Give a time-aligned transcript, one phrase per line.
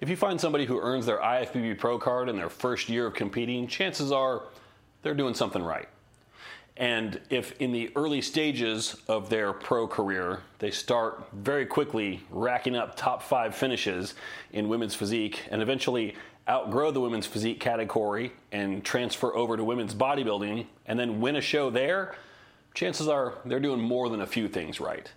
[0.00, 3.14] If you find somebody who earns their IFBB Pro card in their first year of
[3.14, 4.42] competing, chances are
[5.02, 5.88] they're doing something right.
[6.76, 12.76] And if in the early stages of their pro career, they start very quickly racking
[12.76, 14.14] up top five finishes
[14.52, 16.14] in women's physique and eventually
[16.48, 21.40] outgrow the women's physique category and transfer over to women's bodybuilding and then win a
[21.40, 22.14] show there,
[22.74, 25.10] chances are they're doing more than a few things right.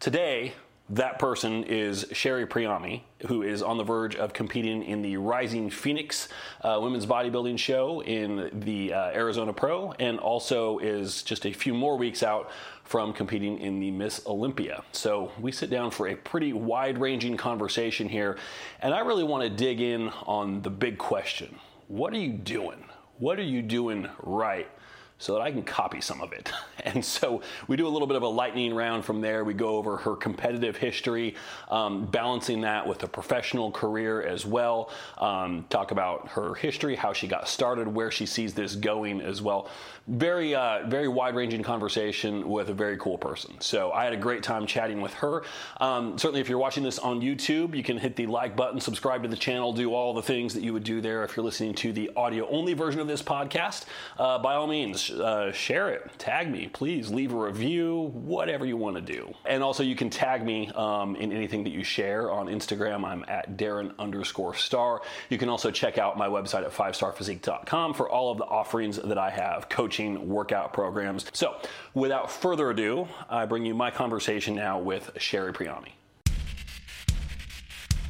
[0.00, 0.54] Today,
[0.90, 5.68] that person is Sherry Priami, who is on the verge of competing in the Rising
[5.68, 6.28] Phoenix
[6.62, 11.74] uh, women's bodybuilding show in the uh, Arizona Pro, and also is just a few
[11.74, 12.50] more weeks out
[12.84, 14.82] from competing in the Miss Olympia.
[14.92, 18.38] So we sit down for a pretty wide ranging conversation here,
[18.80, 21.54] and I really want to dig in on the big question
[21.88, 22.82] What are you doing?
[23.18, 24.70] What are you doing right?
[25.18, 26.50] So that I can copy some of it.
[26.84, 29.42] And so we do a little bit of a lightning round from there.
[29.44, 31.34] We go over her competitive history,
[31.70, 34.90] um, balancing that with a professional career as well.
[35.18, 39.42] Um, talk about her history, how she got started, where she sees this going as
[39.42, 39.68] well.
[40.06, 43.60] Very, uh, very wide ranging conversation with a very cool person.
[43.60, 45.42] So I had a great time chatting with her.
[45.80, 49.24] Um, certainly, if you're watching this on YouTube, you can hit the like button, subscribe
[49.24, 51.74] to the channel, do all the things that you would do there if you're listening
[51.74, 53.84] to the audio only version of this podcast.
[54.16, 58.76] Uh, by all means, uh, share it, tag me, please leave a review, whatever you
[58.76, 59.34] want to do.
[59.44, 63.04] And also, you can tag me um, in anything that you share on Instagram.
[63.04, 65.02] I'm at Darren underscore starr.
[65.28, 69.18] You can also check out my website at fivestarrphysique.com for all of the offerings that
[69.18, 71.26] I have coaching, workout programs.
[71.32, 71.56] So,
[71.94, 75.92] without further ado, I bring you my conversation now with Sherry Priami.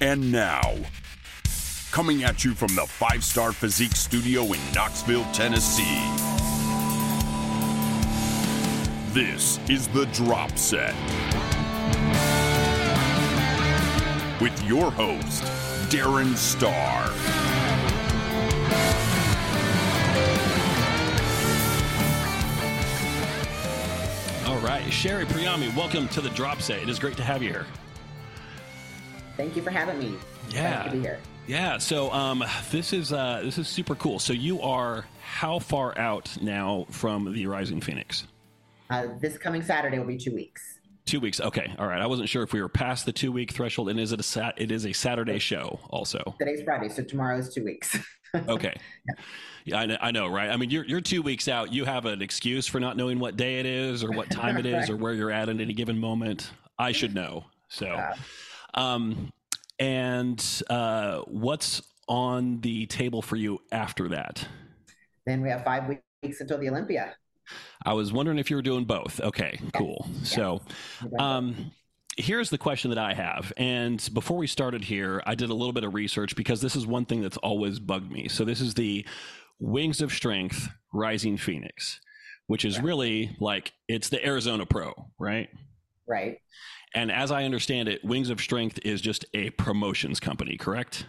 [0.01, 0.63] And now,
[1.91, 6.38] coming at you from the Five Starr Physique Studio in Knoxville, Tennessee.
[9.19, 10.95] This is the Drop Set.
[14.41, 15.43] With your host,
[15.91, 17.03] Darren Starr.
[24.47, 26.81] All right, Sherry Priami, welcome to the Drop Set.
[26.81, 27.67] It is great to have you here.
[29.37, 30.15] Thank you for having me.
[30.51, 30.61] Yeah.
[30.61, 31.19] Glad to be here.
[31.49, 34.21] Yeah, so um, this is uh, this is super cool.
[34.21, 38.25] So you are how far out now from the Rising Phoenix?
[38.91, 40.79] Uh, this coming Saturday will be two weeks.
[41.05, 41.41] Two weeks.
[41.41, 41.75] Okay.
[41.79, 42.01] All right.
[42.01, 43.89] I wasn't sure if we were past the two week threshold.
[43.89, 44.55] And is it a sat?
[44.59, 46.35] It is a Saturday show also.
[46.39, 47.99] Today's Friday, so tomorrow is two weeks.
[48.49, 48.75] okay.
[49.07, 49.15] Yeah.
[49.65, 50.51] yeah, I know, I know, right?
[50.51, 51.73] I mean, you're you're two weeks out.
[51.73, 54.67] You have an excuse for not knowing what day it is, or what time it
[54.67, 54.91] is, right.
[54.91, 56.51] or where you're at at any given moment.
[56.79, 57.47] I should know.
[57.69, 58.15] So, uh,
[58.75, 59.33] um,
[59.79, 64.47] and uh, what's on the table for you after that?
[65.27, 67.15] Then we have five weeks until the Olympia.
[67.85, 69.21] I was wondering if you were doing both.
[69.21, 70.09] Okay, cool.
[70.23, 70.61] So,
[71.19, 71.73] um,
[72.17, 73.53] here's the question that I have.
[73.57, 76.87] And before we started here, I did a little bit of research because this is
[76.87, 78.29] one thing that's always bugged me.
[78.29, 79.07] So, this is the
[79.59, 82.01] Wings of Strength Rising Phoenix,
[82.47, 85.49] which is really like it's the Arizona Pro, right?
[86.07, 86.39] Right.
[86.95, 91.07] And as I understand it, Wings of Strength is just a promotions company, correct?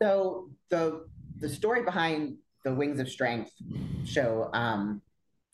[0.00, 1.06] So the
[1.40, 3.52] the story behind the Wings of Strength
[4.04, 5.02] show, um,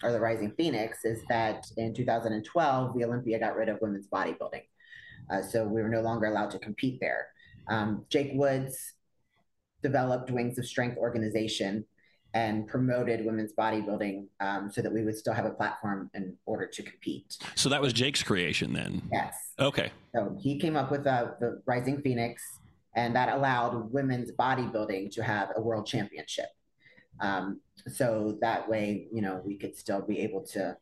[0.02, 4.62] or the Rising Phoenix, is that in 2012, the Olympia got rid of women's bodybuilding.
[5.30, 7.28] Uh, so we were no longer allowed to compete there.
[7.68, 8.94] Um, Jake Woods
[9.82, 11.84] developed Wings of Strength organization
[12.34, 16.66] and promoted women's bodybuilding um, so that we would still have a platform in order
[16.66, 17.36] to compete.
[17.54, 19.02] So that was Jake's creation then?
[19.12, 19.34] Yes.
[19.58, 19.92] Okay.
[20.14, 22.42] So he came up with uh, the Rising Phoenix,
[22.96, 26.46] and that allowed women's bodybuilding to have a world championship.
[27.20, 30.76] Um, so that way, you know, we could still be able to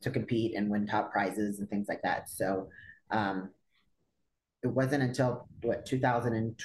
[0.00, 2.28] to compete and win top prizes and things like that.
[2.28, 2.68] So
[3.10, 3.50] um,
[4.62, 6.56] it wasn't until what 2000 and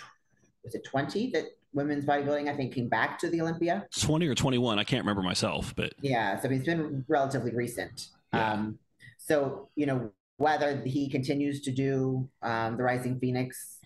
[0.63, 3.85] was it 20 that women's bodybuilding I think came back to the Olympia.
[3.99, 8.07] 20 or 21, I can't remember myself, but yeah, so it's been relatively recent.
[8.33, 8.53] Yeah.
[8.53, 8.79] Um,
[9.17, 13.77] so you know whether he continues to do um, the Rising Phoenix,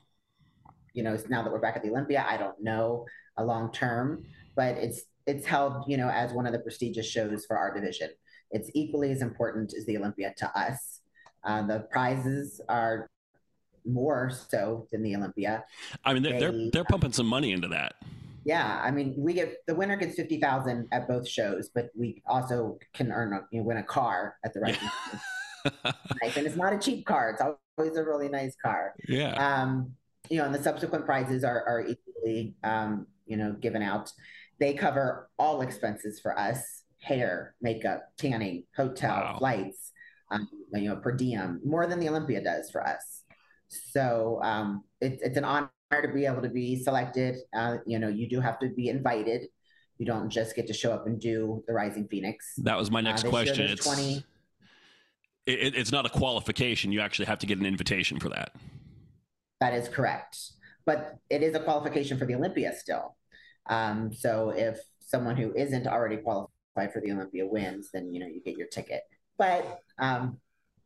[0.93, 3.05] you know, now that we're back at the Olympia, I don't know
[3.35, 4.23] a long term
[4.55, 8.09] but it's it's held you know as one of the prestigious shows for our division.
[8.51, 11.01] It's equally as important as the Olympia to us.
[11.43, 13.09] Uh, the prizes are
[13.85, 15.63] more so than the Olympia.
[16.03, 17.95] I mean, they're they, they're, they're pumping some money into that.
[18.45, 22.21] Yeah, I mean, we get the winner gets fifty thousand at both shows, but we
[22.27, 24.77] also can earn a you know, win a car at the right.
[26.21, 28.93] nice, and it's not a cheap car; it's always a really nice car.
[29.07, 29.33] Yeah.
[29.33, 29.93] Um,
[30.29, 34.11] you know, and the subsequent prizes are are equally um, you know given out.
[34.59, 39.35] They cover all expenses for us hair, makeup, tanning, hotel, wow.
[39.37, 39.91] flights,
[40.31, 43.21] um, you know, per diem, more than the Olympia does for us.
[43.67, 48.07] So um, it, it's an honor to be able to be selected, uh, you know,
[48.07, 49.47] you do have to be invited.
[49.99, 52.53] You don't just get to show up and do the Rising Phoenix.
[52.57, 53.69] That was my next Uh, question.
[53.69, 54.25] It's 20
[55.45, 56.91] it, it's not a qualification.
[56.91, 58.53] You actually have to get an invitation for that.
[59.61, 60.37] That is correct.
[60.85, 63.14] But it is a qualification for the Olympia still.
[63.67, 68.27] Um, so if someone who isn't already qualified for the Olympia wins, then you know
[68.27, 69.03] you get your ticket.
[69.37, 70.37] But um,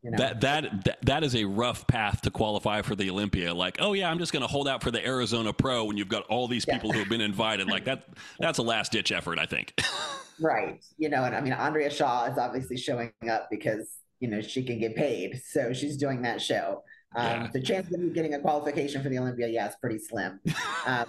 [0.01, 3.53] you know, That, that that that is a rough path to qualify for the Olympia.
[3.53, 6.07] Like, oh yeah, I'm just going to hold out for the Arizona Pro when you've
[6.09, 6.75] got all these Yeah.
[6.75, 7.67] people who have been invited.
[7.67, 8.07] Like that
[8.39, 9.73] that's a last ditch effort, I think.
[10.39, 10.83] right?
[10.97, 14.63] You know, and I mean Andrea Shaw is obviously showing up because you know she
[14.63, 16.83] can get paid, so she's doing that show.
[17.15, 17.47] Um, Yeah.
[17.51, 20.39] The chance of you getting a qualification for the Olympia, yeah, is pretty slim.
[20.85, 21.05] Um,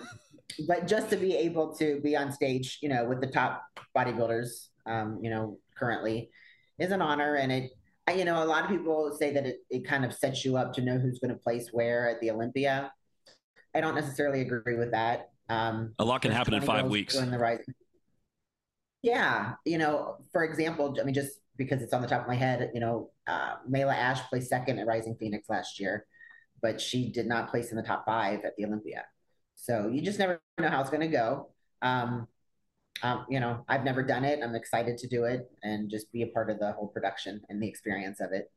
[0.67, 3.63] but just to be able to be on stage, you know, with the top
[3.97, 6.31] bodybuilders, um, you know, currently,
[6.79, 7.71] is an honor, and it.
[8.07, 10.57] I- You know, a lot of people say that it, it kind of sets you
[10.57, 12.93] up to know who's going to place where at the Olympia.
[13.75, 15.31] I don't necessarily agree with that.
[15.49, 17.15] Um, A lot can happen in five weeks.
[19.03, 22.35] Yeah, you know, for example, I mean, just because it's on the top of my
[22.35, 26.07] head, you know, uh, Mayla Ash placed second at Rising Phoenix last year,
[26.61, 29.05] but she did not place in the top five at the Olympia.
[29.63, 31.49] So you just never know how it's going to go.
[31.83, 32.27] Um,
[33.03, 34.41] um, you know, I've never done it.
[34.43, 37.63] I'm excited to do it and just be a part of the whole production and
[37.63, 38.51] the experience of it.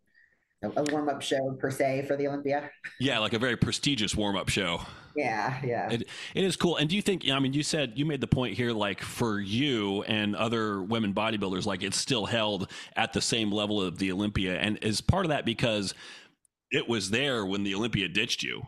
[0.61, 2.69] So a warm up show per se for the Olympia.
[2.99, 4.81] Yeah, like a very prestigious warm up show.
[5.15, 5.89] Yeah, yeah.
[5.89, 6.03] It,
[6.33, 6.77] it is cool.
[6.77, 9.39] And do you think, I mean, you said you made the point here, like for
[9.41, 14.11] you and other women bodybuilders, like it's still held at the same level of the
[14.11, 14.57] Olympia.
[14.57, 15.93] And is part of that because
[16.71, 18.63] it was there when the Olympia ditched you?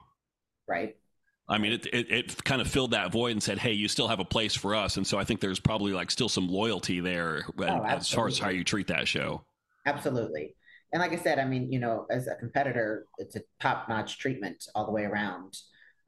[0.68, 0.96] right.
[1.48, 4.08] I mean, it, it, it kind of filled that void and said, hey, you still
[4.08, 4.98] have a place for us.
[4.98, 7.46] And so I think there's probably like still some loyalty there
[7.88, 9.44] as far as how you treat that show.
[9.86, 10.56] Absolutely.
[10.92, 14.18] And like I said, I mean, you know, as a competitor, it's a top notch
[14.18, 15.58] treatment all the way around.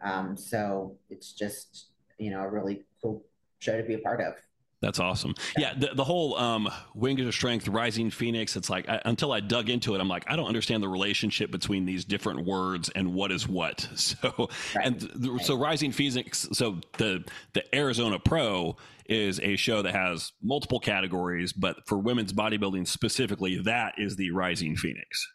[0.04, 3.24] Um, so it's just, you know, a really cool
[3.60, 4.34] show to be a part of.
[4.82, 5.34] That's awesome.
[5.58, 8.56] Yeah, the, the whole um, Wings of Strength, Rising Phoenix.
[8.56, 11.50] It's like I, until I dug into it, I'm like, I don't understand the relationship
[11.50, 13.88] between these different words and what is what.
[13.98, 14.86] So, Right.
[14.86, 16.48] and th- so Rising Phoenix.
[16.54, 18.78] So the the Arizona Pro
[19.10, 24.30] is a show that has multiple categories, but for women's bodybuilding specifically, that is the
[24.32, 25.28] Rising Phoenix.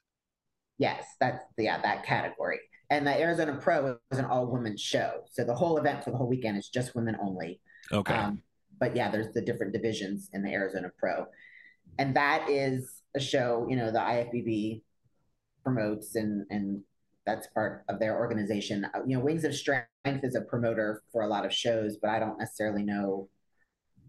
[0.78, 2.60] Yes, that's yeah, that category.
[2.90, 5.22] And the Arizona Pro is an all women show.
[5.32, 7.60] So the whole event for the whole weekend is just women only.
[7.90, 8.14] Okay.
[8.14, 8.42] Um,
[8.82, 11.26] but yeah, there's the different divisions in the Arizona Pro.
[12.00, 14.82] And that is a show, you know, the IFBB
[15.62, 16.82] promotes and and
[17.24, 18.84] that's part of their organization.
[18.86, 22.10] Uh, You know, Wings of Strength is a promoter for a lot of shows, but
[22.10, 23.28] I don't necessarily know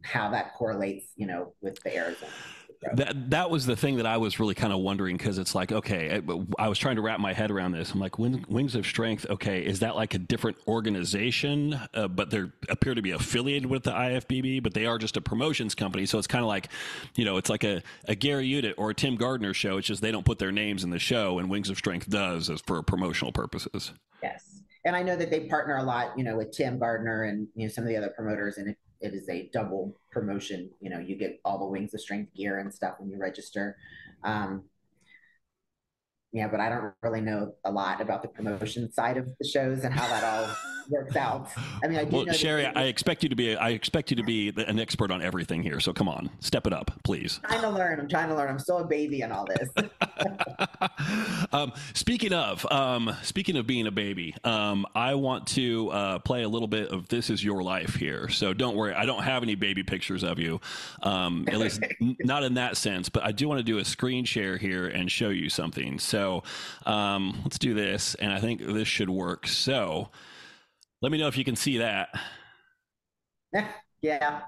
[0.01, 2.31] how that correlates, you know, with the Arizona.
[2.93, 5.71] That that was the thing that I was really kind of wondering because it's like
[5.71, 7.91] okay, I, I was trying to wrap my head around this.
[7.91, 11.79] I'm like, Wing- Wings of Strength, okay, is that like a different organization?
[11.93, 15.21] Uh, but they appear to be affiliated with the IFBB, but they are just a
[15.21, 16.05] promotions company.
[16.05, 16.69] So it's kind of like,
[17.15, 19.77] you know, it's like a, a Gary Udit or a Tim Gardner show.
[19.77, 22.49] It's just they don't put their names in the show, and Wings of Strength does
[22.49, 23.93] as for promotional purposes.
[24.21, 24.61] Yes.
[24.85, 27.67] And I know that they partner a lot, you know, with Tim Gardner and you
[27.67, 30.69] know some of the other promoters, and it, is a double promotion.
[30.79, 33.77] You know, you get all the Wings of Strength gear and stuff when you register.
[34.23, 34.63] Um,
[36.33, 39.83] yeah, but I don't really know a lot about the promotion side of the shows
[39.83, 40.55] and how that all
[40.89, 41.47] works out.
[41.83, 44.09] I mean, I do Well, know that Sherry, I expect you to be I expect
[44.09, 45.79] you to be an expert on everything here.
[45.79, 47.39] So come on, step it up, please.
[47.43, 47.99] I'm trying to learn.
[47.99, 48.49] I'm trying to learn.
[48.49, 49.69] I'm still a baby in all this.
[51.53, 56.41] um, speaking of, um, speaking of being a baby, um, I want to uh, play
[56.41, 58.27] a little bit of "This Is Your Life" here.
[58.27, 60.59] So don't worry, I don't have any baby pictures of you,
[61.03, 63.07] um, at least n- not in that sense.
[63.07, 65.99] But I do want to do a screen share here and show you something.
[65.99, 66.22] So
[66.85, 69.47] um, let's do this, and I think this should work.
[69.47, 70.09] So
[71.01, 72.09] let me know if you can see that.
[74.01, 74.41] yeah.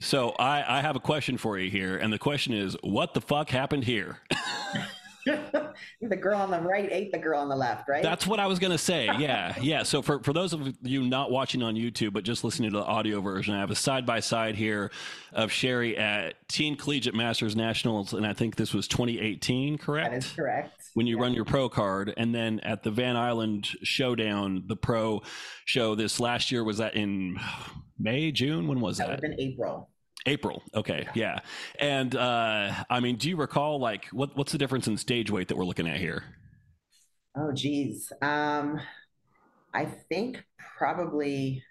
[0.00, 3.20] So I, I have a question for you here, and the question is, what the
[3.20, 4.18] fuck happened here?
[6.00, 8.02] the girl on the right ate the girl on the left, right?
[8.02, 9.06] That's what I was going to say.
[9.18, 9.54] Yeah.
[9.60, 9.82] Yeah.
[9.82, 12.84] So for, for those of you not watching on YouTube, but just listening to the
[12.84, 14.90] audio version, I have a side by side here
[15.32, 18.12] of Sherry at Teen Collegiate Masters Nationals.
[18.12, 20.10] And I think this was 2018, correct?
[20.10, 20.82] that is correct.
[20.94, 21.22] When you Yeah.
[21.22, 22.14] run your pro card.
[22.16, 25.22] And then at the Van Island Showdown, the pro
[25.64, 27.38] show this last year, was that in
[27.98, 28.68] May, June?
[28.68, 29.20] When was That that?
[29.20, 29.90] would have been April.
[30.28, 30.62] April.
[30.74, 31.08] Okay.
[31.14, 31.40] Yeah.
[31.78, 35.48] And uh, I mean, do you recall like what, what's the difference in stage weight
[35.48, 36.22] that we're looking at here?
[37.36, 38.12] Oh, geez.
[38.22, 38.80] Um,
[39.74, 40.44] I think
[40.76, 41.62] probably,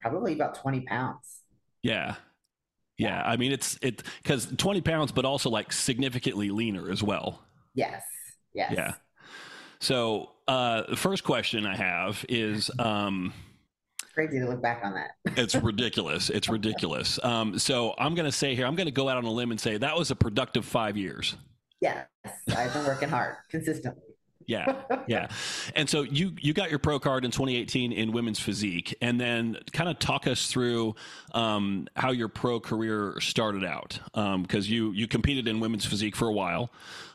[0.00, 1.40] probably about 20 pounds.
[1.82, 2.16] Yeah.
[2.96, 3.22] Yeah.
[3.24, 7.42] I mean, it's it because 20 pounds, but also like significantly leaner as well.
[7.74, 8.02] Yes.
[8.54, 8.72] Yes.
[8.76, 8.94] Yeah.
[9.80, 12.70] So uh, the first question I have is.
[12.78, 13.32] Um,
[14.14, 15.10] crazy to look back on that.
[15.36, 16.30] it's ridiculous.
[16.30, 17.18] It's ridiculous.
[17.22, 19.50] Um, so I'm going to say here, I'm going to go out on a limb
[19.50, 21.36] and say that was a productive five years.
[21.80, 22.06] Yes,
[22.56, 24.02] I've been working hard consistently.
[24.46, 24.74] Yeah,
[25.06, 25.28] yeah.
[25.74, 29.58] And so you you got your pro card in 2018 in women's physique, and then
[29.72, 30.94] kind of talk us through
[31.32, 36.16] um, how your pro career started out because um, you you competed in women's physique
[36.16, 36.70] for a while.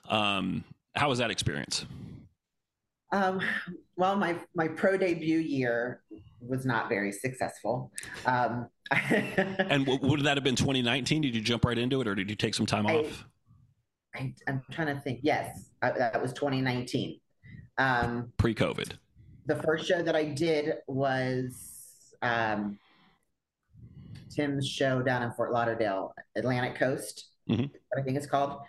[0.10, 0.64] Um,
[0.96, 1.86] how was that experience?
[3.12, 3.42] Um,
[3.96, 6.02] well, my my pro debut year
[6.42, 7.92] was not very successful.
[8.26, 11.22] Um, and would that have been 2019?
[11.22, 13.26] Did you jump right into it, or did you take some time I, off?
[14.16, 15.20] I, am trying to think.
[15.24, 17.20] Yes, I, that was 2019.
[17.78, 18.94] Um, Pre-COVID.
[19.46, 22.78] The first show that I did was um,
[24.30, 27.30] Tim's show down in Fort Lauderdale, Atlantic Coast.
[27.50, 27.66] Mm-hmm.
[27.98, 28.60] I think it's called.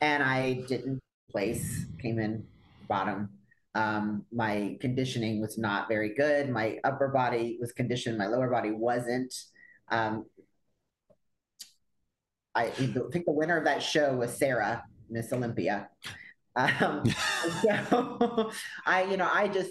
[0.00, 1.00] And I didn't
[1.30, 1.86] place.
[2.00, 2.44] Came in
[2.88, 3.30] bottom.
[3.74, 6.50] Um, my conditioning was not very good.
[6.50, 8.18] My upper body was conditioned.
[8.18, 9.32] My lower body wasn't.
[9.90, 10.24] Um,
[12.54, 15.88] I, I think the winner of that show was Sarah, Miss Olympia.
[16.56, 17.04] Um,
[17.62, 18.50] so
[18.86, 19.70] I, you know, I just,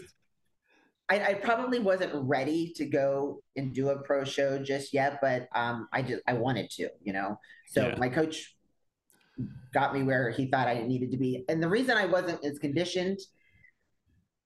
[1.09, 5.47] I, I, probably wasn't ready to go and do a pro show just yet, but
[5.53, 7.39] um, I just, I wanted to, you know.
[7.67, 7.95] So yeah.
[7.97, 8.55] my coach
[9.73, 12.59] got me where he thought I needed to be, and the reason I wasn't as
[12.59, 13.19] conditioned.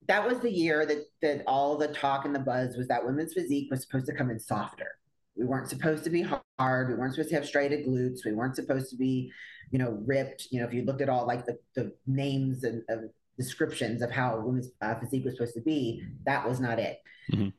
[0.07, 3.33] That was the year that that all the talk and the buzz was that women's
[3.33, 4.97] physique was supposed to come in softer
[5.35, 6.25] we weren't supposed to be
[6.59, 6.89] hard.
[6.89, 8.25] We weren't supposed to have striated glutes.
[8.25, 9.31] We weren't supposed to be,
[9.71, 10.47] you know, ripped.
[10.51, 13.07] You know, if you looked at all like the, the names and uh,
[13.37, 16.99] descriptions of how women's uh, physique was supposed to be, that was not it.
[17.31, 17.49] Mm-hmm.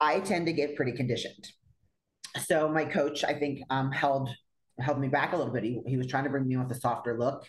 [0.00, 1.48] I tend to get pretty conditioned.
[2.46, 4.30] So my coach, I think, um, held
[4.78, 5.64] held me back a little bit.
[5.64, 7.44] He, he was trying to bring me with a softer look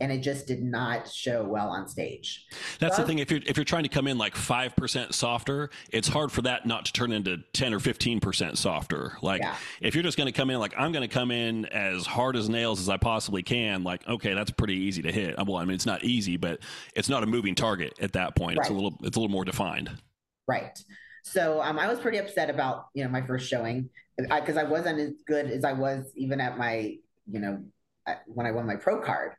[0.00, 2.46] and it just did not show well on stage.
[2.78, 3.18] That's the thing.
[3.20, 6.42] If you're if you're trying to come in like five percent softer, it's hard for
[6.42, 9.16] that not to turn into ten or fifteen percent softer.
[9.22, 9.54] Like yeah.
[9.80, 12.36] if you're just going to come in like I'm going to come in as hard
[12.36, 15.36] as nails as I possibly can, like okay, that's pretty easy to hit.
[15.36, 16.60] Well, I mean it's not easy, but
[16.94, 18.58] it's not a moving target at that point.
[18.58, 18.64] Right.
[18.64, 19.90] It's a little it's a little more defined.
[20.46, 20.78] Right.
[21.22, 24.64] So um, I was pretty upset about you know my first showing because I, I
[24.64, 26.96] wasn't as good as I was even at my
[27.30, 27.62] you know
[28.26, 29.32] when I won my pro card.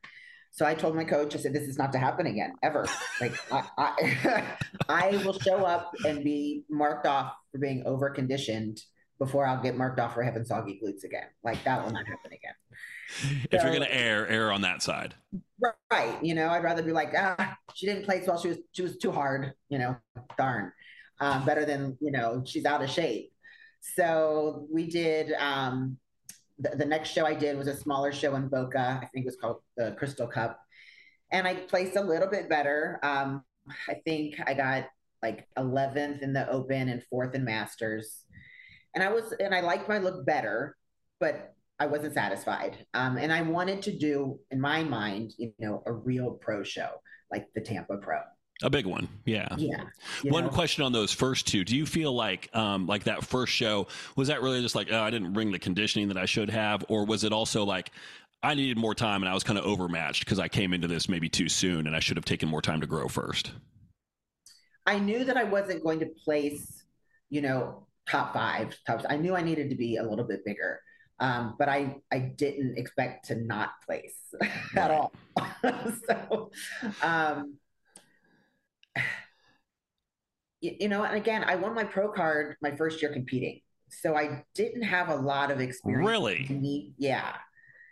[0.56, 2.86] So I told my coach, I said, this is not to happen again, ever.
[3.20, 4.44] Like, I, I,
[4.90, 8.80] I, will show up and be marked off for being over conditioned
[9.20, 11.26] before I'll get marked off for having soggy glutes again.
[11.44, 12.54] Like, that will not happen again.
[13.52, 15.14] If so, you're going to err, err on that side.
[15.92, 16.24] Right.
[16.24, 18.40] You know, I'd rather be like, ah, she didn't place well.
[18.40, 19.98] She was, she was too hard, you know,
[20.38, 20.72] darn.
[21.20, 23.34] Um, better than, you know, she's out of shape.
[23.82, 25.98] So we did, um,
[26.60, 29.00] the, the, next show I did was a smaller show in Boca.
[29.02, 30.60] I think it was called the Crystal Cup.
[31.32, 33.00] And I placed a little bit better.
[33.04, 33.44] Um,
[33.90, 34.86] I think I got
[35.22, 38.24] like 11th in the Open and fourth in Masters.
[38.94, 40.78] And I was, and I liked my look better,
[41.20, 42.86] but I wasn't satisfied.
[42.94, 46.90] Um, and I wanted to do, in my mind, you know, a real pro show
[47.32, 48.20] like the Tampa Pro.
[48.64, 49.54] A big one, yeah.
[49.58, 49.84] Yeah.
[50.24, 50.50] One know?
[50.50, 54.30] question on those first two: Do you feel like, um, like that first show was
[54.30, 57.06] that really just like, oh, I didn't bring the conditioning that I should have, or
[57.06, 57.92] was it also like,
[58.42, 61.10] I needed more time and I was kind of overmatched because I came into this
[61.10, 63.52] maybe too soon and I should have taken more time to grow first?
[64.86, 66.84] I knew that I wasn't going to place,
[67.30, 68.78] you know, top five.
[68.88, 70.80] Top, I knew I needed to be a little bit bigger,
[71.20, 74.16] um, but I I didn't expect to not place
[74.78, 75.12] at all.
[76.08, 76.52] so.
[77.02, 77.58] Um,
[80.62, 83.62] you, know, and again, I won my pro card my first year competing.
[83.90, 86.08] So I didn't have a lot of experience.
[86.08, 86.94] Really?
[86.98, 87.34] Yeah.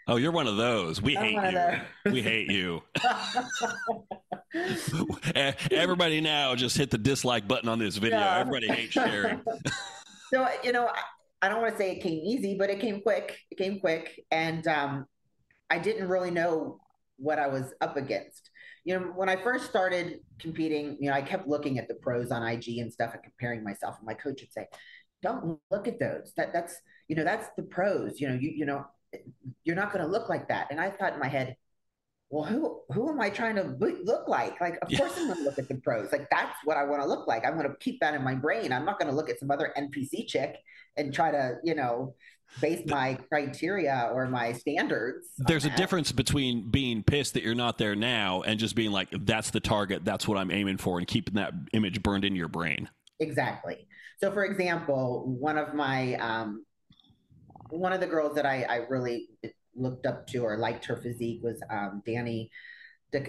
[0.08, 1.02] Oh, you're one of those.
[1.02, 1.54] We I'm hate
[2.06, 2.12] you.
[2.12, 2.82] we hate you.
[5.72, 8.20] Everybody now just hit the dislike button on this video.
[8.20, 8.38] Yeah.
[8.38, 9.38] Everybody hates Sherry.
[10.34, 11.00] so, you know, I,
[11.42, 13.38] I don't want to say it came easy, but it came quick.
[13.50, 14.20] It came quick.
[14.30, 15.06] And um,
[15.70, 16.80] I didn't really know
[17.18, 18.50] what I was up against
[18.84, 22.32] you know, when I first started competing, you know, I kept looking at the pros
[22.32, 23.98] on IG and stuff and comparing myself.
[23.98, 24.68] And my coach would say,
[25.22, 26.34] "Don't look at those.
[26.36, 26.76] That that's
[27.08, 28.20] you know that's the pros.
[28.20, 28.86] You know, you you know,
[29.64, 31.56] you're not going to look like that." And I thought in my head,
[32.34, 34.60] well, who who am I trying to look like?
[34.60, 34.98] Like, of yeah.
[34.98, 36.12] course I'm going to look at the pros.
[36.12, 37.46] Like, that's what I want to look like.
[37.46, 38.74] I'm going to keep that in my brain.
[38.74, 40.56] I'm not going to look at some other NPC chick
[40.98, 42.16] and try to, you know,
[42.62, 45.28] base my criteria or my standards.
[45.38, 49.10] There's a difference between being pissed that you're not there now and just being like,
[49.12, 52.48] that's the target, that's what I'm aiming for, and keeping that image burned in your
[52.48, 52.90] brain.
[53.20, 53.88] Exactly.
[54.20, 56.66] So, for example, one of my um,
[57.70, 59.30] one of the girls that I, I really
[59.76, 62.52] looked up to or liked her physique was um, Danny
[63.12, 63.22] De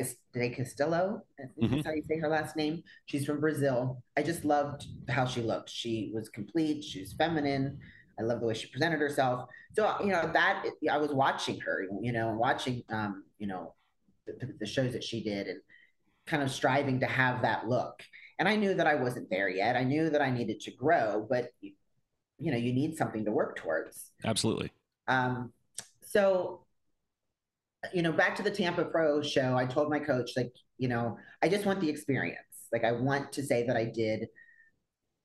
[0.50, 1.22] Castillo.
[1.60, 1.80] Mm-hmm.
[1.80, 2.82] how you say her last name.
[3.06, 4.02] She's from Brazil.
[4.16, 5.70] I just loved how she looked.
[5.70, 6.82] She was complete.
[6.82, 7.78] She was feminine.
[8.18, 9.48] I love the way she presented herself.
[9.74, 13.74] So you know that I was watching her, you know, watching, um, you know,
[14.26, 15.60] the, the shows that she did, and
[16.26, 18.02] kind of striving to have that look.
[18.38, 19.76] And I knew that I wasn't there yet.
[19.76, 23.56] I knew that I needed to grow, but you know, you need something to work
[23.56, 24.10] towards.
[24.24, 24.70] Absolutely.
[25.06, 25.52] Um,
[26.02, 26.64] so
[27.92, 31.18] you know, back to the Tampa Pro show, I told my coach, like, you know,
[31.42, 32.38] I just want the experience.
[32.72, 34.28] Like, I want to say that I did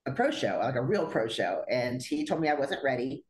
[0.09, 1.63] a pro show, like a real pro show.
[1.69, 3.23] And he told me I wasn't ready.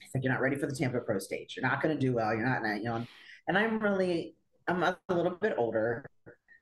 [0.00, 1.54] He said, You're not ready for the Tampa Pro stage.
[1.56, 2.34] You're not going to do well.
[2.34, 3.06] You're not, you know,
[3.46, 4.34] and I'm really,
[4.66, 6.04] I'm a little bit older.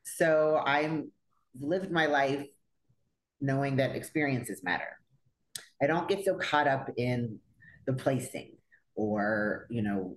[0.04, 1.10] So I'm
[1.60, 2.46] lived my life
[3.40, 4.98] knowing that experiences matter.
[5.82, 7.38] I don't get so caught up in
[7.86, 8.56] the placing
[8.94, 10.16] or, you know,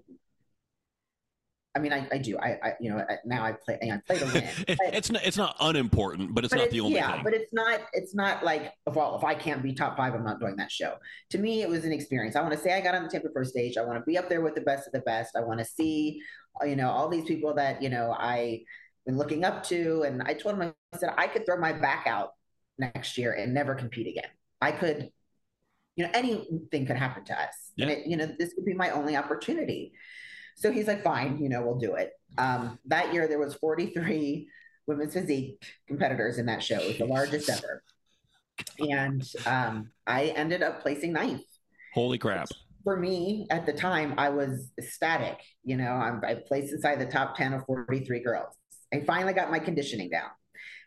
[1.80, 2.38] I mean, I, I do.
[2.38, 3.80] I, I, you know, now I play.
[3.82, 4.44] I play to win.
[4.94, 5.26] it's not.
[5.26, 7.24] It's not unimportant, but it's but not the only yeah, thing.
[7.24, 7.80] but it's not.
[7.94, 10.96] It's not like, well, if I can't be top five, I'm not doing that show.
[11.30, 12.36] To me, it was an experience.
[12.36, 13.78] I want to say I got on the Tampa Pro stage.
[13.78, 15.36] I want to be up there with the best of the best.
[15.38, 16.22] I want to see,
[16.62, 18.64] uh, you know, all these people that you know I
[19.10, 20.04] been looking up to.
[20.04, 22.32] And I told him, I said I could throw my back out
[22.78, 24.30] next year and never compete again.
[24.62, 25.10] I could,
[25.96, 27.72] you know, anything could happen to us.
[27.76, 27.88] Yeah.
[27.88, 29.94] And it, you know, this could be my only opportunity.
[30.60, 32.12] So he's like, fine, you know, we'll do it.
[32.38, 34.48] Um, that year there was 43
[34.88, 36.80] women's physique competitors in that show.
[36.80, 37.82] It was the largest ever.
[38.78, 41.46] And um, I ended up placing ninth.
[41.94, 42.50] Holy crap.
[42.84, 45.40] For me at the time, I was ecstatic.
[45.64, 48.54] You know, I'm, I placed inside the top 10 of 43 girls.
[48.94, 50.30] I finally got my conditioning down.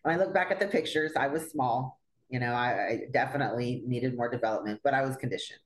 [0.02, 1.98] When I look back at the pictures, I was small.
[2.28, 5.60] You know, I, I definitely needed more development, but I was conditioned.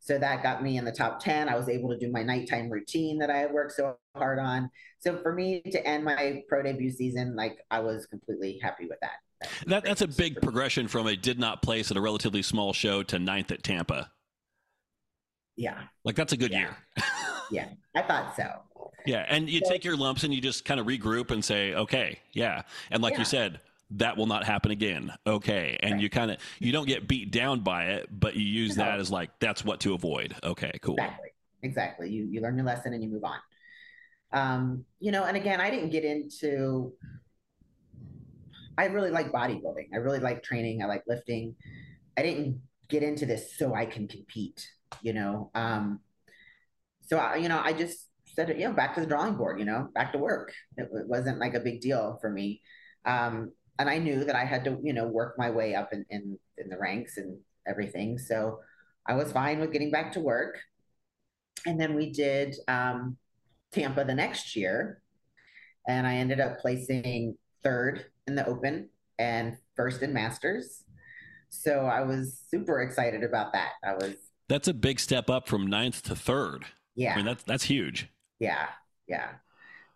[0.00, 1.48] So that got me in the top 10.
[1.48, 4.70] I was able to do my nighttime routine that I had worked so hard on.
[5.00, 8.98] So for me to end my pro debut season, like I was completely happy with
[9.00, 9.48] that.
[9.66, 13.02] that that's a big progression from a did not place at a relatively small show
[13.04, 14.10] to ninth at Tampa.
[15.56, 15.82] Yeah.
[16.04, 16.58] Like that's a good yeah.
[16.58, 16.76] year.
[17.50, 18.62] yeah, I thought so.
[19.06, 19.24] Yeah.
[19.28, 22.18] And you so, take your lumps and you just kind of regroup and say, okay,
[22.32, 22.62] yeah.
[22.90, 23.18] And like yeah.
[23.20, 25.12] you said, that will not happen again.
[25.26, 25.78] Okay.
[25.80, 26.00] And right.
[26.00, 28.84] you kind of you don't get beat down by it, but you use no.
[28.84, 30.34] that as like that's what to avoid.
[30.42, 30.96] Okay, cool.
[30.96, 31.28] Exactly.
[31.62, 32.10] Exactly.
[32.10, 33.38] You you learn your lesson and you move on.
[34.32, 36.92] Um, you know, and again, I didn't get into
[38.78, 39.88] I really like bodybuilding.
[39.92, 40.82] I really like training.
[40.82, 41.56] I like lifting.
[42.16, 44.68] I didn't get into this so I can compete,
[45.02, 45.50] you know.
[45.54, 46.00] Um,
[47.06, 49.64] so I, you know, I just said, you know, back to the drawing board, you
[49.64, 50.52] know, back to work.
[50.76, 52.60] It, it wasn't like a big deal for me.
[53.04, 56.04] Um, and I knew that I had to, you know, work my way up in,
[56.10, 58.18] in, in the ranks and everything.
[58.18, 58.60] So
[59.06, 60.58] I was fine with getting back to work.
[61.66, 63.16] And then we did um,
[63.72, 65.02] Tampa the next year.
[65.88, 70.84] And I ended up placing third in the Open and first in Masters.
[71.48, 73.72] So I was super excited about that.
[73.84, 74.14] I was.
[74.48, 76.64] That's a big step up from ninth to third.
[76.94, 77.12] Yeah.
[77.12, 78.08] I mean, that's, that's huge.
[78.38, 78.66] Yeah.
[79.06, 79.28] Yeah.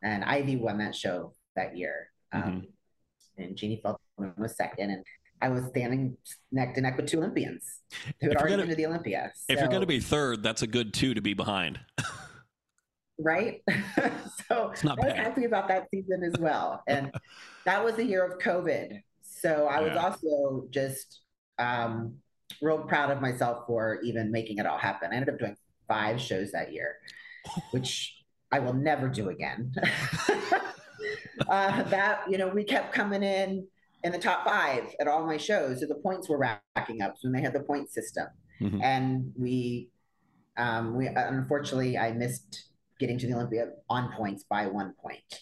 [0.02, 2.10] And Ivy won that show that year.
[2.32, 2.60] Um, mm-hmm
[3.42, 5.04] and Jeannie Feldman was second, and
[5.42, 6.16] I was standing
[6.52, 7.80] neck to neck with two Olympians
[8.20, 9.32] who had already been to the Olympia.
[9.34, 11.80] So, if you're going to be third, that's a good two to be behind.
[13.18, 13.62] right?
[14.48, 17.10] so I was happy about that season as well, and
[17.64, 19.00] that was the year of COVID.
[19.22, 21.20] So I was also just
[21.58, 22.16] um,
[22.60, 25.10] real proud of myself for even making it all happen.
[25.12, 25.56] I ended up doing
[25.88, 26.96] five shows that year,
[27.70, 28.14] which
[28.52, 29.72] I will never do again.
[31.48, 33.66] uh, that you know we kept coming in
[34.02, 35.80] in the top five at all my shows.
[35.80, 37.14] So the points were racking up.
[37.18, 38.26] So when they had the point system,
[38.60, 38.80] mm-hmm.
[38.82, 39.90] and we
[40.56, 45.40] um, we unfortunately I missed getting to the Olympia on points by one point.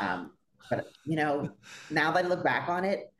[0.00, 0.32] Um,
[0.70, 1.50] but you know,
[1.90, 3.12] now that I look back on it,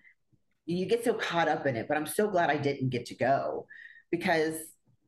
[0.66, 1.88] you get so caught up in it.
[1.88, 3.66] But I'm so glad I didn't get to go
[4.10, 4.54] because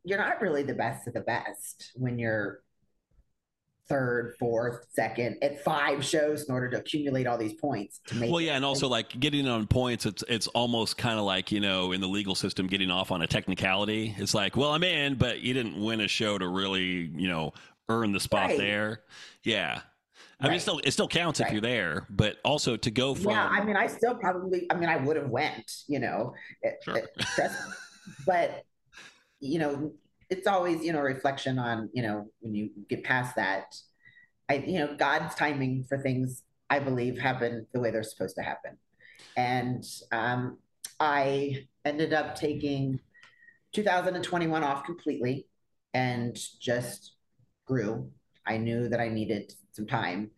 [0.05, 2.61] you're not really the best of the best when you're
[3.91, 8.31] third, fourth, second at five shows in order to accumulate all these points to make.
[8.31, 11.61] Well, yeah, and also like getting on points, it's it's almost kind of like you
[11.61, 14.15] know in the legal system getting off on a technicality.
[14.17, 17.53] It's like, well, I'm in, but you didn't win a show to really you know
[17.89, 18.59] earn the spot right.
[18.59, 19.03] there.
[19.43, 19.81] Yeah.
[20.43, 20.51] I right.
[20.51, 21.49] mean, it still it still counts right.
[21.49, 23.33] if you're there, but also to go from.
[23.33, 24.67] Yeah, I mean, I still probably.
[24.71, 26.33] I mean, I would have went, you know,
[26.83, 26.97] sure.
[26.97, 27.11] it,
[28.27, 28.65] but
[29.41, 29.93] you know,
[30.31, 33.75] it's always you know reflection on you know when you get past that
[34.49, 38.43] i you know god's timing for things i believe happen the way they're supposed to
[38.43, 38.77] happen
[39.37, 40.59] and um,
[40.99, 42.99] i ended up taking
[43.73, 45.47] 2021 off completely
[45.95, 47.15] and just
[47.67, 48.11] grew
[48.47, 50.31] i knew that i needed some time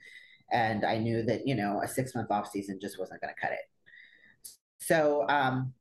[0.53, 3.41] And I knew that, you know, a six month off season just wasn't going to
[3.41, 3.67] cut it.
[4.79, 5.73] So um,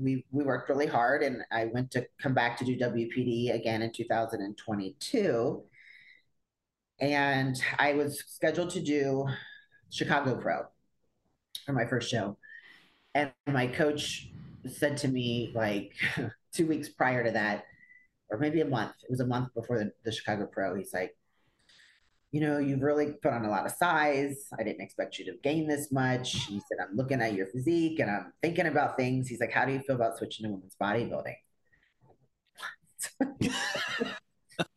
[0.00, 3.82] we, we worked really hard and I went to come back to do WPD again
[3.82, 5.62] in 2022.
[7.00, 9.26] And I was scheduled to do
[9.90, 10.62] Chicago Pro
[11.66, 12.36] for my first show.
[13.14, 14.28] And my coach
[14.66, 15.92] said to me, like
[16.52, 17.64] two weeks prior to that,
[18.30, 21.16] or maybe a month, it was a month before the, the Chicago Pro, he's like,
[22.34, 24.48] you know, you've really put on a lot of size.
[24.58, 26.32] I didn't expect you to gain this much.
[26.32, 29.28] He said, I'm looking at your physique and I'm thinking about things.
[29.28, 31.36] He's like, how do you feel about switching to women's bodybuilding?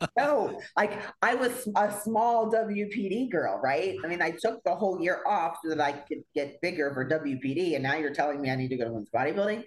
[0.20, 3.98] no, like I was a small WPD girl, right?
[4.06, 7.10] I mean, I took the whole year off so that I could get bigger for
[7.10, 7.74] WPD.
[7.74, 9.64] And now you're telling me I need to go to women's bodybuilding.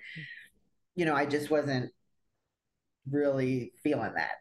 [0.95, 1.91] You know, I just wasn't
[3.09, 4.33] really feeling that.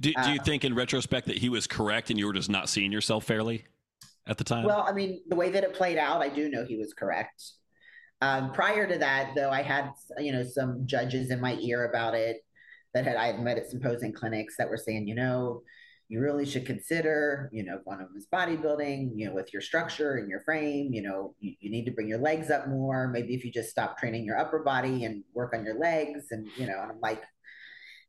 [0.00, 2.50] Do, do you uh, think in retrospect that he was correct and you were just
[2.50, 3.64] not seeing yourself fairly
[4.26, 4.64] at the time?
[4.64, 7.42] Well, I mean, the way that it played out, I do know he was correct.
[8.20, 12.14] Um, prior to that, though, I had you know some judges in my ear about
[12.14, 12.38] it
[12.94, 15.62] that had I had met at some posing clinics that were saying, you know,
[16.08, 19.60] you really should consider, you know, one of them is bodybuilding, you know, with your
[19.60, 23.08] structure and your frame, you know, you, you need to bring your legs up more.
[23.08, 26.48] Maybe if you just stop training your upper body and work on your legs and,
[26.56, 27.22] you know, and I'm like,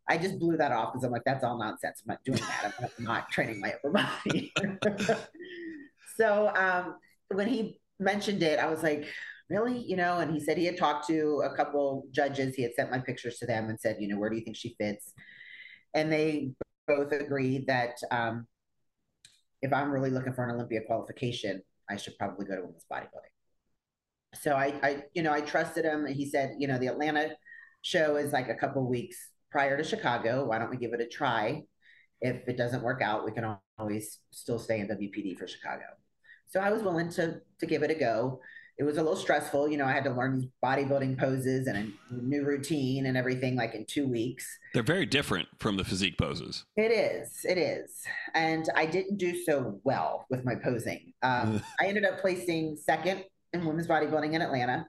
[0.10, 2.02] I just blew that off because I'm like, that's all nonsense.
[2.02, 2.74] I'm not doing that.
[2.98, 4.52] I'm not training my upper body.
[6.18, 6.96] so um,
[7.28, 9.06] when he mentioned it, I was like,
[9.52, 9.78] really?
[9.78, 12.56] You know, and he said he had talked to a couple judges.
[12.56, 14.58] He had sent my pictures to them and said, you know, where do you think
[14.58, 15.14] she fits?
[15.94, 16.54] And they
[16.88, 18.48] both agreed that um,
[19.62, 24.40] if I'm really looking for an Olympia qualification, I should probably go to women's bodybuilding.
[24.42, 26.08] So I, I, you know, I trusted him.
[26.08, 27.36] He said, you know, the Atlanta
[27.82, 29.18] show is like a couple weeks
[29.52, 30.46] prior to Chicago.
[30.46, 31.64] Why don't we give it a try?
[32.22, 35.86] If it doesn't work out, we can always still stay in WPD for Chicago.
[36.48, 38.42] So I was willing to to give it a go.
[38.78, 39.86] It was a little stressful, you know.
[39.86, 43.86] I had to learn these bodybuilding poses and a new routine and everything like in
[43.86, 44.48] two weeks.
[44.74, 46.64] They're very different from the physique poses.
[46.78, 48.02] It is, it is,
[48.34, 51.14] and I didn't do so well with my posing.
[51.22, 54.88] Um, I ended up placing second in women's bodybuilding in Atlanta,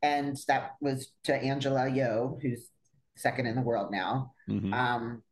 [0.00, 2.68] and that was to Angela Yeo, who's
[3.16, 4.32] second in the world now.
[4.48, 4.72] Mm-hmm.
[4.72, 5.22] Um,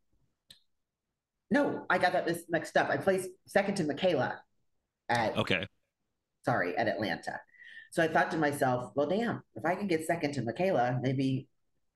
[1.51, 2.91] no, I got that mixed up.
[2.91, 4.41] I placed second to Michaela
[5.09, 5.67] at okay.
[6.45, 7.41] Sorry, at Atlanta.
[7.91, 11.49] So I thought to myself, well, damn, if I can get second to Michaela, maybe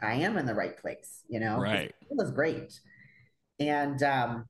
[0.03, 1.23] I am in the right place.
[1.29, 1.94] You know, right?
[2.01, 2.79] It was great,
[3.61, 4.47] and um,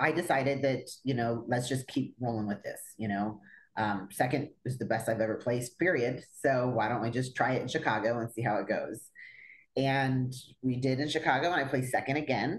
[0.00, 2.80] I decided that you know let's just keep rolling with this.
[2.96, 3.40] You know,
[3.76, 5.78] um, second is the best I've ever placed.
[5.78, 6.24] Period.
[6.40, 9.10] So why don't we just try it in Chicago and see how it goes?
[9.78, 12.58] And we did in Chicago, and I placed second again,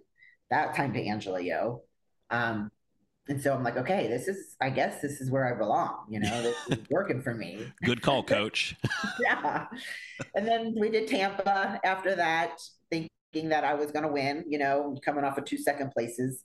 [0.49, 1.81] that time to Angela Yeo.
[2.29, 2.71] Um,
[3.27, 6.05] and so I'm like, okay, this is, I guess this is where I belong.
[6.09, 7.71] You know, this is working for me.
[7.83, 8.73] Good call, coach.
[9.21, 9.67] yeah.
[10.33, 12.57] And then we did Tampa after that,
[12.89, 16.43] thinking that I was going to win, you know, coming off of two second places.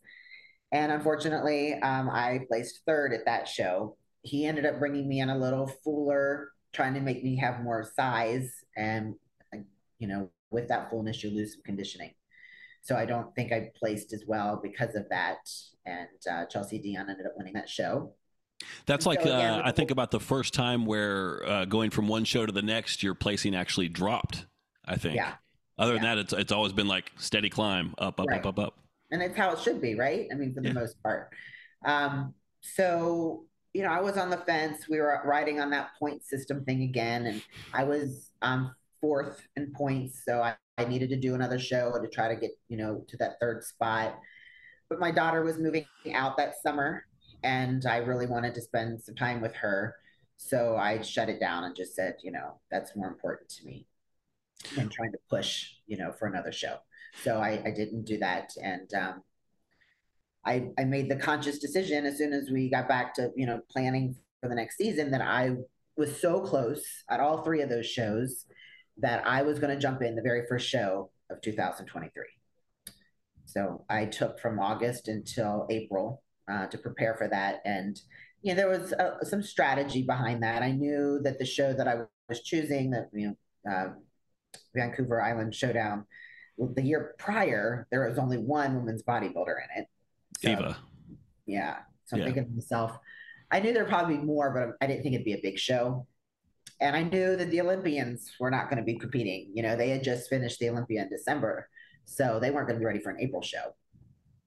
[0.72, 3.96] And unfortunately, um, I placed third at that show.
[4.22, 7.88] He ended up bringing me in a little fuller, trying to make me have more
[7.94, 8.50] size.
[8.76, 9.14] And,
[10.00, 12.12] you know, with that fullness, you lose some conditioning.
[12.82, 15.38] So I don't think I placed as well because of that.
[15.86, 18.14] And uh, Chelsea Dion ended up winning that show.
[18.86, 22.08] That's like so again, uh, I think about the first time where uh, going from
[22.08, 24.46] one show to the next, your placing actually dropped.
[24.84, 25.16] I think.
[25.16, 25.34] Yeah.
[25.78, 26.00] Other yeah.
[26.00, 28.40] than that, it's it's always been like steady climb, up, up, right.
[28.40, 28.78] up, up, up.
[29.10, 30.28] And it's how it should be, right?
[30.30, 30.74] I mean, for the yeah.
[30.74, 31.30] most part.
[31.84, 34.88] Um, so you know, I was on the fence.
[34.88, 39.70] We were riding on that point system thing again, and I was um, fourth in
[39.72, 40.22] points.
[40.24, 43.18] So I, I needed to do another show to try to get, you know, to
[43.18, 44.18] that third spot.
[44.88, 47.04] But my daughter was moving out that summer
[47.42, 49.94] and I really wanted to spend some time with her.
[50.38, 53.86] So I shut it down and just said, you know, that's more important to me
[54.74, 56.78] than trying to push, you know, for another show.
[57.22, 58.52] So I, I didn't do that.
[58.62, 59.22] And um,
[60.46, 63.60] I, I made the conscious decision as soon as we got back to, you know,
[63.68, 65.56] planning for the next season that I
[65.94, 68.46] was so close at all three of those shows
[68.98, 72.24] that I was going to jump in the very first show of 2023.
[73.44, 77.61] So I took from August until April uh, to prepare for that.
[77.64, 78.00] And,
[78.42, 80.62] you know, there was uh, some strategy behind that.
[80.62, 83.88] I knew that the show that I was choosing, that, you know, uh,
[84.74, 86.07] Vancouver Island Showdown,
[86.59, 89.87] the year prior, there was only one women's bodybuilder in it.
[90.40, 90.76] So, Diva.
[91.46, 91.78] Yeah.
[92.07, 92.26] So I'm yeah.
[92.26, 92.98] thinking to myself,
[93.50, 96.07] I knew there'd probably be more, but I didn't think it'd be a big show
[96.84, 99.50] and I knew that the Olympians were not going to be competing.
[99.54, 101.66] You know, they had just finished the Olympia in December,
[102.04, 103.74] so they weren't going to be ready for an April show.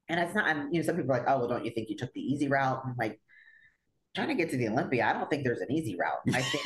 [0.07, 1.97] And it's not, you know, some people are like, oh, well, don't you think you
[1.97, 2.81] took the easy route?
[2.85, 3.19] I'm like,
[4.15, 6.19] trying to get to the Olympia, I don't think there's an easy route.
[6.33, 6.65] I think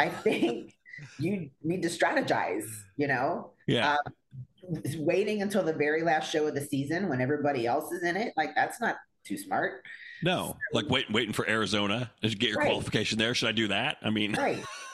[0.00, 0.74] I think
[1.20, 2.66] you need to strategize.
[2.96, 3.96] You know, yeah.
[4.06, 8.16] Um, waiting until the very last show of the season when everybody else is in
[8.16, 9.84] it, like that's not too smart.
[10.24, 12.66] No, like wait, waiting for Arizona to get your right.
[12.66, 13.34] qualification there.
[13.34, 13.98] Should I do that?
[14.02, 14.62] I mean, right.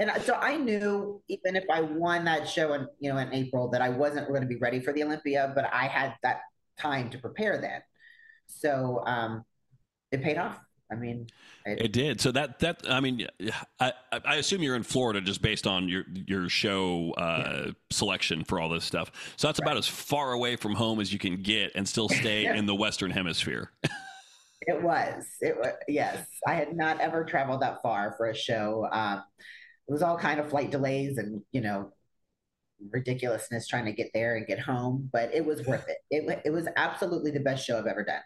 [0.00, 3.68] and so I knew even if I won that show in you know in April
[3.70, 6.40] that I wasn't going to be ready for the Olympia, but I had that
[6.78, 7.82] time to prepare then.
[8.46, 9.44] So um,
[10.10, 10.58] it paid off.
[10.90, 11.26] I mean,
[11.66, 12.18] it, it, did.
[12.18, 13.26] So that that I mean,
[13.78, 13.92] I,
[14.24, 17.72] I assume you're in Florida just based on your your show uh, yeah.
[17.90, 19.12] selection for all this stuff.
[19.36, 19.66] So that's right.
[19.66, 22.74] about as far away from home as you can get and still stay in the
[22.74, 23.70] Western Hemisphere.
[24.62, 25.26] it was.
[25.42, 25.74] It was.
[25.88, 28.88] Yes, I had not ever traveled that far for a show.
[28.90, 29.24] Um,
[29.88, 31.92] it was all kind of flight delays and you know
[32.90, 35.98] ridiculousness trying to get there and get home, but it was worth it.
[36.10, 38.22] It it was absolutely the best show I've ever done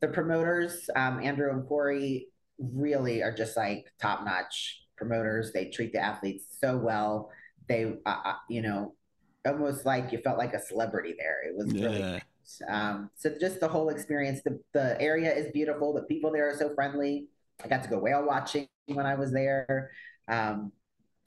[0.00, 5.52] the promoters, um, Andrew and Corey, really are just like top notch promoters.
[5.52, 7.30] They treat the athletes so well.
[7.68, 8.94] They, uh, uh, you know,
[9.46, 11.48] almost like you felt like a celebrity there.
[11.48, 12.18] It was really yeah.
[12.68, 14.40] Um, so just the whole experience.
[14.44, 15.94] The the area is beautiful.
[15.94, 17.28] The people there are so friendly.
[17.62, 19.90] I got to go whale watching when I was there.
[20.28, 20.72] Um,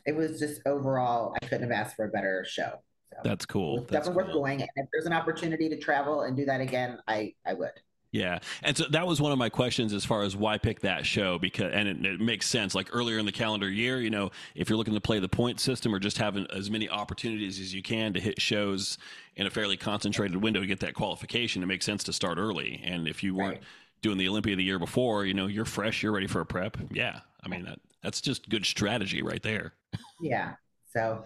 [0.06, 2.80] it was just overall, I couldn't have asked for a better show.
[3.12, 3.78] So That's cool.
[3.78, 4.24] That's definitely cool.
[4.24, 4.62] worth going.
[4.62, 7.72] And if there's an opportunity to travel and do that again, I I would.
[8.14, 11.04] Yeah, and so that was one of my questions as far as why pick that
[11.04, 12.76] show because, and it, it, makes sense.
[12.76, 15.60] Like earlier in the calendar year, you know, if you're looking to play the point
[15.60, 19.00] system or just having as many opportunities as you can to hit shows
[19.36, 22.80] in a fairly concentrated window to get that qualification, it makes sense to start early.
[22.86, 23.64] And if you weren't right.
[24.04, 26.78] doing the Olympia the year before, you know, you're fresh, you're ready for a prep.
[26.92, 29.74] Yeah, I mean that that's just good strategy right there.
[30.22, 30.54] Yeah.
[30.92, 31.26] So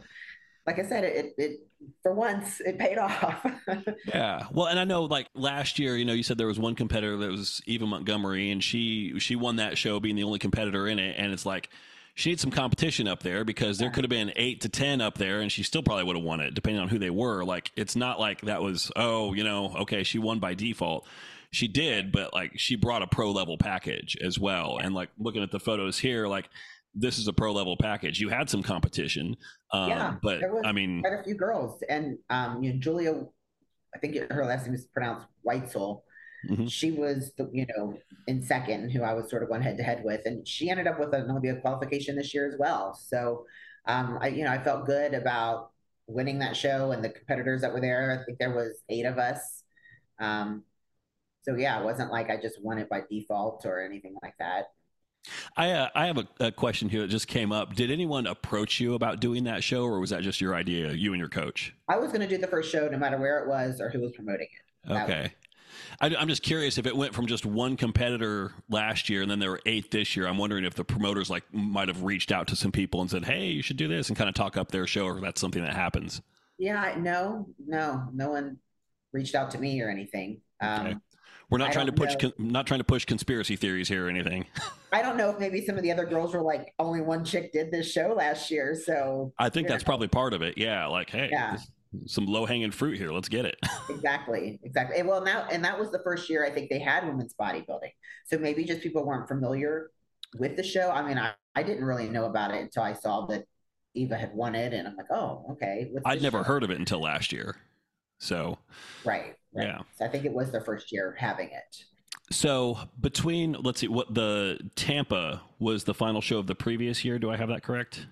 [0.68, 1.60] like I said, it, it
[2.04, 3.46] for once it paid off.
[4.08, 4.46] yeah.
[4.52, 7.16] Well, and I know like last year, you know, you said there was one competitor
[7.18, 11.00] that was Eva Montgomery, and she she won that show, being the only competitor in
[11.00, 11.70] it, and it's like
[12.16, 15.18] she needs some competition up there because there could have been eight to ten up
[15.18, 17.46] there, and she still probably would have won it, depending on who they were.
[17.46, 21.08] Like it's not like that was oh, you know, okay, she won by default.
[21.52, 25.44] She did, but like she brought a pro level package as well, and like looking
[25.44, 26.50] at the photos here, like
[26.94, 28.20] this is a pro level package.
[28.20, 29.36] You had some competition,
[29.72, 33.24] um, yeah, but I mean, quite a few girls, and um, you know, Julia,
[33.96, 36.02] I think her last name is pronounced Whitesell.
[36.50, 36.68] Mm-hmm.
[36.68, 37.98] She was, the, you know,
[38.28, 40.88] in second, who I was sort of going head to head with, and she ended
[40.88, 42.94] up with an Olympia qualification this year as well.
[42.94, 43.46] So,
[43.86, 45.72] um, I, you know, I felt good about
[46.08, 48.20] winning that show and the competitors that were there.
[48.20, 49.64] I think there was eight of us.
[50.20, 50.64] Um,
[51.44, 54.66] so yeah, it wasn't like I just won it by default or anything like that.
[55.56, 57.76] I uh, I have a, a, question here that just came up.
[57.76, 61.14] Did anyone approach you about doing that show, or was that just your idea, you
[61.14, 61.74] and your coach?
[61.88, 64.02] I was going to do the first show, no matter where it was or who
[64.02, 64.92] was promoting it.
[64.92, 65.34] Okay.
[66.00, 69.40] I, am just curious if it went from just one competitor last year and then
[69.40, 70.28] there were eight this year.
[70.28, 73.26] I'm wondering if the promoters like might have reached out to some people and said,
[73.26, 75.64] "Hey, you should do this," and kind of talk up their show, or that's something
[75.64, 76.22] that happens.
[76.58, 78.58] Yeah, no, no, no one
[79.14, 80.42] reached out to me or anything.
[80.60, 80.98] Um, okay.
[81.50, 84.10] We're not I trying to push con- not trying to push conspiracy theories here or
[84.10, 84.46] anything.
[84.92, 87.54] I don't know if maybe some of the other girls were like, only one chick
[87.54, 89.88] did this show last year, so I think that's know.
[89.88, 90.58] probably part of it.
[90.58, 91.58] Yeah, like hey, yeah.
[92.06, 93.12] some low hanging fruit here.
[93.12, 93.58] Let's get it.
[93.90, 95.02] exactly, exactly.
[95.04, 97.94] Well, now and that was the first year I think they had women's bodybuilding,
[98.26, 99.92] so maybe just people weren't familiar
[100.38, 100.90] with the show.
[100.90, 103.46] I mean, I, I didn't really know about it until I saw that
[103.94, 105.90] Eva had won it, and I'm like, oh, okay.
[106.06, 106.44] I'd never show?
[106.44, 107.56] heard of it until last year.
[108.20, 108.58] So,
[109.06, 109.36] right.
[109.54, 109.68] right.
[109.68, 109.80] Yeah.
[109.98, 111.84] So I think it was their first year having it.
[112.30, 117.20] So between let's see what the Tampa was the final show of the previous year.
[117.20, 118.08] Do I have that correct?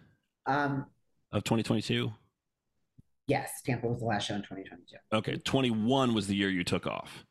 [0.46, 0.86] Um,
[1.32, 2.14] of 2022.
[3.28, 4.98] Yes, Tampa was the last show in 2022.
[5.12, 7.26] Okay, 21 was the year you took off,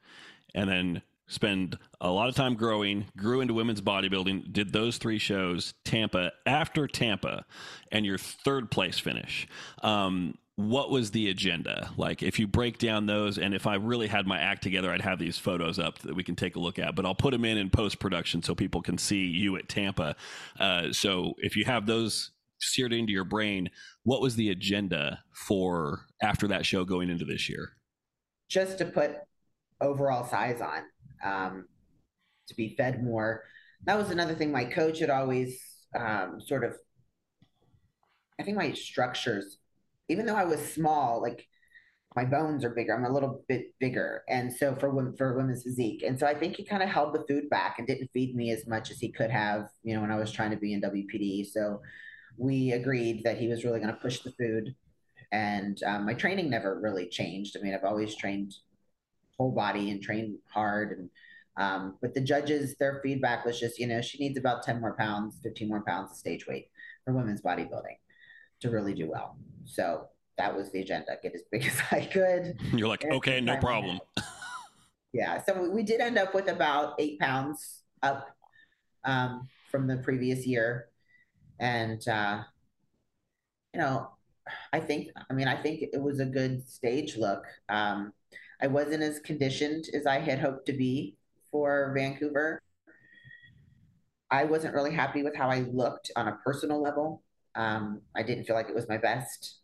[0.54, 5.18] and then spend a lot of time growing, grew into women's bodybuilding, did those three
[5.18, 7.44] shows, Tampa after Tampa,
[7.92, 9.46] and your third place finish.
[9.82, 11.90] Um, what was the agenda?
[11.96, 15.00] Like, if you break down those, and if I really had my act together, I'd
[15.00, 16.94] have these photos up that we can take a look at.
[16.94, 20.14] But I'll put them in in post production so people can see you at Tampa.
[20.58, 23.68] Uh, so if you have those seared into your brain,
[24.04, 27.72] what was the agenda for after that show going into this year?
[28.48, 29.16] Just to put
[29.80, 30.82] overall size on,
[31.24, 31.66] um,
[32.46, 33.42] to be fed more.
[33.86, 35.60] That was another thing my coach had always
[35.98, 36.76] um, sort of.
[38.38, 39.58] I think my structures
[40.08, 41.46] even though I was small, like
[42.16, 42.94] my bones are bigger.
[42.94, 46.34] I'm a little bit bigger, and so for women, for women's physique, and so I
[46.34, 48.98] think he kind of held the food back and didn't feed me as much as
[49.00, 51.46] he could have, you know, when I was trying to be in WPD.
[51.46, 51.80] So
[52.36, 54.74] we agreed that he was really going to push the food,
[55.32, 57.56] and um, my training never really changed.
[57.58, 58.54] I mean, I've always trained
[59.38, 61.10] whole body and trained hard, and
[61.56, 64.96] Um, but the judges, their feedback was just, you know, she needs about 10 more
[64.96, 66.66] pounds, 15 more pounds of stage weight
[67.04, 67.98] for women's bodybuilding
[68.64, 69.36] to really do well.
[69.66, 72.58] So that was the agenda get as big as I could.
[72.72, 74.00] You're like, okay, no problem.
[75.12, 75.42] yeah.
[75.44, 78.26] So we did end up with about eight pounds up
[79.04, 80.86] um, from the previous year.
[81.60, 82.42] And, uh,
[83.72, 84.08] you know,
[84.72, 87.44] I think, I mean, I think it was a good stage look.
[87.68, 88.12] Um,
[88.62, 91.16] I wasn't as conditioned as I had hoped to be
[91.50, 92.62] for Vancouver.
[94.30, 97.22] I wasn't really happy with how I looked on a personal level.
[97.56, 99.60] Um, I didn't feel like it was my best,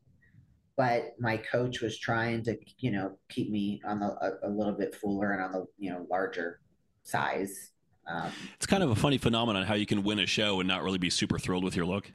[0.76, 4.72] but my coach was trying to, you know, keep me on the a, a little
[4.72, 6.60] bit fuller and on the you know larger
[7.02, 7.72] size.
[8.08, 10.82] Um, it's kind of a funny phenomenon how you can win a show and not
[10.82, 12.10] really be super thrilled with your look.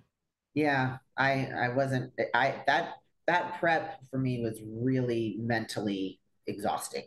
[0.53, 2.95] Yeah, I I wasn't I that
[3.27, 7.05] that prep for me was really mentally exhausting.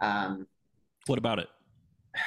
[0.00, 0.46] Um,
[1.06, 1.48] what about it?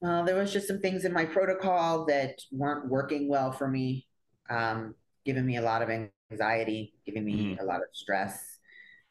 [0.00, 4.06] Well, there was just some things in my protocol that weren't working well for me,
[4.48, 5.90] um, giving me a lot of
[6.30, 7.60] anxiety, giving me mm.
[7.60, 8.58] a lot of stress.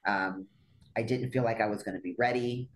[0.06, 0.48] Um,
[0.96, 2.70] I didn't feel like I was going to be ready.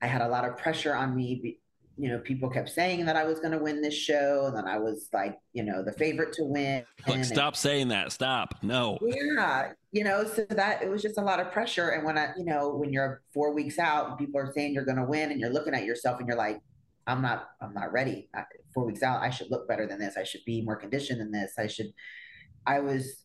[0.00, 1.58] I had a lot of pressure on me
[1.98, 4.68] you know, people kept saying that I was going to win this show, and then
[4.68, 6.84] I was like, you know, the favorite to win.
[7.08, 8.12] Like, stop and, saying that.
[8.12, 8.54] Stop.
[8.62, 8.98] No.
[9.02, 11.88] Yeah, you know, so that it was just a lot of pressure.
[11.88, 14.84] And when I, you know, when you're four weeks out, and people are saying you're
[14.84, 16.60] going to win, and you're looking at yourself, and you're like,
[17.08, 18.28] I'm not, I'm not ready.
[18.74, 20.16] Four weeks out, I should look better than this.
[20.16, 21.54] I should be more conditioned than this.
[21.58, 21.92] I should.
[22.66, 23.24] I was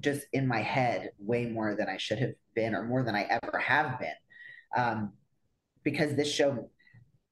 [0.00, 3.22] just in my head way more than I should have been, or more than I
[3.22, 4.10] ever have been,
[4.76, 5.12] um,
[5.84, 6.68] because this show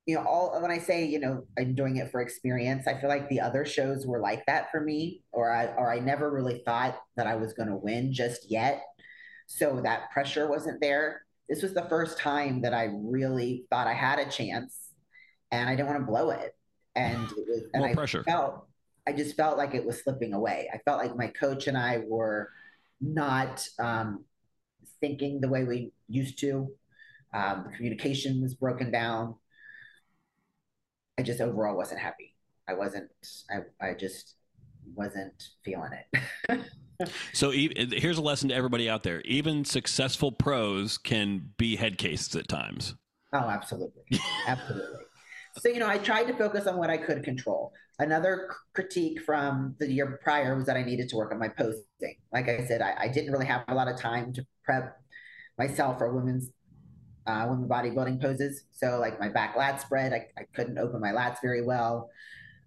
[0.07, 3.09] you know, all when I say, you know, I'm doing it for experience, I feel
[3.09, 6.63] like the other shows were like that for me, or I or I never really
[6.65, 8.83] thought that I was gonna win just yet.
[9.47, 11.23] So that pressure wasn't there.
[11.49, 14.84] This was the first time that I really thought I had a chance
[15.61, 16.55] and I didn't want to blow it.
[16.97, 18.23] And it was and More I pressure.
[18.25, 18.67] felt
[19.07, 20.69] I just felt like it was slipping away.
[20.73, 22.51] I felt like my coach and I were
[23.01, 24.25] not um,
[25.01, 26.71] thinking the way we used to.
[27.35, 29.35] Um, the communication was broken down
[31.19, 32.35] I just overall wasn't happy.
[32.69, 33.11] I wasn't.
[33.51, 34.35] I I just
[34.95, 36.61] wasn't feeling it.
[37.33, 42.35] so here's a lesson to everybody out there: even successful pros can be head cases
[42.37, 42.95] at times.
[43.33, 44.03] Oh, absolutely,
[44.47, 45.04] absolutely.
[45.59, 47.73] So you know, I tried to focus on what I could control.
[47.99, 52.17] Another critique from the year prior was that I needed to work on my posting.
[52.33, 55.01] Like I said, I, I didn't really have a lot of time to prep
[55.57, 56.51] myself for women's
[57.27, 58.65] uh, women bodybuilding poses.
[58.73, 62.11] So like my back lat spread, I, I couldn't open my lats very well.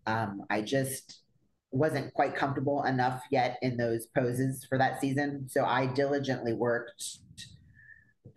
[0.05, 1.21] Um, I just
[1.71, 5.47] wasn't quite comfortable enough yet in those poses for that season.
[5.49, 7.19] So I diligently worked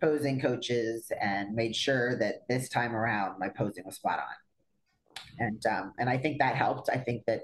[0.01, 5.15] posing coaches and made sure that this time around my posing was spot on.
[5.39, 6.89] And um, and I think that helped.
[6.89, 7.43] I think that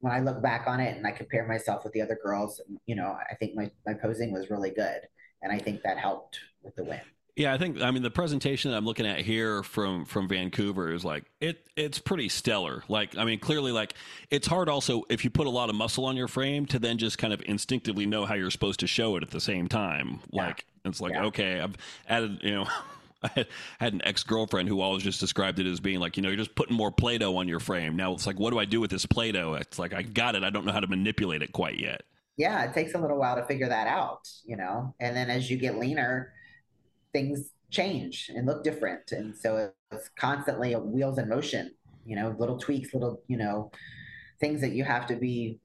[0.00, 2.94] when I look back on it and I compare myself with the other girls, you
[2.94, 5.00] know, I think my, my posing was really good.
[5.42, 7.00] And I think that helped with the win.
[7.36, 10.90] Yeah, I think I mean the presentation that I'm looking at here from from Vancouver
[10.90, 12.82] is like it it's pretty stellar.
[12.88, 13.92] Like I mean clearly like
[14.30, 16.96] it's hard also if you put a lot of muscle on your frame to then
[16.96, 20.20] just kind of instinctively know how you're supposed to show it at the same time.
[20.30, 20.46] Yeah.
[20.46, 21.24] Like it's like yeah.
[21.26, 21.76] okay, I've
[22.08, 22.66] added, you know,
[23.22, 23.46] I
[23.80, 26.54] had an ex-girlfriend who always just described it as being like, you know, you're just
[26.54, 27.96] putting more Play-Doh on your frame.
[27.96, 29.54] Now it's like what do I do with this Play-Doh?
[29.54, 32.00] It's like I got it, I don't know how to manipulate it quite yet.
[32.38, 34.94] Yeah, it takes a little while to figure that out, you know.
[35.00, 36.32] And then as you get leaner,
[37.16, 39.12] things change and look different.
[39.12, 41.74] And so it's constantly wheels in motion,
[42.04, 43.70] you know, little tweaks, little, you know,
[44.38, 45.58] things that you have to be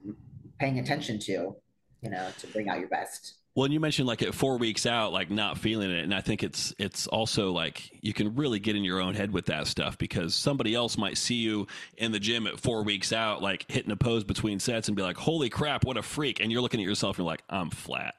[0.60, 1.56] paying attention to,
[2.02, 3.36] you know, to bring out your best.
[3.54, 6.22] Well, and you mentioned like at four weeks out, like not feeling it, and I
[6.22, 9.68] think it's it's also like you can really get in your own head with that
[9.68, 13.70] stuff because somebody else might see you in the gym at four weeks out, like
[13.70, 16.62] hitting a pose between sets, and be like, "Holy crap, what a freak!" And you're
[16.62, 18.14] looking at yourself, and you're like, "I'm flat.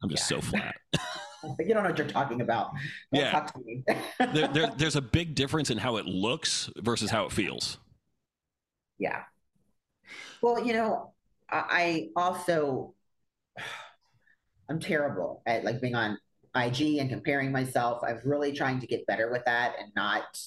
[0.00, 0.38] I'm just yeah.
[0.38, 0.76] so flat."
[1.42, 2.72] you don't know what you're talking about.
[3.12, 3.30] Don't yeah.
[3.30, 3.54] Talk
[4.32, 7.78] there, there, there's a big difference in how it looks versus how it feels.
[8.98, 9.22] Yeah.
[10.42, 11.12] Well, you know,
[11.50, 12.94] I also
[14.70, 16.18] I'm terrible at like being on
[16.54, 18.02] IG and comparing myself.
[18.06, 20.38] I'm really trying to get better with that and not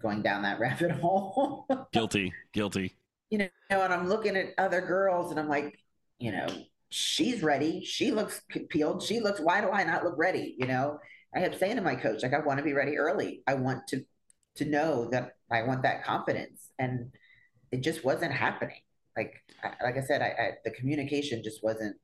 [0.00, 1.66] going down that rabbit hole.
[1.92, 2.94] guilty, guilty.
[3.30, 5.78] You know, and I'm looking at other girls and I'm like,
[6.18, 6.46] you know,
[6.90, 7.84] she's ready.
[7.84, 9.02] She looks peeled.
[9.02, 10.54] She looks, why do I not look ready?
[10.58, 10.98] You know,
[11.34, 13.42] I kept saying to my coach, like, I want to be ready early.
[13.46, 14.04] I want to,
[14.56, 16.70] to know that I want that confidence.
[16.78, 17.12] And
[17.70, 18.80] it just wasn't happening.
[19.16, 19.34] Like,
[19.82, 21.96] like I said, I, I the communication just wasn't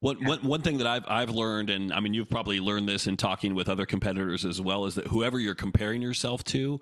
[0.00, 3.06] One, one, one thing that I've, I've learned, and I mean, you've probably learned this
[3.06, 6.80] in talking with other competitors as well, is that whoever you're comparing yourself to,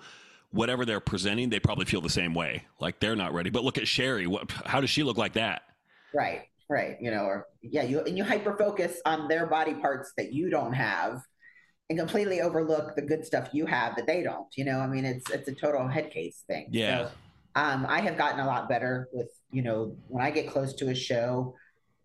[0.50, 2.64] whatever they're presenting, they probably feel the same way.
[2.80, 3.50] Like they're not ready.
[3.50, 4.26] But look at Sherry.
[4.26, 5.62] What, how does she look like that?
[6.12, 6.96] Right, right.
[7.00, 10.50] You know, or yeah, you and you hyper focus on their body parts that you
[10.50, 11.22] don't have
[11.90, 14.48] and completely overlook the good stuff you have that they don't.
[14.56, 16.68] You know, I mean, it's it's a total head case thing.
[16.70, 17.06] Yeah.
[17.06, 17.10] So,
[17.56, 20.90] um, I have gotten a lot better with you know when I get close to
[20.90, 21.54] a show,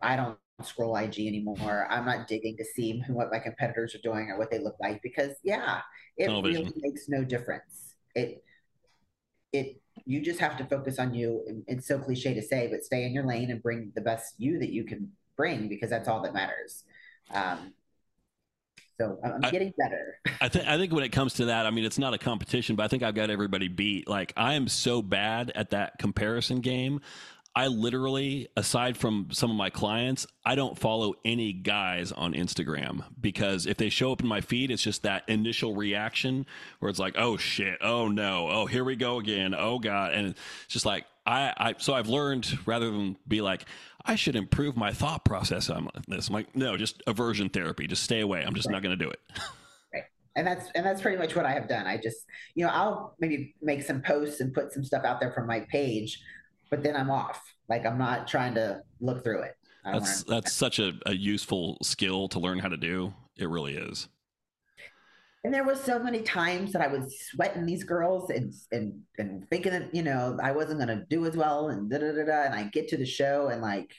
[0.01, 1.87] I don't scroll IG anymore.
[1.89, 5.01] I'm not digging to see what my competitors are doing or what they look like
[5.01, 5.79] because yeah,
[6.17, 6.63] it Television.
[6.63, 7.95] really makes no difference.
[8.15, 8.43] It
[9.53, 11.63] it you just have to focus on you.
[11.67, 14.59] It's so cliche to say, but stay in your lane and bring the best you
[14.59, 16.83] that you can bring because that's all that matters.
[17.31, 17.73] Um,
[18.99, 20.19] so I'm I, getting better.
[20.41, 22.75] I think I think when it comes to that, I mean, it's not a competition,
[22.75, 24.09] but I think I've got everybody beat.
[24.09, 26.99] Like I am so bad at that comparison game.
[27.55, 33.03] I literally, aside from some of my clients, I don't follow any guys on Instagram
[33.19, 36.45] because if they show up in my feed, it's just that initial reaction
[36.79, 40.27] where it's like, oh shit, oh no, oh here we go again, oh god, and
[40.27, 43.65] it's just like I, I so I've learned rather than be like,
[44.05, 46.27] I should improve my thought process on this.
[46.27, 47.85] I'm like, no, just aversion therapy.
[47.85, 48.43] Just stay away.
[48.43, 48.73] I'm just right.
[48.73, 49.19] not going to do it.
[49.93, 50.03] right.
[50.35, 51.85] And that's and that's pretty much what I have done.
[51.85, 52.25] I just,
[52.55, 55.59] you know, I'll maybe make some posts and put some stuff out there from my
[55.71, 56.19] page,
[56.69, 57.41] but then I'm off.
[57.67, 59.55] Like I'm not trying to look through it.
[59.83, 63.13] That's that's such a, a useful skill to learn how to do.
[63.37, 64.07] It really is.
[65.43, 69.49] And there was so many times that I was sweating these girls and and and
[69.49, 72.43] thinking that you know I wasn't gonna do as well and da da da da.
[72.43, 73.93] And I get to the show and like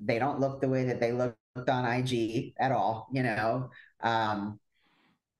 [0.00, 1.36] they don't look the way that they looked
[1.68, 3.08] on IG at all.
[3.12, 3.70] You know,
[4.00, 4.60] um,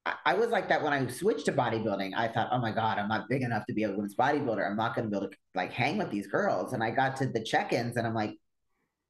[0.07, 2.13] I, was like that when I switched to bodybuilding.
[2.15, 4.69] I thought, oh my god, I'm not big enough to be a women's bodybuilder.
[4.69, 6.73] I'm not gonna be able to like hang with these girls.
[6.75, 8.35] And I got to the check-ins and I'm like,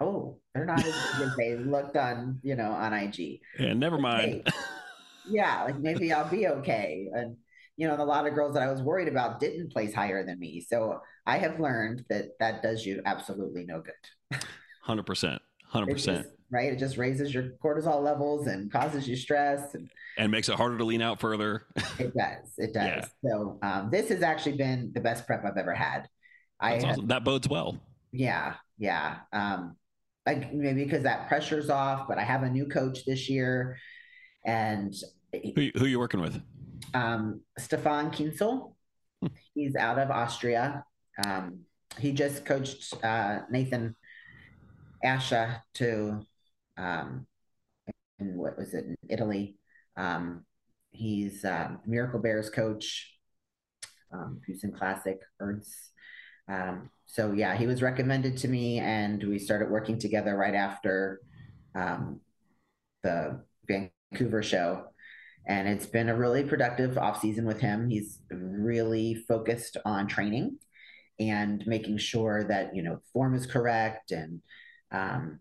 [0.00, 3.40] oh, they're not as big as they looked on you know on IG.
[3.58, 4.42] Yeah, never mind.
[4.46, 4.52] Hey,
[5.28, 7.08] yeah, like maybe I'll be okay.
[7.12, 7.36] And
[7.76, 10.38] you know, a lot of girls that I was worried about didn't place higher than
[10.38, 10.60] me.
[10.60, 14.44] So I have learned that that does you absolutely no good.
[14.82, 16.26] Hundred percent, hundred percent.
[16.52, 20.54] Right, it just raises your cortisol levels and causes you stress and and makes it
[20.54, 21.66] harder to lean out further.
[21.98, 22.86] it does, it does.
[22.86, 23.04] Yeah.
[23.24, 26.08] So um, this has actually been the best prep I've ever had.
[26.60, 27.08] I awesome.
[27.08, 27.78] that bodes well.
[28.12, 29.18] Yeah, yeah.
[29.32, 29.76] Um,
[30.26, 33.76] like maybe because that pressure's off, but I have a new coach this year
[34.44, 34.94] and
[35.32, 36.40] who, who are you working with?
[36.92, 38.76] Um, Stefan Kinsel.
[39.20, 39.28] Hmm.
[39.54, 40.84] He's out of Austria.
[41.24, 41.60] Um,
[41.98, 43.96] he just coached uh, Nathan
[45.04, 46.20] Asha to,
[46.76, 47.26] um,
[48.18, 49.56] in what was it, in Italy.
[49.96, 50.44] Um,
[50.90, 53.12] he's um, Miracle Bears coach,
[54.12, 55.92] um, Houston Classic, Ernst.
[56.48, 61.20] Um, so yeah, he was recommended to me, and we started working together right after
[61.74, 62.20] um,
[63.02, 64.84] the Vancouver show.
[65.46, 67.90] And it's been a really productive off season with him.
[67.90, 70.58] He's really focused on training
[71.20, 74.40] and making sure that you know form is correct, and
[74.90, 75.40] um,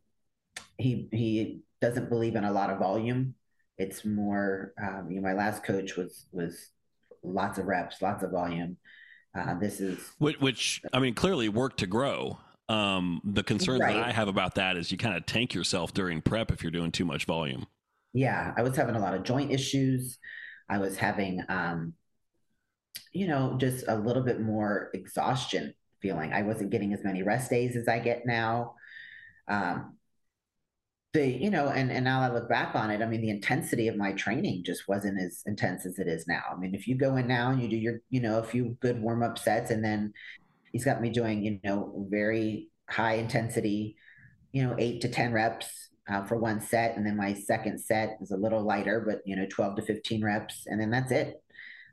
[0.78, 3.36] he he doesn't believe in a lot of volume.
[3.78, 6.70] It's more um, you know my last coach was was
[7.24, 8.78] lots of reps, lots of volume.
[9.36, 12.38] Uh, this is which, which, I mean clearly work to grow.
[12.70, 13.94] Um, the concern right.
[13.94, 16.72] that I have about that is you kind of tank yourself during prep if you're
[16.72, 17.68] doing too much volume
[18.14, 20.20] yeah, I was having a lot of joint issues.
[20.70, 21.94] I was having, um,
[23.12, 26.32] you know, just a little bit more exhaustion feeling.
[26.32, 28.76] I wasn't getting as many rest days as I get now.
[29.48, 29.98] Um,
[31.14, 33.88] the, you know, and, and now I look back on it, I mean, the intensity
[33.88, 36.42] of my training just wasn't as intense as it is now.
[36.52, 38.78] I mean, if you go in now and you do your, you know, a few
[38.82, 40.14] good warm up sets, and then
[40.72, 43.96] he's got me doing, you know, very high intensity,
[44.52, 45.68] you know, eight to 10 reps
[46.10, 46.98] uh, for one set.
[46.98, 50.24] And then my second set is a little lighter, but you know, 12 to 15
[50.24, 50.64] reps.
[50.66, 51.42] And then that's it.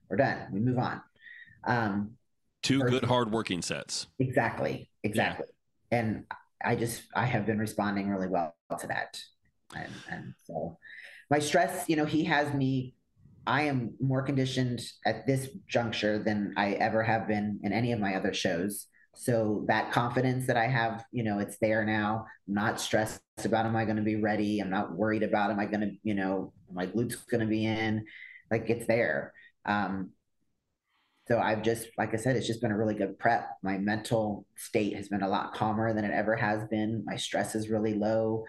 [0.08, 0.48] We're done.
[0.50, 1.00] We move on.
[1.64, 2.12] Um,
[2.62, 4.06] Two good hard working sets.
[4.18, 4.90] Exactly.
[5.02, 5.46] Exactly.
[5.92, 5.98] Yeah.
[5.98, 6.24] And
[6.64, 9.20] I just, I have been responding really well to that.
[9.74, 10.78] And, and so
[11.30, 12.94] my stress, you know, he has me,
[13.46, 18.00] I am more conditioned at this juncture than I ever have been in any of
[18.00, 18.86] my other shows.
[19.14, 22.26] So that confidence that I have, you know, it's there now.
[22.48, 24.60] I'm not stressed about am I going to be ready?
[24.60, 27.66] I'm not worried about am I going to, you know, my glutes going to be
[27.66, 28.04] in?
[28.50, 29.32] Like it's there.
[29.64, 30.10] Um,
[31.30, 33.48] so I've just, like I said, it's just been a really good prep.
[33.62, 37.04] My mental state has been a lot calmer than it ever has been.
[37.06, 38.44] My stress is really low.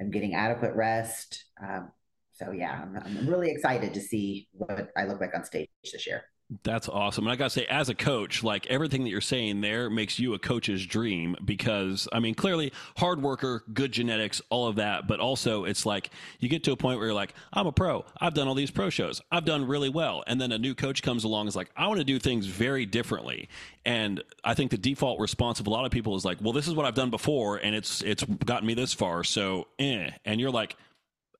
[0.00, 1.44] I'm getting adequate rest.
[1.62, 1.92] Um,
[2.32, 6.08] so yeah, I'm, I'm really excited to see what I look like on stage this
[6.08, 6.24] year.
[6.62, 7.24] That's awesome.
[7.24, 10.18] And I got to say, as a coach, like everything that you're saying there makes
[10.18, 15.08] you a coach's dream because, I mean, clearly hard worker, good genetics, all of that.
[15.08, 18.04] But also, it's like you get to a point where you're like, I'm a pro.
[18.20, 19.22] I've done all these pro shows.
[19.32, 20.22] I've done really well.
[20.26, 22.84] And then a new coach comes along is like, I want to do things very
[22.84, 23.48] differently.
[23.86, 26.68] And I think the default response of a lot of people is like, well, this
[26.68, 29.24] is what I've done before and it's, it's gotten me this far.
[29.24, 30.10] So, eh.
[30.26, 30.76] And you're like,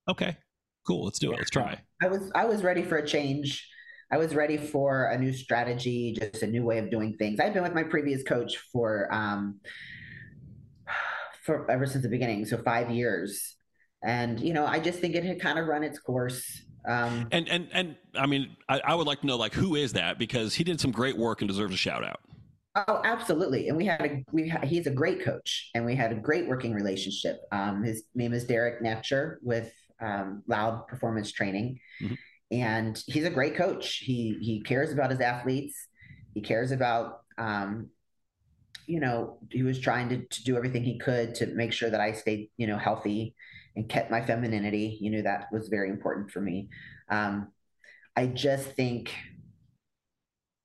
[0.08, 0.38] okay,
[0.86, 1.04] cool.
[1.04, 1.38] Let's do it.
[1.38, 1.78] Let's try.
[2.02, 3.68] I was, I was ready for a change
[4.14, 7.40] I was ready for a new strategy, just a new way of doing things.
[7.40, 9.58] I've been with my previous coach for um,
[11.42, 13.56] for ever since the beginning, so five years,
[14.04, 16.62] and you know, I just think it had kind of run its course.
[16.86, 19.94] Um, and and and I mean, I, I would like to know like who is
[19.94, 22.20] that because he did some great work and deserves a shout out.
[22.86, 23.66] Oh, absolutely.
[23.66, 26.46] And we had a we ha- he's a great coach, and we had a great
[26.46, 27.40] working relationship.
[27.50, 31.80] Um, his name is Derek Natcher with um, Loud Performance Training.
[32.00, 32.14] Mm-hmm
[32.50, 33.98] and he's a great coach.
[33.98, 35.74] He he cares about his athletes.
[36.34, 37.88] He cares about um,
[38.86, 42.00] you know he was trying to, to do everything he could to make sure that
[42.00, 43.34] I stayed you know healthy
[43.76, 44.98] and kept my femininity.
[45.00, 46.68] You know that was very important for me.
[47.08, 47.48] Um,
[48.16, 49.12] I just think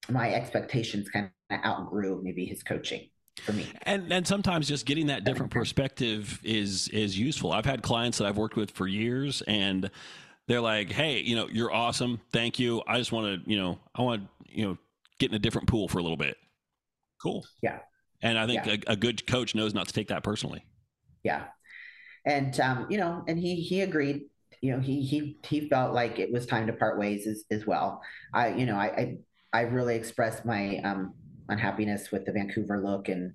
[0.10, 3.10] my expectations kind of outgrew maybe his coaching
[3.42, 3.68] for me.
[3.84, 7.52] And and sometimes just getting that different perspective is is useful.
[7.52, 9.90] I've had clients that I've worked with for years and
[10.50, 12.20] they're like, hey, you know, you're awesome.
[12.34, 12.82] Thank you.
[12.88, 14.78] I just want to, you know, I want to, you know,
[15.20, 16.38] get in a different pool for a little bit.
[17.22, 17.46] Cool.
[17.62, 17.78] Yeah.
[18.24, 18.78] And I think yeah.
[18.88, 20.66] a, a, good coach knows not to take that personally.
[21.24, 21.44] Yeah.
[22.26, 24.24] And, um, you know, and he, he agreed,
[24.60, 27.68] you know, he, he, he felt like it was time to part ways as, as
[27.68, 28.02] well.
[28.34, 29.18] I, you know, I,
[29.54, 31.14] I, I really expressed my, um,
[31.48, 33.34] unhappiness with the Vancouver look and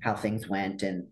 [0.00, 0.82] how things went.
[0.82, 1.06] And,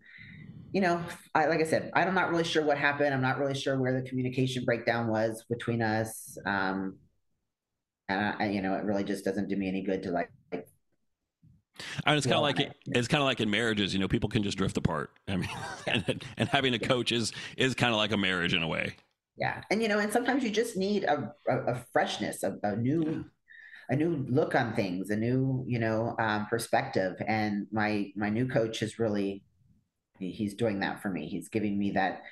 [0.75, 1.01] you know,
[1.33, 3.13] I, like I said, I'm not really sure what happened.
[3.13, 6.37] I'm not really sure where the communication breakdown was between us.
[6.45, 6.97] Um,
[8.09, 10.29] and I, you know, it really just doesn't do me any good to like.
[10.51, 10.67] like
[12.05, 13.93] I mean, it's kind of like it, it's kind of like in marriages.
[13.93, 15.11] You know, people can just drift apart.
[15.29, 15.49] I mean,
[15.87, 18.97] and, and having a coach is is kind of like a marriage in a way.
[19.37, 22.75] Yeah, and you know, and sometimes you just need a a, a freshness, a, a
[22.75, 23.23] new
[23.87, 27.15] a new look on things, a new you know um, perspective.
[27.25, 29.45] And my my new coach has really
[30.19, 31.27] he's doing that for me.
[31.27, 32.23] He's giving me that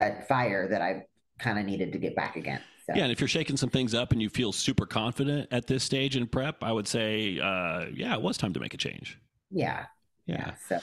[0.00, 1.04] that fire that I
[1.38, 2.60] kind of needed to get back again.
[2.86, 2.94] So.
[2.96, 5.84] Yeah, and if you're shaking some things up and you feel super confident at this
[5.84, 9.18] stage in prep, I would say, uh, yeah, it was time to make a change.
[9.50, 9.86] Yeah,
[10.26, 10.36] yeah.
[10.46, 10.80] yeah so,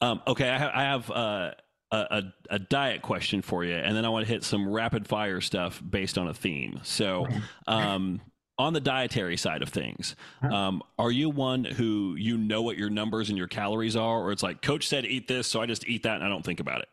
[0.00, 1.50] um, okay, I have, I have uh,
[1.90, 5.40] a, a diet question for you, and then I want to hit some rapid fire
[5.40, 6.80] stuff based on a theme.
[6.82, 7.26] So,
[7.66, 8.20] um,
[8.58, 12.90] on the dietary side of things, um, are you one who you know what your
[12.90, 15.86] numbers and your calories are, or it's like coach said eat this, so I just
[15.86, 16.88] eat that and I don't think about it?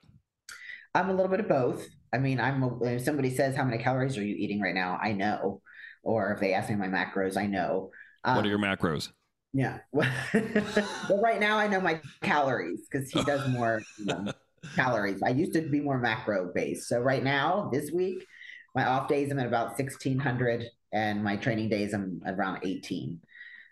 [0.94, 1.86] I'm a little bit of both.
[2.14, 4.98] I mean, I'm a, if somebody says how many calories are you eating right now,
[5.02, 5.62] I know,
[6.04, 7.92] or if they ask me my macros, I know.
[8.24, 9.12] Um, what are your macros?
[9.52, 14.34] Yeah, well, right now I know my calories because he does more you know,
[14.76, 15.24] calories.
[15.24, 18.26] I used to be more macro based, so right now this week
[18.76, 23.20] my off days I'm at about 1600 and my training days I'm around 18.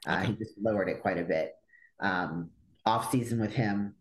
[0.06, 1.54] Uh, He just lowered it quite a bit.
[2.02, 2.50] Um,
[2.86, 3.96] off season with him,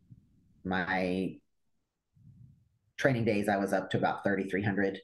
[0.65, 1.37] my
[2.97, 4.99] training days I was up to about 3,300,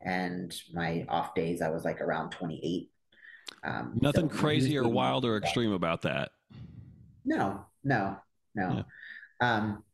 [0.00, 2.90] and my off days I was like around 28.
[3.62, 6.30] Um, Nothing so crazy or wild or extreme about that.
[7.26, 8.16] No, no,
[8.54, 8.84] no.
[9.40, 9.54] Yeah.
[9.54, 9.84] Um,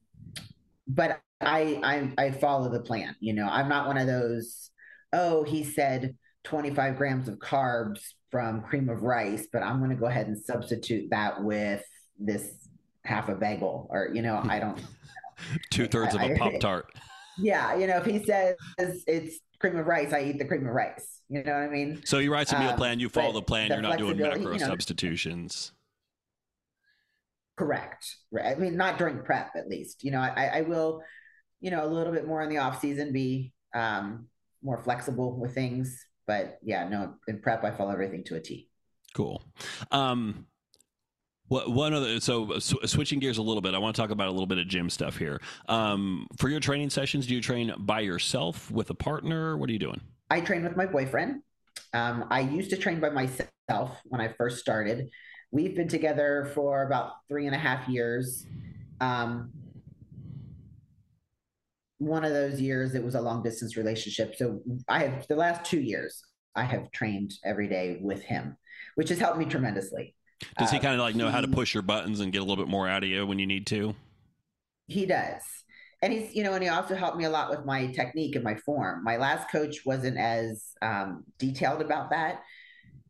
[0.87, 3.17] but I, I I follow the plan.
[3.19, 4.71] You know, I'm not one of those.
[5.13, 9.97] Oh, he said 25 grams of carbs from cream of rice, but I'm going to
[9.97, 11.85] go ahead and substitute that with
[12.19, 12.69] this
[13.05, 14.81] half a bagel, or you know, I don't.
[15.71, 16.93] Two thirds of a pop tart.
[17.39, 20.75] Yeah, you know, if he says it's cream of rice, I eat the cream of
[20.75, 21.23] rice.
[21.29, 22.03] You know what I mean?
[22.05, 24.19] So you write a meal um, plan, you follow the plan, the you're not doing
[24.19, 25.73] macro you know, substitutions.
[27.57, 28.17] Correct.
[28.33, 28.47] Right.
[28.47, 30.03] I mean, not during prep, at least.
[30.03, 31.03] You know, I, I will,
[31.61, 34.27] you know, a little bit more in the off season, be um,
[34.63, 38.69] more flexible with things but yeah, no, in prep, I follow everything to a T.
[39.15, 39.43] Cool.
[39.91, 40.47] Um,
[41.49, 44.29] what, one other, so sw- switching gears a little bit, I want to talk about
[44.29, 45.41] a little bit of gym stuff here.
[45.69, 49.57] Um, for your training sessions, do you train by yourself with a partner?
[49.57, 50.01] What are you doing?
[50.31, 51.43] I train with my boyfriend.
[51.95, 55.11] Um, I used to train by myself when I first started.
[55.51, 58.47] We've been together for about three and a half years.
[59.01, 59.51] Um,
[62.01, 64.35] one of those years it was a long distance relationship.
[64.37, 66.23] So i have the last two years
[66.57, 68.57] i have trained every day with him
[68.95, 70.15] which has helped me tremendously.
[70.59, 72.39] Does he uh, kind of like know he, how to push your buttons and get
[72.39, 73.95] a little bit more out of you when you need to?
[74.87, 75.43] He does.
[76.03, 78.45] And he's you know and he also helped me a lot with my technique and
[78.45, 79.05] my form.
[79.05, 82.43] My last coach wasn't as um, detailed about that.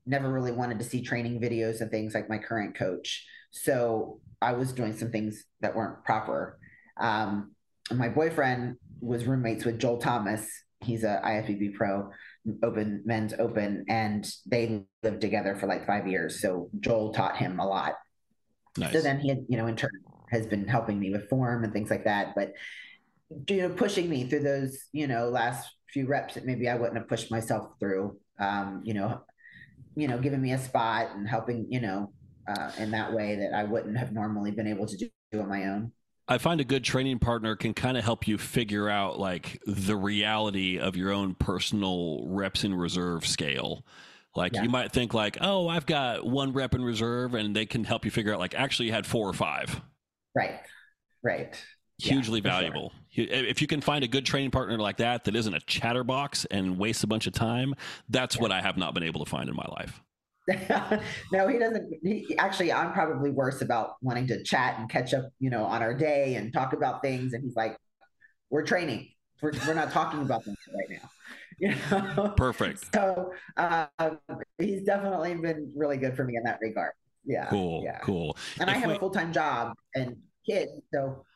[0.06, 3.24] Never really wanted to see training videos and things like my current coach.
[3.52, 6.58] So I was doing some things that weren't proper.
[6.96, 7.52] Um,
[7.92, 10.48] my boyfriend was roommates with Joel Thomas.
[10.80, 12.10] He's a IFBB pro,
[12.62, 16.40] open men's open, and they lived together for like five years.
[16.40, 17.94] So Joel taught him a lot.
[18.76, 18.92] Nice.
[18.92, 19.90] So then he had, you know, in turn
[20.30, 22.34] has been helping me with form and things like that.
[22.34, 22.54] But
[23.48, 26.96] you know, pushing me through those, you know, last few reps that maybe I wouldn't
[26.96, 28.16] have pushed myself through.
[28.38, 29.20] Um, you know,
[29.96, 32.12] you know, giving me a spot and helping, you know,
[32.48, 35.10] uh, in that way that I wouldn't have normally been able to do
[35.40, 35.92] on my own.
[36.30, 39.96] I find a good training partner can kind of help you figure out like the
[39.96, 43.84] reality of your own personal reps in reserve scale.
[44.36, 44.62] Like yeah.
[44.62, 48.04] you might think like, oh, I've got one rep in reserve, and they can help
[48.04, 49.80] you figure out like actually you had four or five.
[50.32, 50.60] Right.
[51.20, 51.60] Right.
[51.98, 52.92] Hugely yeah, valuable.
[53.10, 53.26] Sure.
[53.28, 56.78] If you can find a good training partner like that that isn't a chatterbox and
[56.78, 57.74] wastes a bunch of time,
[58.08, 58.42] that's yeah.
[58.42, 60.00] what I have not been able to find in my life.
[61.32, 61.92] no, he doesn't.
[62.02, 65.82] He, actually, I'm probably worse about wanting to chat and catch up, you know, on
[65.82, 67.32] our day and talk about things.
[67.32, 67.76] And he's like,
[68.50, 69.08] "We're training.
[69.42, 71.08] We're, we're not talking about them right now."
[71.62, 72.32] You know?
[72.38, 72.86] Perfect.
[72.94, 73.86] So uh,
[74.56, 76.92] he's definitely been really good for me in that regard.
[77.26, 77.50] Yeah.
[77.50, 77.82] Cool.
[77.84, 77.98] Yeah.
[77.98, 78.34] Cool.
[78.58, 78.96] And if I have we...
[78.96, 80.16] a full time job and
[80.48, 81.26] kids, so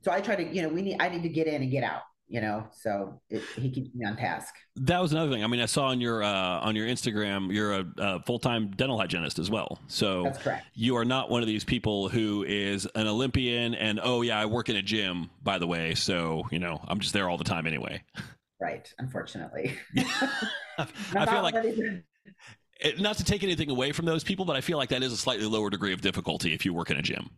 [0.00, 1.84] so I try to, you know, we need I need to get in and get
[1.84, 2.00] out
[2.32, 4.54] you know so it, he keeps me on task.
[4.76, 5.44] That was another thing.
[5.44, 8.98] I mean i saw on your uh, on your instagram you're a, a, full-time dental
[8.98, 9.78] hygienist as well.
[9.86, 10.66] So that's correct.
[10.74, 14.46] you are not one of these people who is an olympian and oh yeah i
[14.46, 15.94] work in a gym by the way.
[15.94, 18.02] So you know i'm just there all the time anyway.
[18.58, 18.90] Right.
[18.98, 19.76] Unfortunately.
[20.78, 21.54] I feel like
[22.80, 25.12] it, not to take anything away from those people but i feel like that is
[25.12, 27.28] a slightly lower degree of difficulty if you work in a gym.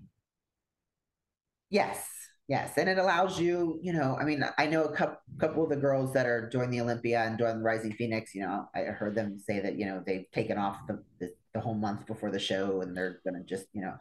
[1.69, 2.14] Yes
[2.47, 5.71] Yes, and it allows you, you know, I mean, I know a couple, couple of
[5.71, 8.35] the girls that are doing the Olympia and doing the Rising Phoenix.
[8.35, 11.61] You know, I heard them say that you know they've taken off the the, the
[11.61, 13.95] whole month before the show and they're gonna just, you know,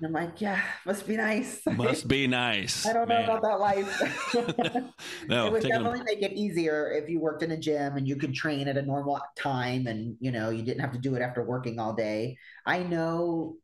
[0.00, 1.62] and I'm like, yeah, must be nice.
[1.66, 2.84] Must be nice.
[2.84, 4.02] I don't know about that life.
[5.28, 6.06] no, it would definitely them.
[6.06, 8.82] make it easier if you worked in a gym and you could train at a
[8.82, 12.36] normal time and you know you didn't have to do it after working all day.
[12.66, 13.54] I know,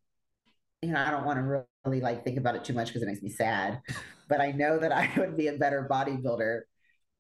[0.83, 3.07] you know, I don't want to really like think about it too much because it
[3.07, 3.81] makes me sad
[4.31, 6.61] but I know that I would be a better bodybuilder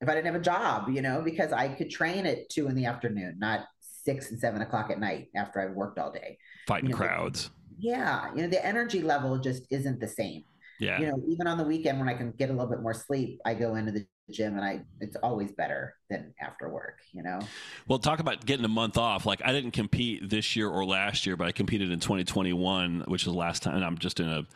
[0.00, 2.74] if I didn't have a job, you know, because I could train at two in
[2.74, 6.38] the afternoon, not six and seven o'clock at night after I've worked all day.
[6.66, 7.50] Fighting you know, crowds.
[7.78, 8.30] Yeah.
[8.34, 10.44] You know, the energy level just isn't the same.
[10.78, 10.98] Yeah.
[10.98, 13.40] You know, even on the weekend when I can get a little bit more sleep,
[13.44, 17.40] I go into the gym and I it's always better than after work, you know.
[17.88, 19.26] Well, talk about getting a month off.
[19.26, 23.26] Like I didn't compete this year or last year, but I competed in 2021, which
[23.26, 24.46] was the last time and I'm just in a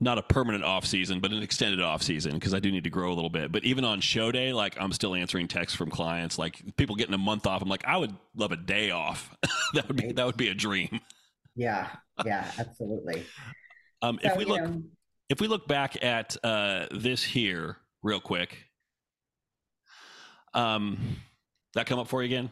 [0.00, 2.90] not a permanent off season, but an extended off season because I do need to
[2.90, 3.52] grow a little bit.
[3.52, 7.14] But even on show day, like I'm still answering texts from clients, like people getting
[7.14, 7.60] a month off.
[7.60, 9.36] I'm like, I would love a day off.
[9.74, 11.00] that would be that would be a dream.
[11.54, 11.88] Yeah,
[12.24, 13.24] yeah, absolutely.
[14.00, 14.82] um, so, if we look, know,
[15.28, 18.69] if we look back at uh, this here real quick,
[20.54, 21.16] um,
[21.74, 22.50] that come up for you again?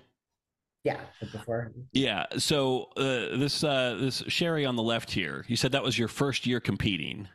[0.85, 1.01] Yeah,
[1.33, 1.73] before.
[1.93, 2.27] Yeah.
[2.39, 6.09] So uh, this uh, this Sherry on the left here, you said that was your
[6.09, 7.29] first year competing.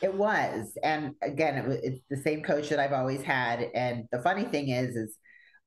[0.00, 3.68] It was, and again, it was, it's the same coach that I've always had.
[3.74, 5.16] And the funny thing is, is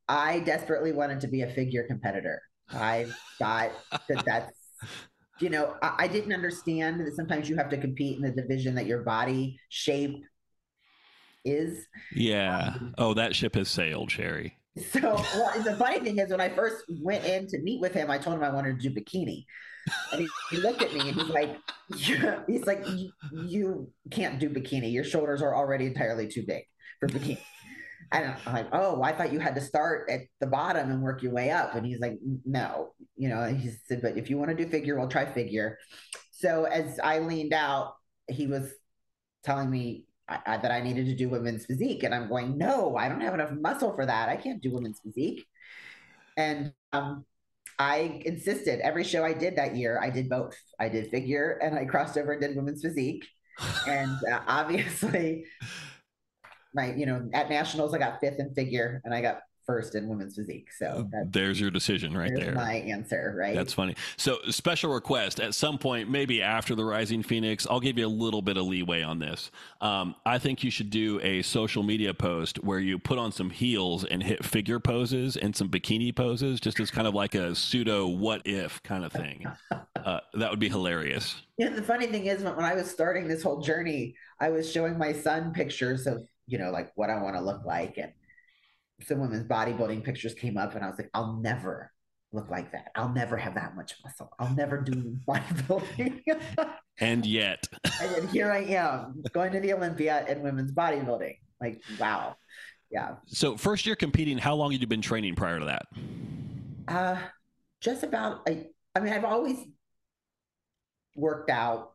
[0.08, 2.42] I desperately wanted to be a figure competitor.
[2.70, 3.08] I
[3.38, 3.72] thought
[4.08, 4.54] that that's,
[5.42, 8.74] you know, I, I didn't understand that sometimes you have to compete in the division
[8.76, 10.24] that your body shape
[11.46, 11.88] is.
[12.12, 12.74] Yeah.
[12.76, 14.58] Um, oh, that ship has sailed, Sherry.
[14.92, 18.10] So well, the funny thing is, when I first went in to meet with him,
[18.10, 19.46] I told him I wanted to do bikini,
[20.14, 21.58] and he, he looked at me and he's like,
[21.96, 22.40] yeah.
[22.48, 22.86] "He's like,
[23.34, 24.94] you can't do bikini.
[24.94, 26.64] Your shoulders are already entirely too big
[27.02, 27.40] for bikini."
[28.14, 31.22] And I'm like, "Oh, I thought you had to start at the bottom and work
[31.22, 34.52] your way up." And he's like, "No, you know." He said, "But if you want
[34.52, 35.80] to do figure, we'll try figure."
[36.32, 37.94] So as I leaned out,
[38.30, 38.72] he was
[39.44, 42.04] telling me I, that I needed to do women's physique.
[42.04, 44.30] And I'm going, no, I don't have enough muscle for that.
[44.30, 45.46] I can't do women's physique.
[46.38, 47.26] And um,
[47.78, 50.56] I insisted every show I did that year, I did both.
[50.80, 53.26] I did figure and I crossed over and did women's physique.
[53.88, 55.46] and uh, obviously,
[56.74, 60.08] my, you know, at nationals, I got fifth in figure and I got first in
[60.08, 60.70] women's physique.
[60.78, 62.54] So there's your decision right there.
[62.54, 63.56] My answer, right?
[63.56, 63.96] That's funny.
[64.18, 68.10] So special request at some point, maybe after the Rising Phoenix, I'll give you a
[68.10, 69.52] little bit of leeway on this.
[69.82, 73.50] Um, I think you should do a social media post where you put on some
[73.50, 77.56] heels and hit figure poses and some bikini poses, just as kind of like a
[77.56, 79.46] pseudo what if kind of thing.
[80.04, 81.44] Uh, that would be hilarious.
[81.58, 84.98] Yeah, the funny thing is, when I was starting this whole journey, I was showing
[84.98, 88.12] my son pictures of you know like what I want to look like and
[89.06, 91.92] some women's bodybuilding pictures came up and I was like, I'll never
[92.34, 92.92] look like that.
[92.96, 94.32] I'll never have that much muscle.
[94.40, 96.22] I'll never do bodybuilding.
[97.00, 97.68] and yet,
[98.02, 101.38] and here I am going to the Olympia in women's bodybuilding.
[101.60, 102.36] Like, wow.
[102.90, 103.16] Yeah.
[103.28, 105.86] So, first year competing, how long had you been training prior to that?
[106.88, 107.18] Uh,
[107.80, 109.58] just about, I, I mean, I've always
[111.16, 111.94] worked out,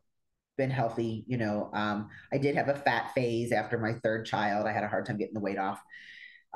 [0.56, 1.24] been healthy.
[1.26, 4.66] You know, um, I did have a fat phase after my third child.
[4.66, 5.80] I had a hard time getting the weight off.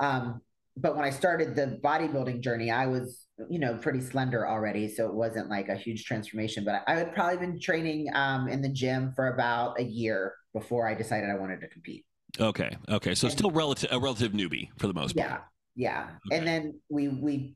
[0.01, 0.41] Um,
[0.75, 4.87] but when I started the bodybuilding journey, I was, you know, pretty slender already.
[4.87, 8.61] So it wasn't like a huge transformation, but I had probably been training um, in
[8.61, 12.05] the gym for about a year before I decided I wanted to compete.
[12.39, 12.75] Okay.
[12.89, 13.15] Okay.
[13.15, 15.29] So and, still relative, a relative newbie for the most part.
[15.29, 15.39] Yeah.
[15.75, 16.09] Yeah.
[16.27, 16.37] Okay.
[16.37, 17.55] And then we, we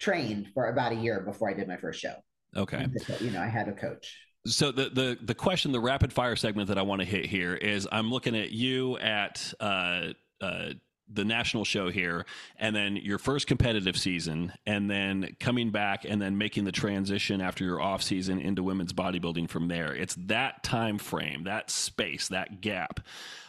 [0.00, 2.14] trained for about a year before I did my first show.
[2.56, 2.86] Okay.
[3.20, 4.18] You know, I had a coach.
[4.46, 7.54] So the the the question, the rapid fire segment that I want to hit here
[7.54, 10.08] is, I'm looking at you at uh,
[10.40, 10.74] uh,
[11.12, 12.24] the national show here
[12.56, 17.40] and then your first competitive season and then coming back and then making the transition
[17.40, 19.94] after your off season into women's bodybuilding from there.
[19.94, 23.00] It's that time frame that space that gap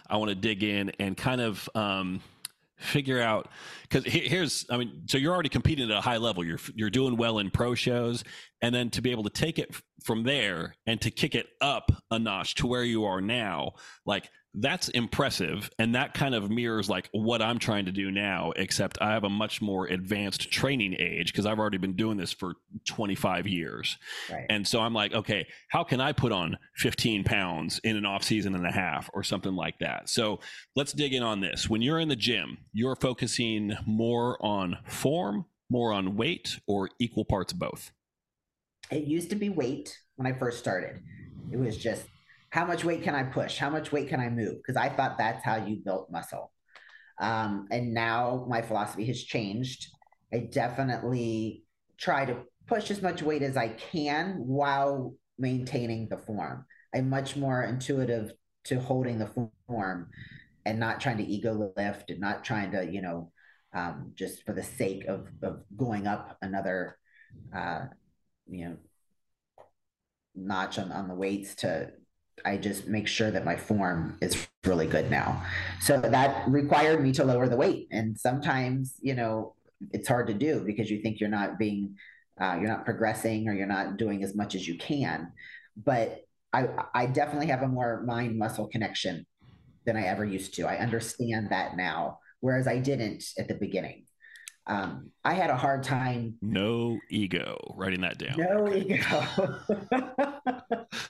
[0.10, 2.22] i want to dig in and kind of um,
[2.78, 3.50] figure out
[3.84, 6.44] because here's i mean so you're already competing at a high level.
[6.44, 8.24] You're you're doing well in pro shows
[8.62, 11.92] and then to be able to take it from there and to kick it up
[12.12, 13.74] a notch to where you are now
[14.06, 14.30] like
[14.60, 18.98] that's impressive and that kind of mirrors like what i'm trying to do now except
[19.02, 22.54] i have a much more advanced training age because i've already been doing this for
[22.86, 23.98] 25 years.
[24.32, 24.46] Right.
[24.50, 28.24] and so i'm like okay how can i put on 15 pounds in an off
[28.24, 29.10] season and a half?
[29.14, 30.10] or something like that.
[30.10, 30.40] So
[30.76, 31.70] let's dig in on this.
[31.70, 37.26] When you're in the gym you're focusing more on form more on weight or equal
[37.26, 37.92] parts both?
[38.92, 41.02] It used to be weight when i first started.
[41.52, 42.04] It was just
[42.56, 43.58] how much weight can I push?
[43.58, 44.56] How much weight can I move?
[44.56, 46.54] Because I thought that's how you built muscle.
[47.20, 49.88] Um, and now my philosophy has changed.
[50.34, 51.66] I definitely
[51.98, 56.66] try to push as much weight as I can while maintaining the form.
[56.96, 58.32] I'm much more intuitive
[58.66, 60.08] to holding the form
[60.66, 63.34] and not trying to ego lift and not trying to, you know,
[63.74, 66.98] um, just for the sake of, of going up another,
[67.54, 67.82] uh,
[68.48, 68.78] you know,
[70.36, 71.92] notch on, on the weights to
[72.44, 75.44] I just make sure that my form is really good now.
[75.80, 77.88] So that required me to lower the weight.
[77.92, 79.56] And sometimes, you know,
[79.92, 81.96] it's hard to do because you think you're not being,
[82.40, 85.32] uh, you're not progressing or you're not doing as much as you can.
[85.78, 86.22] But
[86.54, 89.26] I, I definitely have a more mind muscle connection
[89.86, 90.68] than I ever used to.
[90.68, 94.05] I understand that now, whereas I didn't at the beginning.
[94.68, 96.36] Um, I had a hard time.
[96.42, 97.58] No ego.
[97.76, 98.38] Writing that down.
[98.38, 99.06] No ego.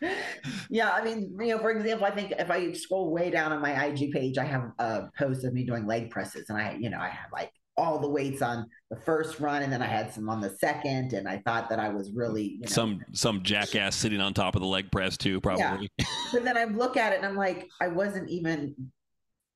[0.69, 3.61] yeah, I mean, you know, for example, I think if I scroll way down on
[3.61, 6.89] my IG page, I have a post of me doing leg presses, and I, you
[6.89, 10.13] know, I had like all the weights on the first run, and then I had
[10.13, 13.41] some on the second, and I thought that I was really you know, some some
[13.41, 15.89] jackass sitting on top of the leg press too, probably.
[15.97, 16.05] Yeah.
[16.33, 18.75] but then I look at it and I'm like, I wasn't even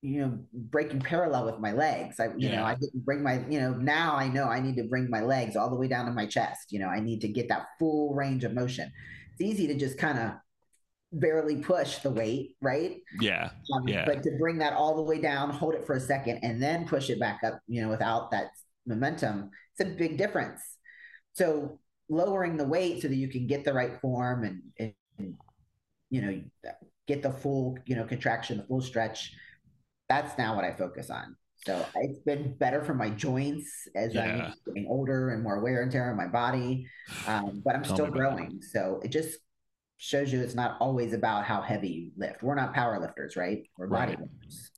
[0.01, 2.19] you know breaking parallel with my legs.
[2.19, 2.57] I you yeah.
[2.57, 5.21] know i didn't bring my you know now i know i need to bring my
[5.21, 6.71] legs all the way down to my chest.
[6.71, 8.91] You know i need to get that full range of motion.
[9.33, 10.31] It's easy to just kind of
[11.11, 12.97] barely push the weight right?
[13.19, 13.49] Yeah.
[13.73, 14.05] Um, yeah.
[14.05, 16.87] but to bring that all the way down hold it for a second and then
[16.87, 18.51] push it back up you know without that
[18.85, 20.61] momentum it's a big difference.
[21.33, 21.79] So
[22.09, 25.35] lowering the weight so that you can get the right form and, and
[26.09, 26.41] you know
[27.07, 29.33] get the full you know contraction the full stretch
[30.09, 31.35] that's now what I focus on.
[31.65, 34.23] So it's been better for my joints as yeah.
[34.23, 36.87] I'm getting older and more wear and tear on my body.
[37.27, 38.61] Um, but I'm still growing.
[38.61, 39.39] So it just
[39.97, 42.41] shows you it's not always about how heavy you lift.
[42.41, 43.63] We're not power lifters, right?
[43.77, 44.17] We're right.
[44.17, 44.69] bodybuilders.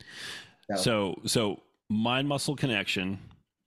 [0.72, 0.76] So.
[0.76, 3.20] so, so mind muscle connection,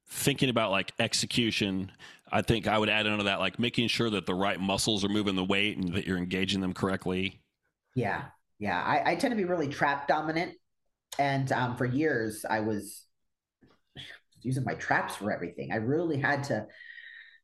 [0.08, 1.92] thinking about like execution.
[2.32, 5.08] I think I would add into that, like making sure that the right muscles are
[5.08, 7.40] moving the weight and that you're engaging them correctly.
[7.94, 8.24] Yeah.
[8.58, 8.82] Yeah.
[8.82, 10.54] I, I tend to be really trap dominant
[11.18, 13.04] and um, for years I was
[14.44, 15.72] using my traps for everything.
[15.72, 16.66] I really had to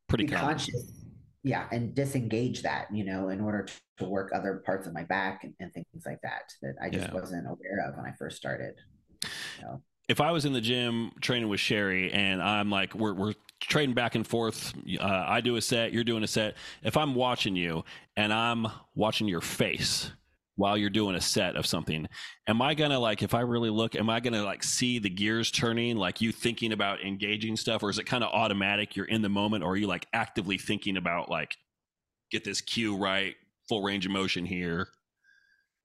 [0.07, 0.49] Pretty be common.
[0.49, 1.05] conscious,
[1.43, 5.03] yeah, and disengage that, you know, in order to, to work other parts of my
[5.03, 7.13] back and, and, things like that that I just yeah.
[7.13, 8.75] wasn't aware of when I first started.
[9.23, 9.81] You know?
[10.07, 13.95] If I was in the gym training with Sherry and I'm like, we're, we're trading
[13.95, 14.73] back and forth.
[14.99, 16.55] Uh, I do a set, you're doing a set.
[16.83, 17.85] If I'm watching you
[18.17, 20.11] and I'm watching your face,
[20.55, 22.07] while you're doing a set of something.
[22.47, 25.51] Am i gonna like if i really look am i gonna like see the gears
[25.51, 29.21] turning like you thinking about engaging stuff or is it kind of automatic you're in
[29.21, 31.55] the moment or are you like actively thinking about like
[32.31, 33.35] get this cue right
[33.67, 34.87] full range of motion here?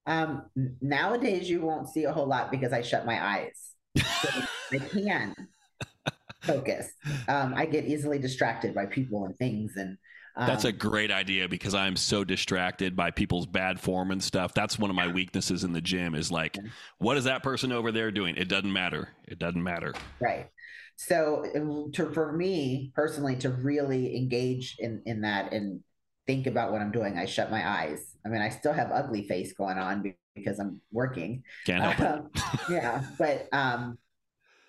[0.06, 0.44] Um
[0.80, 3.72] nowadays you won't see a whole lot because i shut my eyes.
[3.96, 4.28] So
[4.72, 5.34] i can
[6.42, 6.92] focus.
[7.28, 9.98] Um, I get easily distracted by people and things, and
[10.36, 14.52] um, that's a great idea because I'm so distracted by people's bad form and stuff.
[14.52, 16.14] That's one of my weaknesses in the gym.
[16.14, 16.58] Is like,
[16.98, 18.36] what is that person over there doing?
[18.36, 19.08] It doesn't matter.
[19.26, 19.94] It doesn't matter.
[20.20, 20.48] Right.
[20.96, 25.80] So to, for me personally, to really engage in in that and
[26.26, 28.16] think about what I'm doing, I shut my eyes.
[28.24, 31.44] I mean, I still have ugly face going on because I'm working.
[31.64, 32.42] Can't help um, it.
[32.70, 33.98] yeah, but um,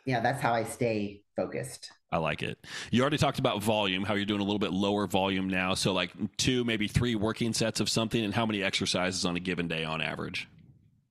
[0.05, 1.91] yeah, that's how I stay focused.
[2.11, 2.57] I like it.
[2.91, 5.73] You already talked about volume, how you're doing a little bit lower volume now.
[5.73, 9.39] So, like two, maybe three working sets of something, and how many exercises on a
[9.39, 10.47] given day on average?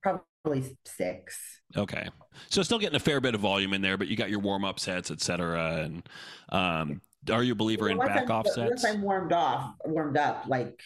[0.03, 1.39] Probably six.
[1.77, 2.09] Okay,
[2.49, 4.65] so still getting a fair bit of volume in there, but you got your warm
[4.65, 5.83] up sets, et cetera.
[5.83, 6.09] And
[6.49, 8.71] um, are you a believer in back off sets?
[8.71, 10.81] Once I'm warmed off, warmed up, like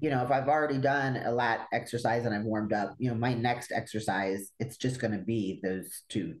[0.00, 3.14] you know, if I've already done a lat exercise and I've warmed up, you know,
[3.14, 6.36] my next exercise, it's just going to be those two,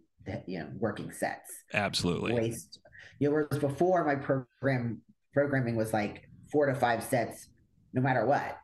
[0.46, 1.50] you know, working sets.
[1.72, 2.34] Absolutely.
[2.34, 2.78] Waste.
[3.24, 5.00] You know, whereas before my program
[5.32, 7.48] programming was like four to five sets,
[7.94, 8.58] no matter what,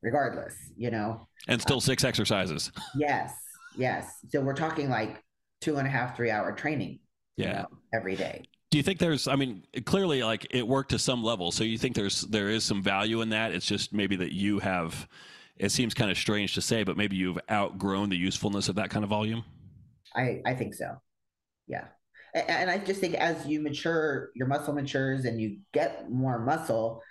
[0.00, 1.28] regardless, you know.
[1.48, 2.72] And still um, six exercises.
[2.96, 3.34] Yes.
[3.76, 4.10] Yes.
[4.30, 5.22] So we're talking like
[5.60, 7.00] two and a half, three hour training.
[7.36, 7.46] Yeah.
[7.46, 8.44] You know, every day.
[8.70, 9.28] Do you think there's?
[9.28, 11.52] I mean, clearly, like it worked to some level.
[11.52, 13.52] So you think there's there is some value in that?
[13.52, 15.06] It's just maybe that you have.
[15.58, 18.88] It seems kind of strange to say, but maybe you've outgrown the usefulness of that
[18.88, 19.44] kind of volume.
[20.14, 21.02] I I think so.
[21.66, 21.88] Yeah,
[22.36, 27.02] and I just think as you mature, your muscle matures, and you get more muscle.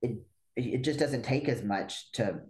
[0.00, 0.18] It
[0.56, 2.40] it just doesn't take as much to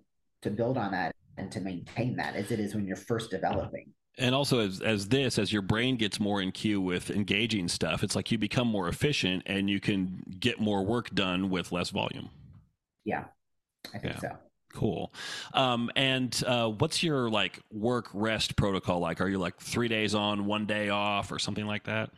[0.43, 3.93] to build on that and to maintain that as it is when you're first developing
[4.18, 8.03] and also as as this as your brain gets more in cue with engaging stuff
[8.03, 11.91] it's like you become more efficient and you can get more work done with less
[11.91, 12.28] volume
[13.05, 13.24] yeah
[13.95, 14.20] i think yeah.
[14.20, 14.37] so
[14.72, 15.12] cool
[15.54, 20.14] um, and uh, what's your like work rest protocol like are you like three days
[20.14, 22.10] on one day off or something like that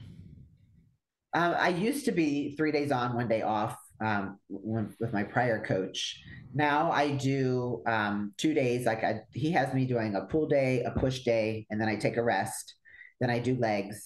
[1.34, 5.64] uh, i used to be three days on one day off um, with my prior
[5.64, 6.20] coach.
[6.55, 8.86] Now I do um, two days.
[8.86, 11.96] Like I, he has me doing a pull day, a push day, and then I
[11.96, 12.74] take a rest.
[13.20, 14.05] Then I do legs,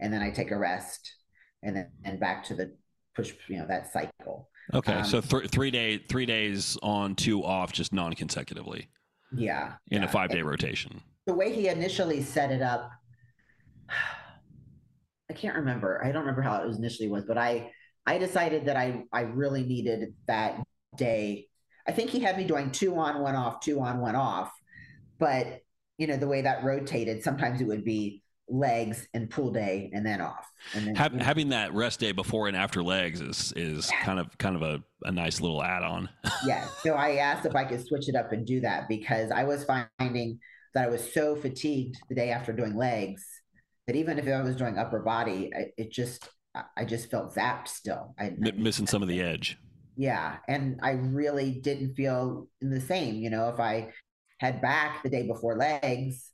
[0.00, 1.14] and then I take a rest,
[1.62, 2.76] and then and back to the
[3.14, 3.32] push.
[3.48, 4.49] You know that cycle.
[4.72, 8.88] Okay, um, so th- three day, three days on, two off, just non consecutively.
[9.32, 10.08] Yeah, in yeah.
[10.08, 11.00] a five day rotation.
[11.26, 12.90] The way he initially set it up,
[15.30, 16.02] I can't remember.
[16.04, 17.72] I don't remember how it was initially was, but I
[18.06, 20.62] I decided that I I really needed that
[20.96, 21.46] day.
[21.86, 24.50] I think he had me doing two on, one off, two on, one off.
[25.18, 25.60] But
[25.98, 30.04] you know, the way that rotated, sometimes it would be legs and pull day and
[30.04, 30.50] then off.
[30.74, 31.24] And then, Have, you know.
[31.24, 34.82] having that rest day before and after legs is is kind of kind of a,
[35.04, 36.08] a nice little add on.
[36.46, 36.66] yeah.
[36.82, 39.64] So I asked if I could switch it up and do that because I was
[39.64, 40.38] finding
[40.74, 43.24] that I was so fatigued the day after doing legs
[43.86, 46.28] that even if I was doing upper body, it just
[46.76, 48.14] I just felt zapped still.
[48.18, 49.56] I, M- missing some of the edge.
[49.96, 50.36] Yeah.
[50.48, 53.16] And I really didn't feel the same.
[53.16, 53.90] You know, if I
[54.38, 56.29] had back the day before legs,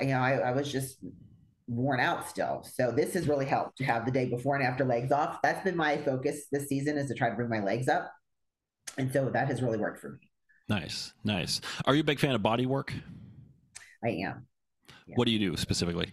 [0.00, 0.98] you know, I, I was just
[1.68, 2.66] worn out still.
[2.74, 5.40] So this has really helped to have the day before and after legs off.
[5.42, 8.12] That's been my focus this season is to try to bring my legs up.
[8.98, 10.18] And so that has really worked for me.
[10.68, 11.12] Nice.
[11.24, 11.60] Nice.
[11.86, 12.92] Are you a big fan of body work?
[14.04, 14.46] I am.
[15.06, 15.14] Yeah.
[15.16, 16.12] What do you do specifically?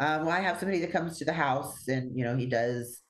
[0.00, 3.02] Um, well, I have somebody that comes to the house and, you know, he does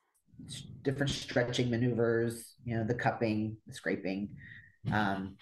[0.82, 4.28] different stretching maneuvers, you know, the cupping, the scraping.
[4.92, 5.36] Um,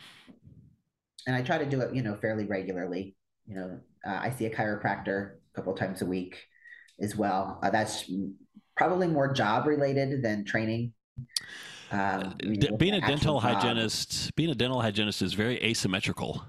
[1.27, 3.17] and I try to do it, you know, fairly regularly.
[3.47, 6.37] You know, uh, I see a chiropractor a couple times a week
[7.01, 7.59] as well.
[7.63, 8.11] Uh, that's
[8.77, 10.93] probably more job related than training.
[11.91, 13.55] Um, you know, being a dental job.
[13.55, 16.45] hygienist, being a dental hygienist is very asymmetrical.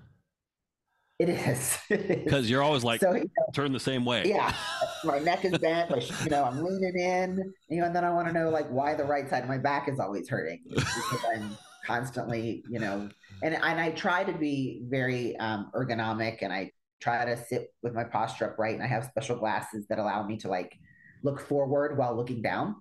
[1.20, 4.24] It is because you're always like so, you know, turn the same way.
[4.26, 4.54] Yeah,
[5.04, 5.92] my neck is bent.
[5.92, 8.68] Like, you know, I'm leaning in, you know, and then I want to know like
[8.70, 13.10] why the right side of my back is always hurting because I'm constantly, you know,
[13.44, 16.72] and and I try to be very um, ergonomic and I
[17.02, 20.38] try to sit with my posture upright and I have special glasses that allow me
[20.38, 20.78] to like
[21.24, 22.76] look forward while looking down.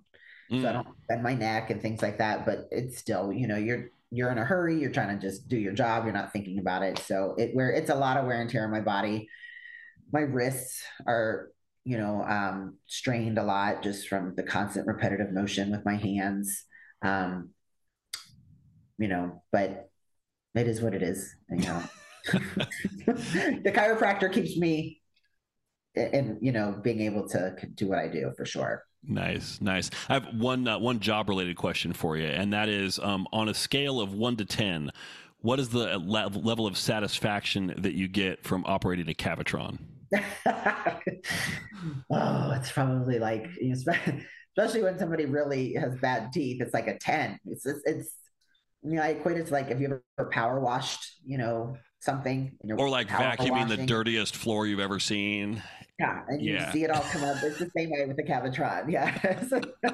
[0.51, 0.61] Mm.
[0.61, 0.83] So I mm.
[0.83, 2.45] don't bend my neck and things like that.
[2.45, 5.57] But it's still, you know, you're you're in a hurry you're trying to just do
[5.57, 8.41] your job you're not thinking about it so it where it's a lot of wear
[8.41, 9.29] and tear on my body
[10.11, 11.49] my wrists are
[11.85, 16.65] you know um, strained a lot just from the constant repetitive motion with my hands
[17.01, 17.49] um,
[18.97, 19.89] you know but
[20.53, 21.81] it is what it is you know
[23.05, 25.01] the chiropractor keeps me
[25.95, 29.89] and you know being able to do what i do for sure Nice, nice.
[30.09, 33.49] I have one uh, one job related question for you, and that is um, on
[33.49, 34.91] a scale of one to ten,
[35.41, 39.79] what is the le- level of satisfaction that you get from operating a Cavitron?
[42.11, 47.39] oh, it's probably like, especially when somebody really has bad teeth, it's like a 10.
[47.45, 48.15] It's, it's, it's
[48.83, 52.51] you know, I equate it to like if you ever power washed, you know, something.
[52.77, 55.63] Or like vacuuming the dirtiest floor you've ever seen.
[55.99, 56.71] Yeah, and you yeah.
[56.71, 57.37] see it all come up.
[57.43, 58.91] It's the same way with the Cavitron.
[58.91, 59.91] Yeah.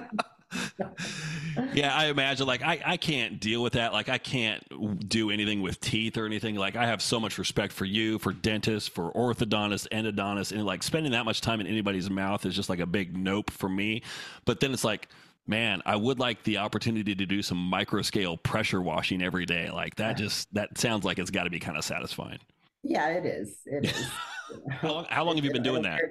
[1.74, 3.91] yeah, I imagine like I, I can't deal with that.
[3.91, 6.55] Like I can't do anything with teeth or anything.
[6.55, 10.84] Like I have so much respect for you, for dentists, for orthodontists, endodontists, and like
[10.84, 14.01] spending that much time in anybody's mouth is just like a big nope for me.
[14.45, 15.10] But then it's like
[15.47, 19.69] man, I would like the opportunity to do some micro scale pressure washing every day.
[19.69, 22.39] Like that just that sounds like it's got to be kind of satisfying.
[22.83, 23.57] Yeah, it is.
[23.65, 24.07] It is.
[24.69, 26.01] how, long, how long have you been doing that?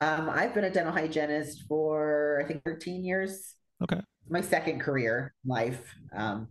[0.00, 3.54] Um, I've been a dental hygienist for I think 13 years.
[3.82, 4.00] Okay.
[4.28, 5.94] My second career life.
[6.14, 6.48] Um,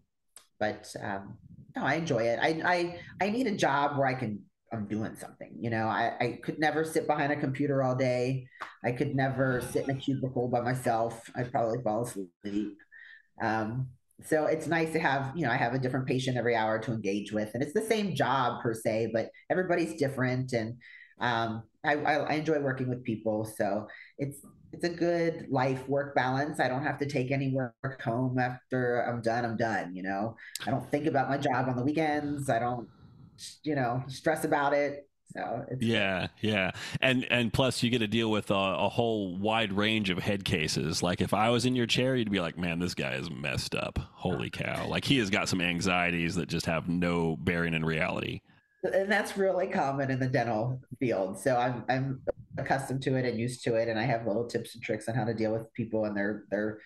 [0.60, 1.38] but um,
[1.76, 2.40] no, I enjoy it.
[2.42, 4.42] I, I I need a job where I can
[4.76, 5.56] I'm doing something.
[5.60, 8.48] You know, I, I could never sit behind a computer all day.
[8.84, 11.30] I could never sit in a cubicle by myself.
[11.36, 12.78] I'd probably fall asleep.
[13.42, 13.90] Um,
[14.24, 16.92] so it's nice to have, you know, I have a different patient every hour to
[16.92, 20.76] engage with, and it's the same job per se, but everybody's different, and
[21.20, 23.46] um, I, I, enjoy working with people.
[23.46, 24.40] So it's
[24.74, 26.60] it's a good life work balance.
[26.60, 29.46] I don't have to take any work home after I'm done.
[29.46, 29.96] I'm done.
[29.96, 32.50] You know, I don't think about my job on the weekends.
[32.50, 32.90] I don't
[33.64, 35.08] you know, stress about it.
[35.34, 36.72] So yeah, yeah,
[37.02, 40.46] and and plus you get to deal with a, a, whole wide range of head
[40.46, 41.04] cases.
[41.04, 43.76] Like if I was in your chair, you'd be like, "Man, this guy is messed
[43.76, 44.00] up.
[44.14, 48.42] Holy cow!" Like he has got some anxieties that just have no bearing in reality.
[48.84, 51.38] And that's really common in the dental field.
[51.40, 52.22] So I'm I'm
[52.58, 55.16] accustomed to it and used to it, and I have little tips and tricks on
[55.16, 56.80] how to deal with people and their their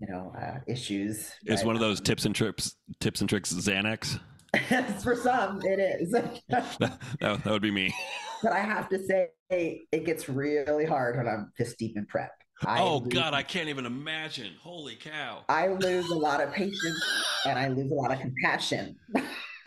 [0.00, 1.30] you know uh, issues.
[1.44, 4.20] It's one of those tips and tricks tips and tricks Xanax.
[5.02, 6.10] For some, it is.
[6.48, 7.94] that, that would be me.
[8.42, 12.32] But I have to say, it gets really hard when I'm this deep in prep.
[12.64, 14.52] I oh lose, God, I can't even imagine.
[14.62, 15.44] Holy cow!
[15.48, 17.04] I lose a lot of patience
[17.44, 18.96] and I lose a lot of compassion.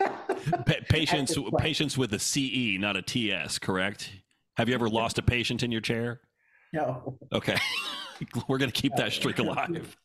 [0.00, 4.10] pa- patience, patience with a CE, not a TS, correct?
[4.56, 6.20] Have you ever lost a patient in your chair?
[6.72, 7.16] No.
[7.32, 7.56] Okay,
[8.48, 9.96] we're gonna keep that streak alive.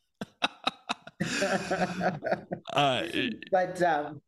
[2.73, 3.03] uh,
[3.51, 4.21] but um,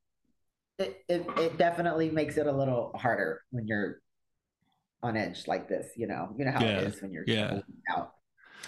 [0.80, 4.02] it, it, it definitely makes it a little harder when you're
[5.04, 5.88] on edge like this.
[5.96, 6.80] You know, you know how yeah.
[6.80, 7.62] it is when you're yeah.
[7.96, 8.14] out.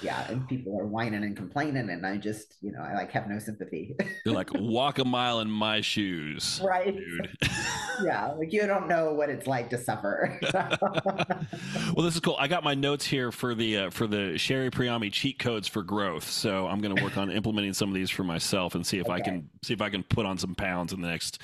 [0.02, 3.28] Yeah, and people are whining and complaining, and I just, you know, I like have
[3.28, 3.98] no sympathy.
[4.26, 6.96] You're like, walk a mile in my shoes, right?
[6.96, 7.30] Dude.
[8.06, 10.40] yeah, like you don't know what it's like to suffer.
[10.54, 12.38] well, this is cool.
[12.40, 15.84] I got my notes here for the uh, for the Sherry Priami cheat codes for
[15.84, 16.30] growth.
[16.30, 19.08] So I'm going to work on implementing some of these for myself and see if
[19.08, 19.16] okay.
[19.16, 21.42] I can see if I can put on some pounds in the next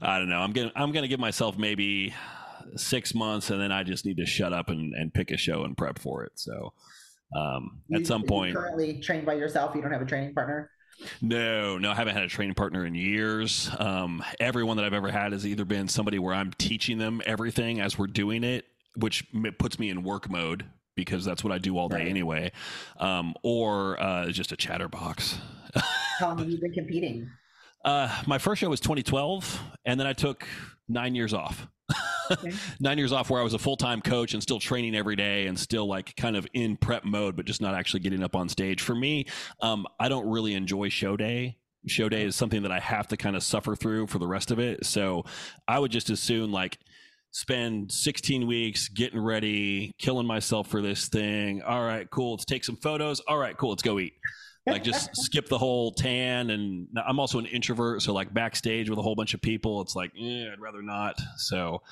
[0.00, 0.40] I don't know.
[0.40, 2.14] I'm gonna I'm gonna give myself maybe
[2.76, 5.64] six months, and then I just need to shut up and, and pick a show
[5.64, 6.32] and prep for it.
[6.36, 6.72] So
[7.36, 9.74] um, you, at some point, currently trained by yourself.
[9.74, 10.70] You don't have a training partner.
[11.22, 13.70] No, no, I haven't had a training partner in years.
[13.78, 17.80] Um, everyone that I've ever had has either been somebody where I'm teaching them everything
[17.80, 19.24] as we're doing it, which
[19.58, 22.08] puts me in work mode because that's what I do all day right.
[22.08, 22.52] anyway,
[22.98, 25.38] um, or uh, just a chatterbox.
[26.18, 27.30] How long have you been competing?
[27.84, 30.46] Uh, my first show was 2012, and then I took
[30.88, 31.66] nine years off.
[32.30, 32.52] Okay.
[32.80, 35.46] nine years off where I was a full time coach and still training every day
[35.46, 38.48] and still like kind of in prep mode, but just not actually getting up on
[38.48, 38.82] stage.
[38.82, 39.26] For me,
[39.60, 41.56] um, I don't really enjoy show day.
[41.86, 44.50] Show day is something that I have to kind of suffer through for the rest
[44.50, 44.84] of it.
[44.84, 45.24] So
[45.66, 46.78] I would just as soon like
[47.32, 51.62] spend 16 weeks getting ready, killing myself for this thing.
[51.62, 52.32] All right, cool.
[52.32, 53.20] Let's take some photos.
[53.20, 53.70] All right, cool.
[53.70, 54.12] Let's go eat
[54.66, 58.98] like just skip the whole tan and i'm also an introvert so like backstage with
[58.98, 61.18] a whole bunch of people it's like eh, i'd rather not.
[61.36, 61.82] So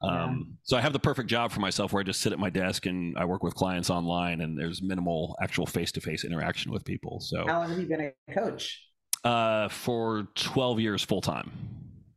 [0.00, 0.54] um, yeah.
[0.62, 2.86] so i have the perfect job for myself where i just sit at my desk
[2.86, 7.44] and i work with clients online and there's minimal actual face-to-face interaction with people so.
[7.46, 8.84] How long have you been a coach?
[9.24, 11.50] Uh, for 12 years full-time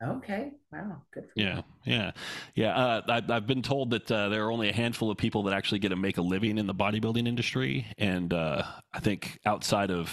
[0.03, 0.51] Okay.
[0.71, 1.03] Wow.
[1.13, 1.25] Good.
[1.35, 1.61] yeah.
[1.85, 2.11] Yeah.
[2.55, 2.75] Yeah.
[2.75, 5.53] Uh, I, have been told that uh, there are only a handful of people that
[5.53, 9.91] actually get to make a living in the bodybuilding industry, and uh, I think outside
[9.91, 10.11] of,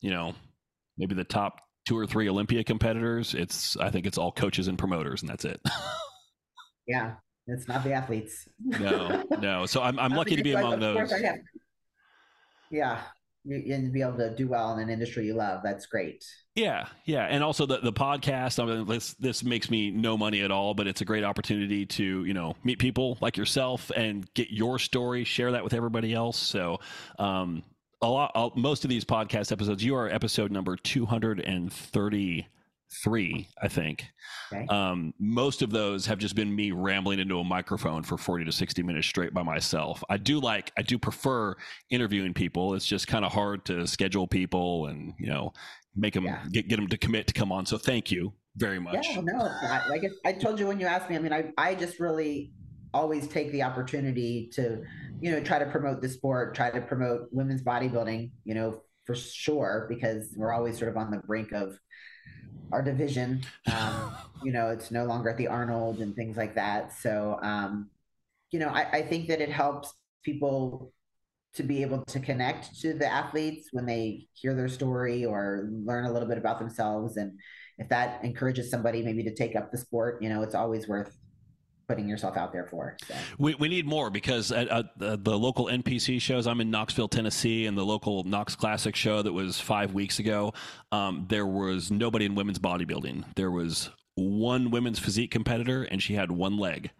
[0.00, 0.34] you know,
[0.98, 4.76] maybe the top two or three Olympia competitors, it's I think it's all coaches and
[4.76, 5.60] promoters, and that's it.
[6.88, 7.14] yeah,
[7.46, 8.48] it's not the athletes.
[8.58, 9.66] no, no.
[9.66, 11.12] So I'm I'm lucky to be among those.
[12.70, 13.00] Yeah,
[13.44, 15.60] and be able to do well in an industry you love.
[15.62, 16.24] That's great.
[16.54, 18.62] Yeah, yeah, and also the the podcast.
[18.62, 21.84] I mean, this this makes me no money at all, but it's a great opportunity
[21.86, 26.14] to you know meet people like yourself and get your story, share that with everybody
[26.14, 26.38] else.
[26.38, 26.78] So,
[27.18, 27.62] um,
[28.00, 32.46] a lot, most of these podcast episodes, you are episode number two hundred and thirty
[32.92, 34.04] three, I think.
[34.52, 34.66] Okay.
[34.66, 38.52] Um, most of those have just been me rambling into a microphone for 40 to
[38.52, 40.02] 60 minutes straight by myself.
[40.08, 41.54] I do like, I do prefer
[41.90, 42.74] interviewing people.
[42.74, 45.52] It's just kind of hard to schedule people and, you know,
[45.96, 46.44] make them yeah.
[46.50, 47.66] get, get them to commit to come on.
[47.66, 49.06] So thank you very much.
[49.08, 51.74] Yeah, no, I, like I told you when you asked me, I mean, I, I
[51.74, 52.52] just really
[52.92, 54.82] always take the opportunity to,
[55.20, 59.14] you know, try to promote the sport, try to promote women's bodybuilding, you know, for
[59.14, 61.78] sure, because we're always sort of on the brink of
[62.72, 63.42] our division.
[63.72, 66.92] Um, you know, it's no longer at the Arnold and things like that.
[66.92, 67.90] So, um,
[68.50, 69.92] you know, I, I think that it helps
[70.22, 70.92] people
[71.54, 76.04] to be able to connect to the athletes when they hear their story or learn
[76.04, 77.16] a little bit about themselves.
[77.16, 77.38] And
[77.78, 81.16] if that encourages somebody maybe to take up the sport, you know, it's always worth
[81.86, 82.96] putting yourself out there for.
[83.06, 83.14] So.
[83.38, 87.08] We, we need more because at, at the, the, local NPC shows, I'm in Knoxville,
[87.08, 90.52] Tennessee, and the local Knox Classic show that was five weeks ago,
[90.92, 93.24] um, there was nobody in women's bodybuilding.
[93.36, 96.90] There was one women's physique competitor and she had one leg.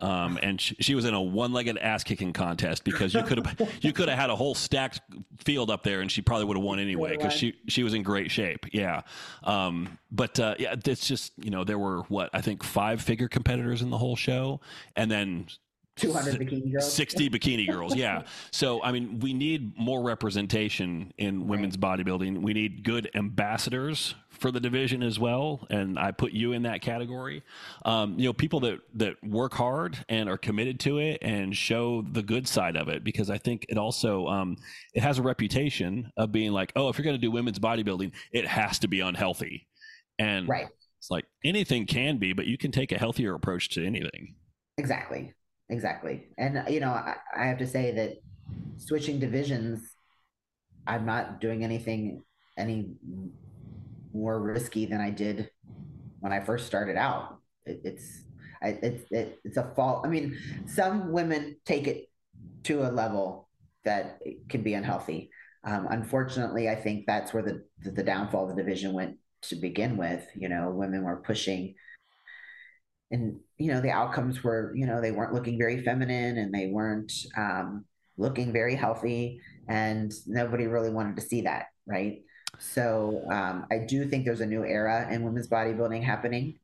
[0.00, 3.92] Um, and she, she, was in a one-legged ass-kicking contest because you could have you
[3.92, 5.00] could have had a whole stacked
[5.44, 8.02] field up there and she probably would have won anyway because she she was in
[8.02, 8.66] great shape.
[8.72, 9.02] Yeah.
[9.44, 13.28] Um, but uh, yeah it's just you know there were what i think five figure
[13.28, 14.60] competitors in the whole show.
[14.96, 15.46] And then
[15.96, 16.92] 200 bikini girls.
[16.92, 18.22] 60 bikini girls yeah.
[18.50, 21.98] So i mean we need more representation in women's right.
[21.98, 22.40] bodybuilding.
[22.40, 26.80] We need good ambassadors for the division as well and i put you in that
[26.80, 27.42] category.
[27.84, 32.02] Um, you know people that that work hard and are committed to it and show
[32.10, 34.56] the good side of it because i think it also um,
[34.94, 38.12] it has a reputation of being like oh if you're going to do women's bodybuilding
[38.32, 39.68] it has to be unhealthy.
[40.18, 40.68] And right.
[40.98, 44.36] it's like anything can be but you can take a healthier approach to anything.
[44.78, 45.34] Exactly
[45.72, 46.28] exactly.
[46.38, 48.16] And you know, I, I have to say that
[48.76, 49.96] switching divisions,
[50.86, 52.22] I'm not doing anything
[52.58, 52.92] any
[54.12, 55.50] more risky than I did
[56.20, 57.38] when I first started out.
[57.64, 58.22] It, it's
[58.62, 60.06] I, it's it, it's a fault.
[60.06, 62.08] I mean, some women take it
[62.64, 63.48] to a level
[63.84, 65.30] that can be unhealthy.
[65.64, 69.56] Um, unfortunately, I think that's where the, the the downfall of the division went to
[69.56, 70.24] begin with.
[70.34, 71.74] You know, women were pushing
[73.12, 76.66] and you know the outcomes were you know they weren't looking very feminine and they
[76.66, 77.84] weren't um,
[78.16, 82.22] looking very healthy and nobody really wanted to see that right?
[82.58, 86.58] So um, i do think there's a new era in women's bodybuilding happening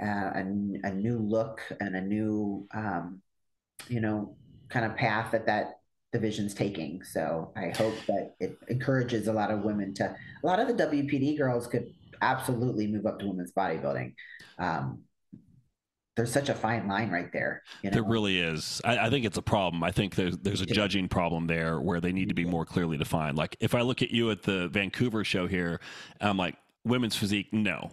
[0.00, 3.20] uh, a, a, new look and a new um,
[3.88, 4.36] you know
[4.68, 5.80] kind of path that that
[6.12, 7.02] division's taking.
[7.02, 10.74] So i hope that it encourages a lot of women to a lot of the
[10.74, 11.92] wpd girls could
[12.22, 14.14] absolutely move up to women's bodybuilding.
[14.58, 15.02] Um,
[16.16, 17.62] there's such a fine line right there.
[17.82, 17.94] You know?
[17.94, 18.80] There really is.
[18.84, 19.82] I, I, think it's a problem.
[19.82, 22.96] I think there's there's a judging problem there where they need to be more clearly
[22.96, 23.36] defined.
[23.36, 25.80] Like if I look at you at the Vancouver show here,
[26.20, 27.90] I'm like women's physique, no,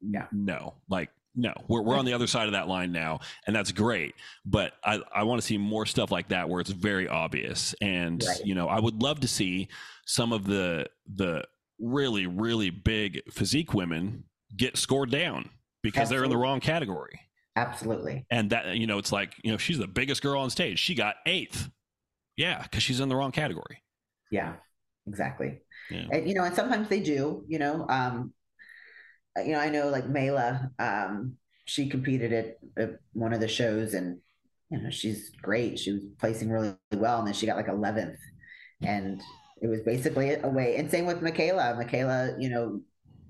[0.00, 3.54] yeah, no, like no, we're, we're on the other side of that line now, and
[3.54, 4.14] that's great.
[4.44, 7.74] But I, I want to see more stuff like that where it's very obvious.
[7.80, 8.44] And right.
[8.44, 9.68] you know, I would love to see
[10.06, 11.44] some of the the
[11.78, 14.24] really really big physique women
[14.56, 15.48] get scored down
[15.82, 16.16] because Absolutely.
[16.16, 17.20] they're in the wrong category.
[17.56, 18.24] Absolutely.
[18.30, 20.78] And that, you know, it's like, you know, she's the biggest girl on stage.
[20.78, 21.70] She got eighth.
[22.36, 23.82] Yeah, because she's in the wrong category.
[24.30, 24.54] Yeah,
[25.06, 25.60] exactly.
[25.90, 26.06] Yeah.
[26.10, 28.32] And, you know, and sometimes they do, you know, um,
[29.36, 33.94] you know, I know like Mayla, um, she competed at, at one of the shows
[33.94, 34.18] and,
[34.70, 35.78] you know, she's great.
[35.78, 37.18] She was placing really well.
[37.18, 38.16] And then she got like 11th.
[38.80, 39.20] And
[39.60, 40.76] it was basically a way.
[40.76, 41.74] And same with Michaela.
[41.76, 42.80] Michaela, you know,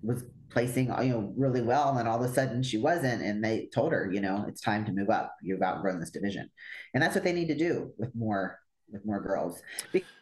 [0.02, 0.22] was
[0.52, 3.68] placing you know really well and then all of a sudden she wasn't and they
[3.74, 6.48] told her you know it's time to move up you've outgrown this division
[6.92, 8.58] and that's what they need to do with more
[8.90, 9.62] with more girls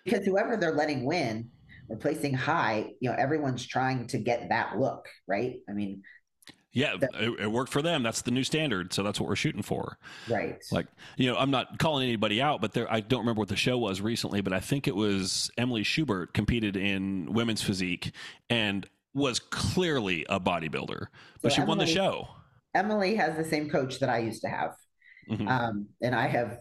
[0.04, 1.50] because whoever they're letting win
[1.88, 6.02] or placing high you know everyone's trying to get that look right i mean
[6.72, 8.04] yeah, it, it, worked for them.
[8.04, 8.92] That's the new standard.
[8.92, 9.98] So that's what we're shooting for.
[10.28, 10.62] Right.
[10.70, 10.86] Like,
[11.16, 13.76] you know, I'm not calling anybody out, but there, I don't remember what the show
[13.76, 18.12] was recently, but I think it was Emily Schubert competed in women's physique.
[18.48, 21.06] And was clearly a bodybuilder,
[21.42, 22.28] but so she Emily, won the show.
[22.74, 24.76] Emily has the same coach that I used to have.
[25.30, 25.48] Mm-hmm.
[25.48, 26.58] Um, and I have,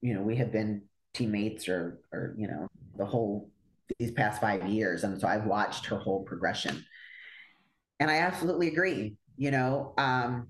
[0.00, 3.50] you know, we have been teammates or, or, you know, the whole,
[3.98, 5.04] these past five years.
[5.04, 6.84] And so I've watched her whole progression.
[8.00, 9.16] And I absolutely agree.
[9.36, 10.48] You know, um,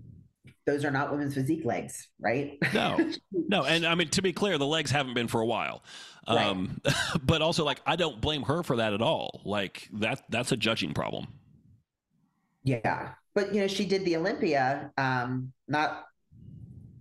[0.67, 2.59] those are not women's physique legs, right?
[2.73, 3.65] No, no.
[3.65, 5.85] And I mean, to be clear, the legs haven't been for a while.
[6.27, 6.95] Um, right.
[7.25, 9.41] but also like, I don't blame her for that at all.
[9.45, 11.27] Like that, that's a judging problem.
[12.63, 13.11] Yeah.
[13.35, 16.05] But you know, she did the Olympia, um, not,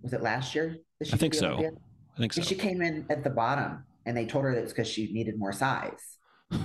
[0.02, 0.76] was it last year?
[1.12, 1.52] I think so.
[1.52, 1.70] Olympia?
[2.16, 2.42] I think so.
[2.42, 5.38] She came in at the bottom and they told her that it's because she needed
[5.38, 6.18] more size.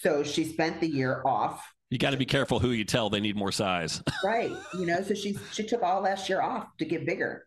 [0.00, 3.20] so she spent the year off You got to be careful who you tell they
[3.20, 4.02] need more size.
[4.24, 4.52] right.
[4.74, 7.44] You know, so she she took all last year off to get bigger.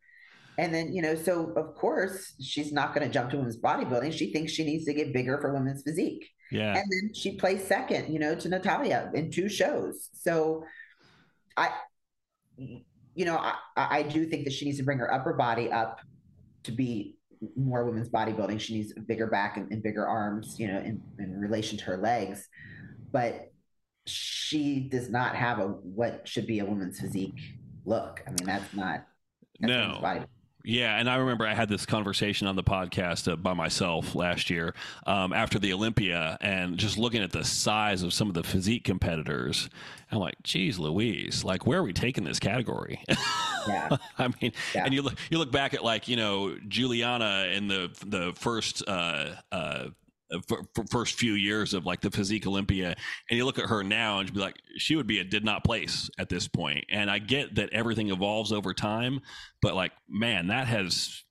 [0.58, 4.14] And then, you know, so of course she's not going to jump to women's bodybuilding.
[4.14, 6.30] She thinks she needs to get bigger for women's physique.
[6.52, 6.76] Yeah.
[6.76, 10.10] And then she plays second, you know, to Natalia in two shows.
[10.14, 10.64] So
[11.58, 11.72] I,
[12.58, 16.00] you know, I, I do think that she needs to bring her upper body up
[16.64, 17.18] to be
[17.56, 18.60] more women's bodybuilding.
[18.60, 21.84] She needs a bigger back and, and bigger arms, you know, in, in relation to
[21.86, 22.48] her legs.
[23.12, 23.52] But
[24.06, 27.40] she does not have a what should be a woman's physique
[27.86, 28.22] look.
[28.28, 29.06] I mean, that's not
[29.60, 30.00] that's no.
[30.66, 34.50] Yeah, and I remember I had this conversation on the podcast uh, by myself last
[34.50, 34.74] year
[35.06, 38.86] um, after the Olympia, and just looking at the size of some of the physique
[38.86, 39.70] competitors,
[40.10, 41.44] I'm like, "Geez, Louise!
[41.44, 43.04] Like, where are we taking this category?"
[43.66, 44.84] Yeah, I mean, yeah.
[44.84, 48.84] and you look you look back at like you know Juliana in the the first
[48.86, 49.86] uh, uh,
[50.90, 52.96] first few years of like the physique Olympia,
[53.30, 55.64] and you look at her now and be like, she would be a did not
[55.64, 56.86] place at this point.
[56.90, 59.22] And I get that everything evolves over time,
[59.62, 61.24] but like, man, that has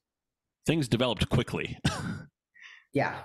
[0.66, 1.78] things developed quickly.
[2.92, 3.20] yeah,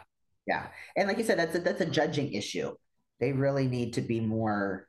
[0.45, 2.73] yeah, and like you said, that's a, that's a judging issue.
[3.19, 4.87] They really need to be more,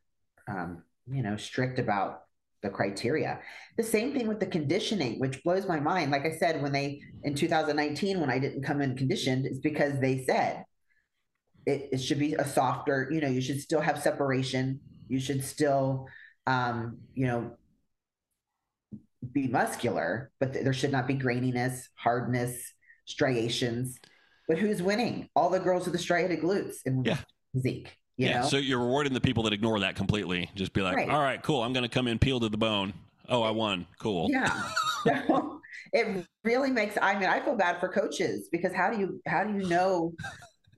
[0.49, 2.23] um, you know, strict about
[2.63, 3.41] the criteria.
[3.77, 6.11] The same thing with the conditioning, which blows my mind.
[6.11, 10.01] Like I said, when they in 2019, when I didn't come in conditioned, it's because
[10.01, 10.65] they said
[11.69, 14.81] it, it should be a softer, you know, you should still have separation.
[15.07, 16.07] You should still,
[16.47, 17.53] um, you know,
[19.33, 22.73] be muscular, but th- there should not be graininess, hardness,
[23.05, 23.99] striations.
[24.49, 25.29] But who's winning?
[25.37, 27.19] All the girls with the striated glutes in yeah.
[27.53, 27.95] physique.
[28.17, 28.41] yeah.
[28.41, 28.47] Know?
[28.47, 30.51] So you're rewarding the people that ignore that completely.
[30.55, 31.11] Just be like, right.
[31.11, 31.63] all right, cool.
[31.63, 32.95] I'm going to come in peeled to the bone.
[33.29, 33.87] Oh, I won.
[34.01, 34.31] Cool.
[34.31, 34.63] Yeah.
[35.93, 36.97] it really makes.
[37.01, 40.15] I mean, I feel bad for coaches because how do you how do you know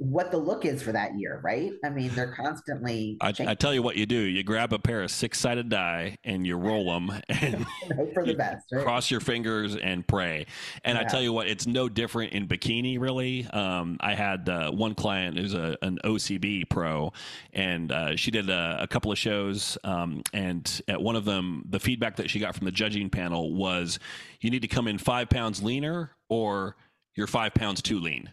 [0.01, 1.73] what the look is for that year, right?
[1.85, 3.19] I mean, they're constantly.
[3.21, 6.47] I, I, tell you what you do: you grab a pair of six-sided die and
[6.47, 7.67] you roll them, and
[8.15, 8.67] for the best.
[8.73, 8.83] Right?
[8.83, 10.47] Cross your fingers and pray.
[10.85, 11.05] And yeah.
[11.05, 12.99] I tell you what, it's no different in bikini.
[12.99, 17.13] Really, um, I had uh, one client who's a, an OCB pro,
[17.53, 21.63] and uh, she did a, a, couple of shows, um, and at one of them,
[21.69, 23.99] the feedback that she got from the judging panel was,
[24.41, 26.77] "You need to come in five pounds leaner, or
[27.15, 28.31] you're five pounds too lean."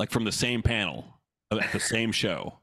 [0.00, 1.04] Like from the same panel
[1.50, 2.58] uh, at the same show.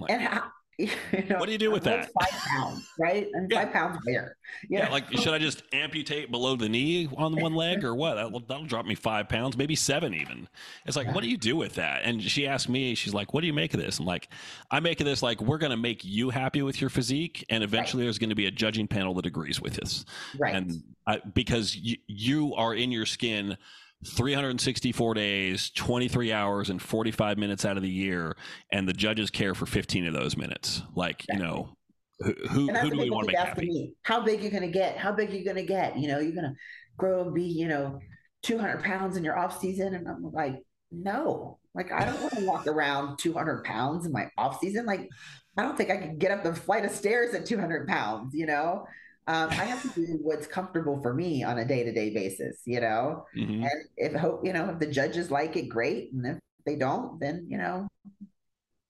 [0.00, 0.44] Like, and how,
[0.78, 0.88] you
[1.28, 2.10] know, what do you do with that?
[2.18, 3.28] Five pounds, right?
[3.34, 3.64] And yeah.
[3.64, 4.34] five pounds where?
[4.70, 4.92] Yeah, know?
[4.92, 8.14] like should I just amputate below the knee on one leg or what?
[8.14, 10.48] That'll, that'll drop me five pounds, maybe seven even.
[10.86, 11.12] It's like, yeah.
[11.12, 12.00] what do you do with that?
[12.04, 13.98] And she asked me, she's like, what do you make of this?
[13.98, 14.28] I'm like,
[14.70, 17.62] I make of this like we're going to make you happy with your physique, and
[17.62, 18.06] eventually right.
[18.06, 20.06] there's going to be a judging panel that agrees with this,
[20.38, 20.54] right?
[20.54, 23.58] And I, because you, you are in your skin
[24.06, 28.36] 364 days, 23 hours, and 45 minutes out of the year,
[28.72, 30.82] and the judges care for 15 of those minutes.
[30.94, 31.76] Like, you know,
[32.20, 33.66] who, who, who do we want to make happy?
[33.66, 34.96] Me, how big you're going to get?
[34.96, 35.98] How big you're going to get?
[35.98, 36.54] You know, you're going to
[36.96, 37.98] grow and be, you know,
[38.42, 39.94] 200 pounds in your off season.
[39.94, 40.56] And I'm like,
[40.90, 44.86] no, like, I don't want to walk around 200 pounds in my off season.
[44.86, 45.08] Like,
[45.56, 48.46] I don't think I could get up the flight of stairs at 200 pounds, you
[48.46, 48.86] know?
[49.30, 52.62] Um, I have to do what's comfortable for me on a day to day basis,
[52.64, 53.26] you know.
[53.36, 53.62] Mm-hmm.
[53.62, 57.20] And if hope, you know, if the judges like it, great, and if they don't,
[57.20, 57.86] then you know,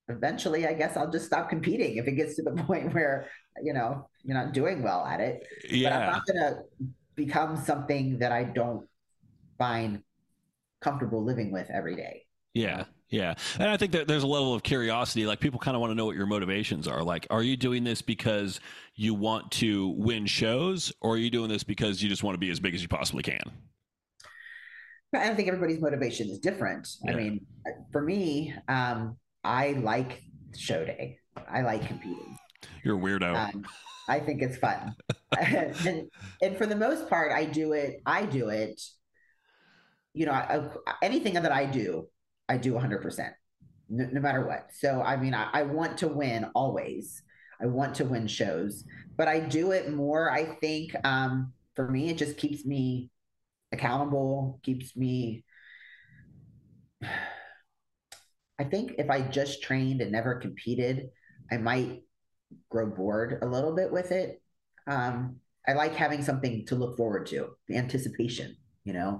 [0.08, 3.28] eventually, I guess I'll just stop competing if it gets to the point where
[3.62, 5.46] you know you're not doing well at it.
[5.68, 5.90] Yeah.
[5.90, 6.56] But I'm not gonna
[7.16, 8.88] become something that I don't
[9.58, 10.02] find
[10.80, 12.24] comfortable living with every day.
[12.54, 12.84] Yeah.
[13.10, 13.34] Yeah.
[13.58, 15.26] And I think that there's a level of curiosity.
[15.26, 17.02] Like people kind of want to know what your motivations are.
[17.02, 18.60] Like, are you doing this because
[18.94, 22.38] you want to win shows or are you doing this because you just want to
[22.38, 23.40] be as big as you possibly can?
[25.14, 26.88] I don't think everybody's motivation is different.
[27.04, 27.12] Yeah.
[27.12, 27.46] I mean,
[27.90, 30.22] for me, um, I like
[30.56, 31.18] show day.
[31.48, 32.36] I like competing.
[32.84, 33.34] You're a weirdo.
[33.34, 33.66] Um,
[34.08, 34.94] I think it's fun.
[35.38, 36.10] and,
[36.40, 38.02] and for the most part, I do it.
[38.06, 38.80] I do it.
[40.14, 40.68] You know, I,
[41.02, 42.08] anything that I do,
[42.50, 43.30] I do 100%,
[43.88, 44.70] no, no matter what.
[44.72, 47.22] So, I mean, I, I want to win always.
[47.62, 48.84] I want to win shows,
[49.16, 50.30] but I do it more.
[50.30, 53.10] I think um, for me, it just keeps me
[53.70, 55.44] accountable, keeps me.
[58.58, 61.10] I think if I just trained and never competed,
[61.50, 62.02] I might
[62.68, 64.42] grow bored a little bit with it.
[64.88, 65.36] Um,
[65.68, 68.56] I like having something to look forward to, the anticipation.
[68.84, 69.18] You know,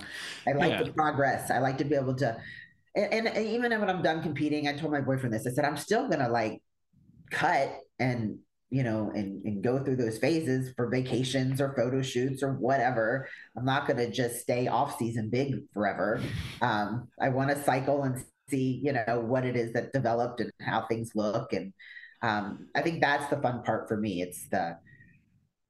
[0.48, 0.82] I like yeah.
[0.82, 1.50] the progress.
[1.50, 2.40] I like to be able to
[2.94, 5.46] and, and even when I'm done competing, I told my boyfriend this.
[5.46, 6.62] I said, I'm still gonna like
[7.30, 8.38] cut and
[8.70, 13.28] you know and, and go through those phases for vacations or photo shoots or whatever
[13.56, 16.20] i'm not going to just stay off season big forever
[16.62, 20.50] um, i want to cycle and see you know what it is that developed and
[20.60, 21.72] how things look and
[22.22, 24.22] um, I think that's the fun part for me.
[24.22, 24.78] It's the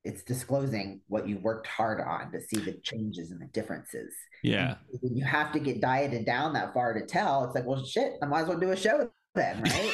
[0.04, 4.14] it's disclosing what you worked hard on to see the changes and the differences.
[4.42, 4.76] Yeah.
[5.02, 7.44] And you have to get dieted down that far to tell.
[7.44, 9.92] It's like, well, shit, I might as well do a show then, right?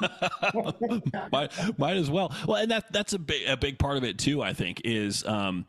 [1.32, 2.34] might, might as well.
[2.46, 4.42] Well, and that that's a big a big part of it too.
[4.42, 5.66] I think is um,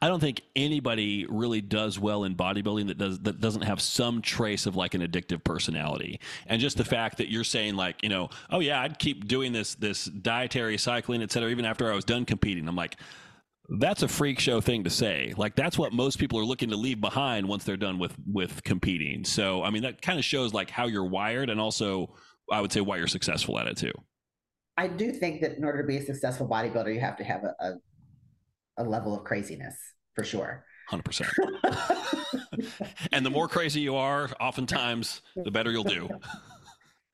[0.00, 4.22] I don't think anybody really does well in bodybuilding that does that doesn't have some
[4.22, 6.20] trace of like an addictive personality.
[6.46, 9.52] And just the fact that you're saying like, you know, oh yeah, I'd keep doing
[9.52, 12.68] this this dietary cycling, et cetera, even after I was done competing.
[12.68, 12.96] I'm like,
[13.78, 15.34] that's a freak show thing to say.
[15.36, 18.62] Like that's what most people are looking to leave behind once they're done with with
[18.64, 19.24] competing.
[19.24, 22.14] So I mean that kind of shows like how you're wired and also
[22.50, 23.92] I would say why you're successful at it too.
[24.78, 27.44] I do think that in order to be a successful bodybuilder, you have to have
[27.44, 27.74] a, a
[28.78, 29.76] a level of craziness
[30.14, 30.64] for sure.
[30.90, 31.28] 100%.
[33.12, 36.08] and the more crazy you are, oftentimes the better you'll do.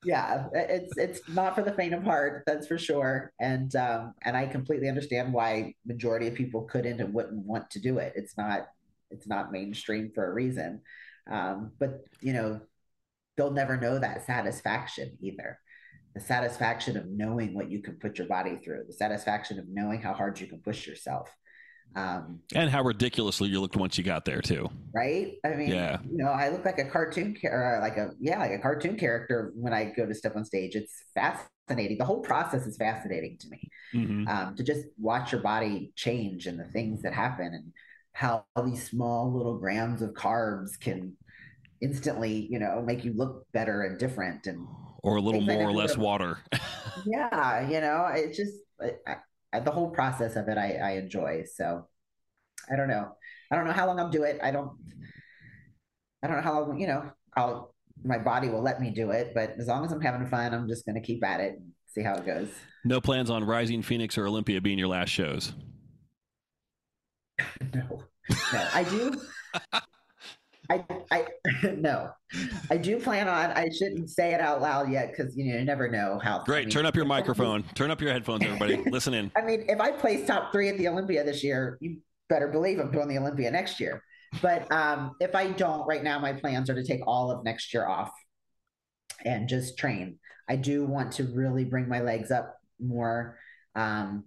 [0.04, 3.32] yeah, it's it's not for the faint of heart, that's for sure.
[3.40, 7.80] And um, and I completely understand why majority of people couldn't and wouldn't want to
[7.80, 8.12] do it.
[8.16, 8.68] It's not
[9.10, 10.80] it's not mainstream for a reason.
[11.30, 12.60] Um, but you know,
[13.36, 15.58] they'll never know that satisfaction either.
[16.14, 20.02] The satisfaction of knowing what you can put your body through, the satisfaction of knowing
[20.02, 21.34] how hard you can push yourself.
[21.94, 24.70] Um, and how ridiculously you looked once you got there too.
[24.94, 25.34] Right.
[25.44, 25.98] I mean, yeah.
[26.10, 29.52] you know, I look like a cartoon character, like a, yeah, like a cartoon character
[29.54, 30.74] when I go to step on stage.
[30.74, 31.98] It's fascinating.
[31.98, 34.28] The whole process is fascinating to me mm-hmm.
[34.28, 37.72] um, to just watch your body change and the things that happen and
[38.14, 41.16] how these small little grams of carbs can
[41.80, 44.66] instantly, you know, make you look better and different and,
[45.02, 46.38] or a little more or less water.
[47.04, 47.68] yeah.
[47.68, 48.54] You know, it's just,
[49.06, 49.16] I,
[49.60, 51.44] the whole process of it I, I enjoy.
[51.54, 51.86] So
[52.70, 53.12] I don't know.
[53.50, 54.38] I don't know how long I'll do it.
[54.42, 54.70] I don't
[56.22, 57.74] I don't know how long, you know, I'll
[58.04, 60.68] my body will let me do it, but as long as I'm having fun, I'm
[60.68, 62.48] just gonna keep at it and see how it goes.
[62.84, 65.52] No plans on Rising Phoenix or Olympia being your last shows.
[67.74, 68.02] no.
[68.52, 68.68] No.
[68.74, 69.20] I do
[70.72, 71.26] I, I
[71.76, 72.10] no,
[72.70, 73.50] I do plan on.
[73.50, 76.42] I shouldn't say it out loud yet because you know you never know how.
[76.44, 77.62] Great, I mean, turn up your microphone.
[77.74, 78.76] turn up your headphones, everybody.
[78.90, 79.30] Listen in.
[79.36, 82.78] I mean, if I place top three at the Olympia this year, you better believe
[82.78, 84.02] I'm doing the Olympia next year.
[84.40, 87.74] But um, if I don't, right now my plans are to take all of next
[87.74, 88.10] year off
[89.24, 90.18] and just train.
[90.48, 93.36] I do want to really bring my legs up more.
[93.74, 94.24] Um,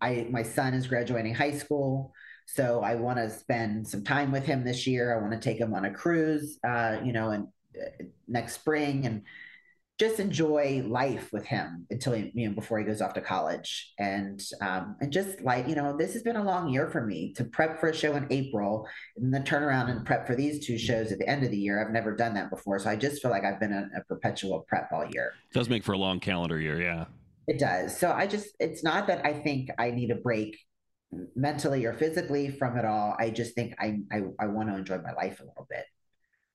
[0.00, 2.12] I my son is graduating high school.
[2.46, 5.14] So I want to spend some time with him this year.
[5.14, 9.04] I want to take him on a cruise, uh, you know, and uh, next spring
[9.04, 9.22] and
[9.98, 13.94] just enjoy life with him until he, you know, before he goes off to college.
[13.98, 17.32] And, um, and just like, you know, this has been a long year for me
[17.34, 18.86] to prep for a show in April
[19.16, 21.56] and then turn around and prep for these two shows at the end of the
[21.56, 21.82] year.
[21.82, 22.78] I've never done that before.
[22.78, 25.32] So I just feel like I've been a, a perpetual prep all year.
[25.50, 26.80] It does make for a long calendar year.
[26.80, 27.06] Yeah.
[27.48, 27.96] It does.
[27.96, 30.58] So I just, it's not that I think I need a break
[31.34, 33.16] mentally or physically from it all.
[33.18, 35.84] I just think I I, I want to enjoy my life a little bit.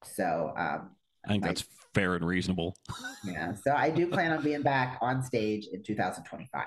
[0.03, 0.91] So um,
[1.25, 1.63] I think my, that's
[1.93, 2.75] fair and reasonable.
[3.23, 3.53] yeah.
[3.53, 6.65] So I do plan on being back on stage in 2025.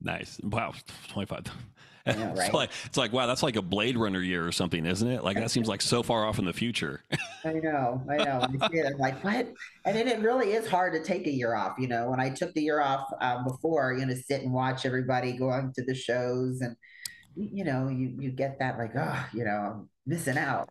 [0.00, 0.40] Nice.
[0.42, 0.74] Wow.
[1.08, 1.44] 25.
[2.06, 2.46] Know, right?
[2.46, 5.24] it's, like, it's like, wow, that's like a Blade Runner year or something, isn't it?
[5.24, 7.02] Like, that seems like so far off in the future.
[7.44, 8.02] I know.
[8.08, 8.40] I know.
[8.40, 9.52] When I see it, I'm like, what?
[9.84, 11.76] And then it really is hard to take a year off.
[11.78, 14.86] You know, when I took the year off um, before, you know, sit and watch
[14.86, 16.76] everybody going to the shows and,
[17.38, 20.68] you know, you, you get that like, oh, you know, I'm missing out.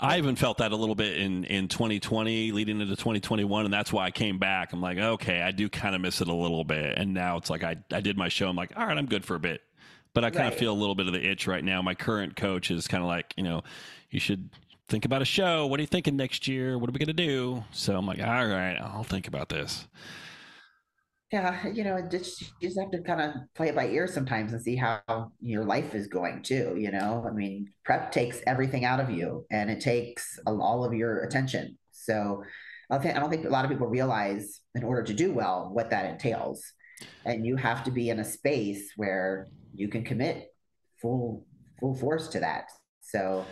[0.00, 3.64] I even felt that a little bit in, in 2020 leading into 2021.
[3.66, 4.72] And that's why I came back.
[4.72, 6.94] I'm like, okay, I do kind of miss it a little bit.
[6.96, 8.48] And now it's like, I, I did my show.
[8.48, 9.62] I'm like, all right, I'm good for a bit,
[10.14, 10.52] but I kind right.
[10.52, 11.82] of feel a little bit of the itch right now.
[11.82, 13.62] My current coach is kind of like, you know,
[14.10, 14.50] you should
[14.88, 15.66] think about a show.
[15.66, 16.78] What are you thinking next year?
[16.78, 17.64] What are we going to do?
[17.72, 19.86] So I'm like, all right, I'll think about this
[21.32, 24.52] yeah, you know, just you just have to kind of play it by ear sometimes
[24.52, 25.00] and see how
[25.40, 26.76] your life is going too.
[26.78, 30.94] You know, I mean, prep takes everything out of you, and it takes all of
[30.94, 31.78] your attention.
[31.90, 32.44] So,
[32.90, 35.70] I think I don't think a lot of people realize in order to do well
[35.72, 36.62] what that entails,
[37.24, 40.54] and you have to be in a space where you can commit
[41.02, 41.44] full
[41.80, 42.70] full force to that.
[43.00, 43.44] So,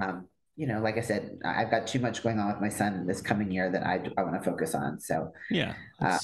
[0.00, 3.06] um, you know, like I said, I've got too much going on with my son
[3.06, 4.98] this coming year that I, I want to focus on.
[4.98, 6.18] So, yeah, uh,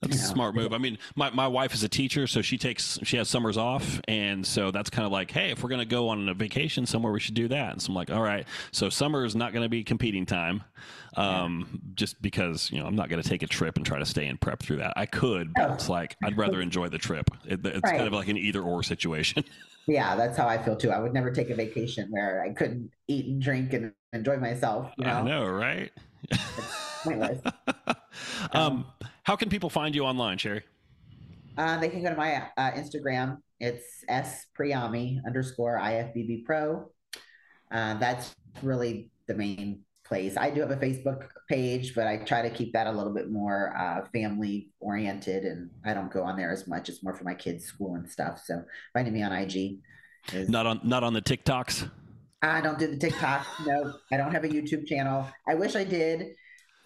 [0.00, 0.72] that's a smart move.
[0.72, 4.00] I mean, my, my wife is a teacher, so she takes she has summers off,
[4.06, 7.12] and so that's kind of like, hey, if we're gonna go on a vacation somewhere,
[7.12, 7.72] we should do that.
[7.72, 10.62] And so I'm like, all right, so summer is not going to be competing time,
[11.16, 11.78] um, yeah.
[11.94, 14.26] just because you know I'm not going to take a trip and try to stay
[14.26, 14.92] in prep through that.
[14.96, 17.30] I could, but it's like I'd rather enjoy the trip.
[17.44, 17.96] It, it's right.
[17.96, 19.44] kind of like an either or situation.
[19.88, 20.90] Yeah, that's how I feel too.
[20.90, 24.92] I would never take a vacation where I couldn't eat and drink and enjoy myself.
[24.98, 25.14] You know?
[25.14, 25.90] I know, right?
[28.52, 28.86] um,
[29.22, 30.62] How can people find you online, Sherry?
[31.56, 33.38] Uh, they can go to my uh, Instagram.
[33.60, 36.88] It's s priami underscore ifbb pro.
[37.70, 40.36] Uh, that's really the main place.
[40.36, 43.30] I do have a Facebook page, but I try to keep that a little bit
[43.30, 46.88] more uh, family oriented, and I don't go on there as much.
[46.88, 48.40] It's more for my kids' school and stuff.
[48.44, 48.62] So
[48.94, 49.78] finding me on IG.
[50.32, 51.90] Is, not on not on the TikToks.
[52.42, 53.46] I don't do the TikTok.
[53.66, 55.28] no, I don't have a YouTube channel.
[55.46, 56.34] I wish I did,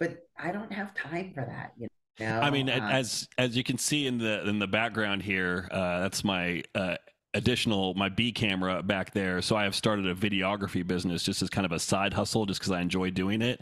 [0.03, 1.73] but I don't have time for that.
[1.77, 1.87] You
[2.19, 2.39] know.
[2.39, 6.01] I mean, um, as as you can see in the in the background here, uh,
[6.01, 6.95] that's my uh,
[7.33, 9.41] additional my B camera back there.
[9.41, 12.59] So I have started a videography business just as kind of a side hustle, just
[12.59, 13.61] because I enjoy doing it.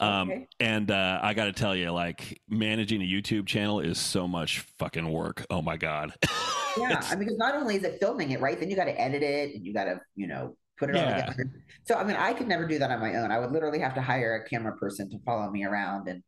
[0.00, 0.48] Um, okay.
[0.60, 4.60] And uh, I got to tell you, like managing a YouTube channel is so much
[4.78, 5.44] fucking work.
[5.50, 6.14] Oh my god.
[6.78, 8.58] yeah, I mean, because not only is it filming it, right?
[8.58, 10.56] Then you got to edit it, and you got to, you know,
[10.86, 11.14] put it yeah.
[11.14, 11.50] all together.
[11.84, 13.30] So I mean, I could never do that on my own.
[13.30, 16.22] I would literally have to hire a camera person to follow me around and.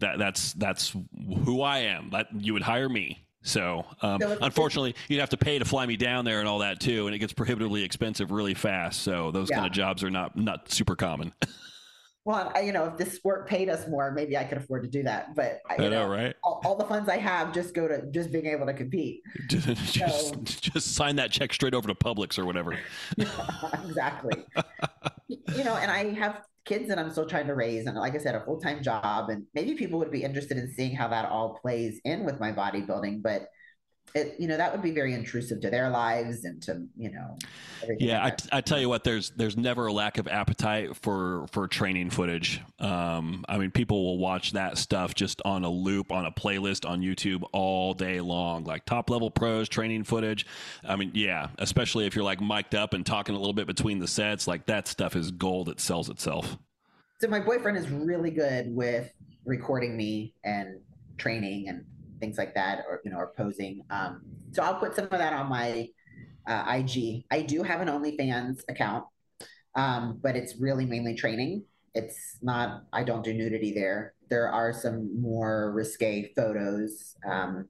[0.00, 0.94] That, that's that's
[1.44, 2.10] who I am.
[2.10, 3.24] That you would hire me.
[3.42, 6.78] So, um, unfortunately, you'd have to pay to fly me down there and all that
[6.78, 9.00] too, and it gets prohibitively expensive really fast.
[9.02, 9.56] So, those yeah.
[9.56, 11.32] kind of jobs are not not super common.
[12.28, 14.88] well, I, you know, if this work paid us more, maybe I could afford to
[14.90, 15.34] do that.
[15.34, 16.36] But I know, know, right?
[16.44, 19.22] All, all, the funds I have just go to just being able to compete.
[19.48, 22.78] just, so, just sign that check straight over to Publix or whatever.
[23.18, 24.44] exactly.
[25.56, 28.18] you know, and I have kids that I'm still trying to raise, and like I
[28.18, 29.30] said, a full time job.
[29.30, 32.52] And maybe people would be interested in seeing how that all plays in with my
[32.52, 33.48] bodybuilding, but
[34.14, 37.36] it you know that would be very intrusive to their lives and to you know
[37.98, 41.68] yeah I, I tell you what there's there's never a lack of appetite for for
[41.68, 42.60] training footage.
[42.78, 46.88] Um i mean people will watch that stuff just on a loop on a playlist
[46.88, 50.46] on youtube all day long like top level pros training footage.
[50.84, 53.98] I mean yeah especially if you're like mic'd up and talking a little bit between
[53.98, 56.56] the sets like that stuff is gold it sells itself.
[57.20, 59.12] So my boyfriend is really good with
[59.44, 60.78] recording me and
[61.16, 61.84] training and
[62.18, 63.82] things like that, or you know, or posing.
[63.90, 64.22] Um,
[64.52, 65.88] so I'll put some of that on my
[66.46, 67.24] uh, IG.
[67.30, 69.04] I do have an OnlyFans account,
[69.74, 71.64] um, but it's really mainly training.
[71.94, 72.84] It's not.
[72.92, 74.14] I don't do nudity there.
[74.28, 77.66] There are some more risque photos um,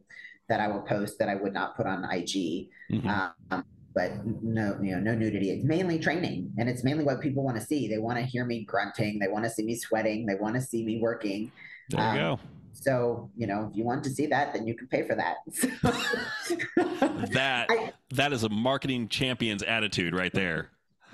[0.49, 2.69] that I will post that I would not put on IG.
[2.91, 3.09] Mm-hmm.
[3.09, 3.65] Um,
[3.95, 5.51] but no, you know, no nudity.
[5.51, 7.89] It's mainly training, and it's mainly what people want to see.
[7.89, 9.19] They want to hear me grunting.
[9.19, 10.25] They want to see me sweating.
[10.25, 11.51] They want to see me working.
[11.91, 12.41] There you um, go.
[12.73, 15.37] So, you know, if you want to see that, then you can pay for that.
[17.33, 20.71] that I, that is a marketing champion's attitude right there.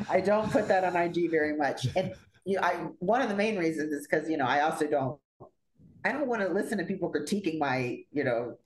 [0.09, 1.86] I don't put that on IG very much.
[1.97, 2.14] And
[2.44, 5.18] you know, I one of the main reasons is because, you know, I also don't
[6.05, 8.59] I don't want to listen to people critiquing my, you know,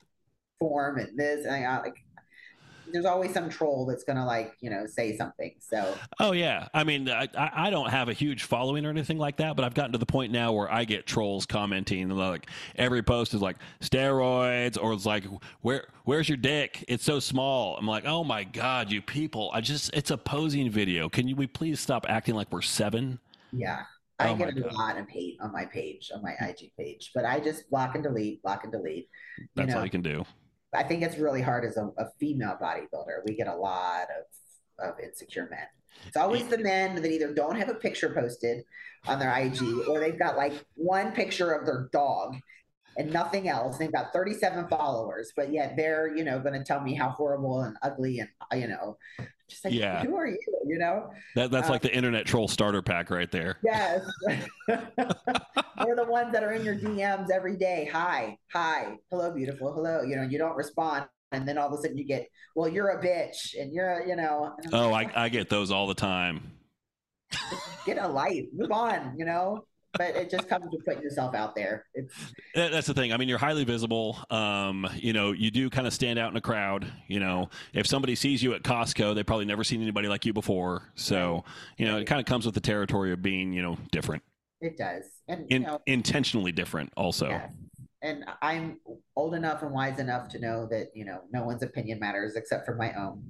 [0.59, 1.95] form and this and I like
[2.91, 5.53] there's always some troll that's gonna like you know say something.
[5.59, 5.95] So.
[6.19, 9.55] Oh yeah, I mean, I I don't have a huge following or anything like that,
[9.55, 13.33] but I've gotten to the point now where I get trolls commenting like every post
[13.33, 15.25] is like steroids or it's like
[15.61, 16.83] where where's your dick?
[16.87, 17.77] It's so small.
[17.77, 19.51] I'm like, oh my god, you people!
[19.53, 21.09] I just it's a posing video.
[21.09, 23.19] Can you we please stop acting like we're seven?
[23.51, 23.83] Yeah.
[24.21, 27.11] Oh I oh get a lot of hate on my page, on my IG page,
[27.15, 29.07] but I just block and delete, block and delete.
[29.55, 29.79] That's know?
[29.79, 30.25] all you can do.
[30.73, 33.23] I think it's really hard as a, a female bodybuilder.
[33.25, 34.07] We get a lot
[34.79, 35.67] of, of insecure men.
[36.07, 38.63] It's always the men that either don't have a picture posted
[39.07, 42.35] on their IG or they've got like one picture of their dog
[42.97, 43.77] and nothing else.
[43.77, 47.61] They've got 37 followers, but yet they're, you know, going to tell me how horrible
[47.61, 48.97] and ugly and, you know,
[49.49, 50.03] just like, yeah.
[50.03, 50.37] who are you?
[50.65, 53.57] You know, that, that's um, like the internet troll starter pack right there.
[53.63, 54.01] Yes.
[54.67, 57.89] They're the ones that are in your DMs every day.
[57.91, 60.01] Hi, hi, hello, beautiful, hello.
[60.03, 61.05] You know, you don't respond.
[61.31, 64.15] And then all of a sudden you get, well, you're a bitch and you're, you
[64.15, 64.55] know.
[64.73, 66.51] Oh, I, I get those all the time.
[67.85, 69.65] get a life, move on, you know?
[69.97, 71.85] But it just comes to putting yourself out there.
[71.93, 72.13] It's
[72.53, 73.11] that's the thing.
[73.11, 74.17] I mean, you're highly visible.
[74.29, 76.91] Um, you know, you do kind of stand out in a crowd.
[77.07, 80.33] You know, if somebody sees you at Costco, they've probably never seen anybody like you
[80.33, 80.83] before.
[80.95, 81.43] So,
[81.77, 84.23] you know, it kind of comes with the territory of being, you know, different.
[84.61, 87.29] It does, and In, you know, intentionally different, also.
[87.29, 87.51] Yes.
[88.01, 88.79] And I'm
[89.15, 92.65] old enough and wise enough to know that you know no one's opinion matters except
[92.65, 93.23] for my own,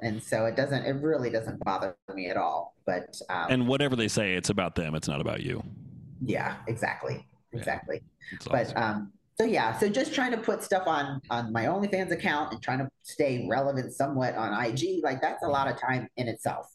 [0.00, 0.84] and so it doesn't.
[0.84, 2.74] It really doesn't bother me at all.
[2.84, 4.94] But um, and whatever they say, it's about them.
[4.94, 5.62] It's not about you.
[6.24, 8.02] Yeah, exactly, exactly.
[8.32, 8.82] Yeah, but awesome.
[8.82, 12.62] um, so yeah, so just trying to put stuff on on my OnlyFans account and
[12.62, 16.66] trying to stay relevant somewhat on IG, like that's a lot of time in itself.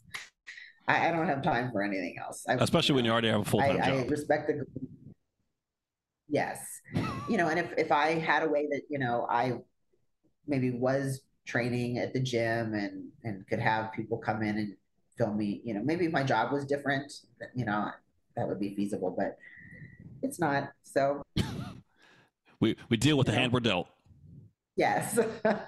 [0.87, 2.43] I, I don't have time for anything else.
[2.47, 3.87] I, Especially you know, when you already have a full time job.
[3.87, 4.65] I respect the.
[6.27, 6.59] Yes,
[7.29, 9.53] you know, and if if I had a way that you know I
[10.47, 14.75] maybe was training at the gym and and could have people come in and
[15.17, 17.13] film me, you know, maybe my job was different,
[17.55, 17.89] you know,
[18.35, 19.37] that would be feasible, but
[20.21, 20.71] it's not.
[20.83, 21.23] So
[22.59, 23.87] we we deal with the hand we're dealt.
[24.77, 25.17] Yes,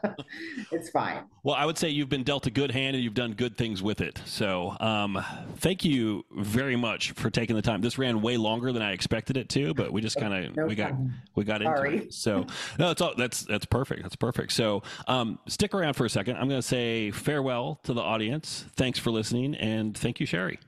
[0.72, 1.24] it's fine.
[1.42, 3.82] Well, I would say you've been dealt a good hand and you've done good things
[3.82, 4.22] with it.
[4.26, 5.24] So, um,
[5.60, 7.80] thank you very much for taking the time.
[7.80, 10.66] This ran way longer than I expected it to, but we just kind of No
[10.66, 11.14] we got problem.
[11.36, 12.14] we got into it.
[12.14, 13.14] So, no, that's all.
[13.18, 14.04] That's that's perfect.
[14.04, 14.52] That's perfect.
[14.52, 16.36] So, um, stick around for a second.
[16.36, 18.66] I'm going to say farewell to the audience.
[18.76, 20.60] Thanks for listening, and thank you, Sherry.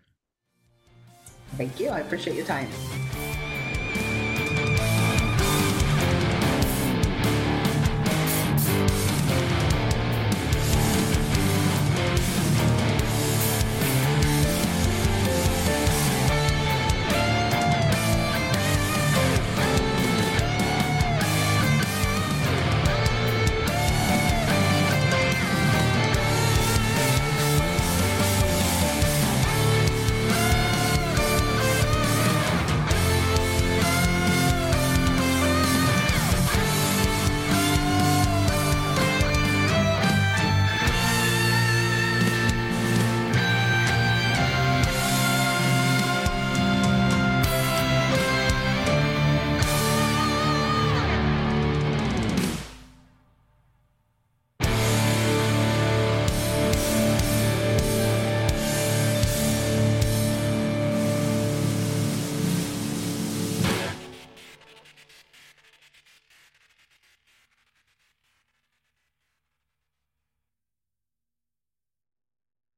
[1.58, 1.90] Thank you.
[1.90, 2.68] I appreciate your time.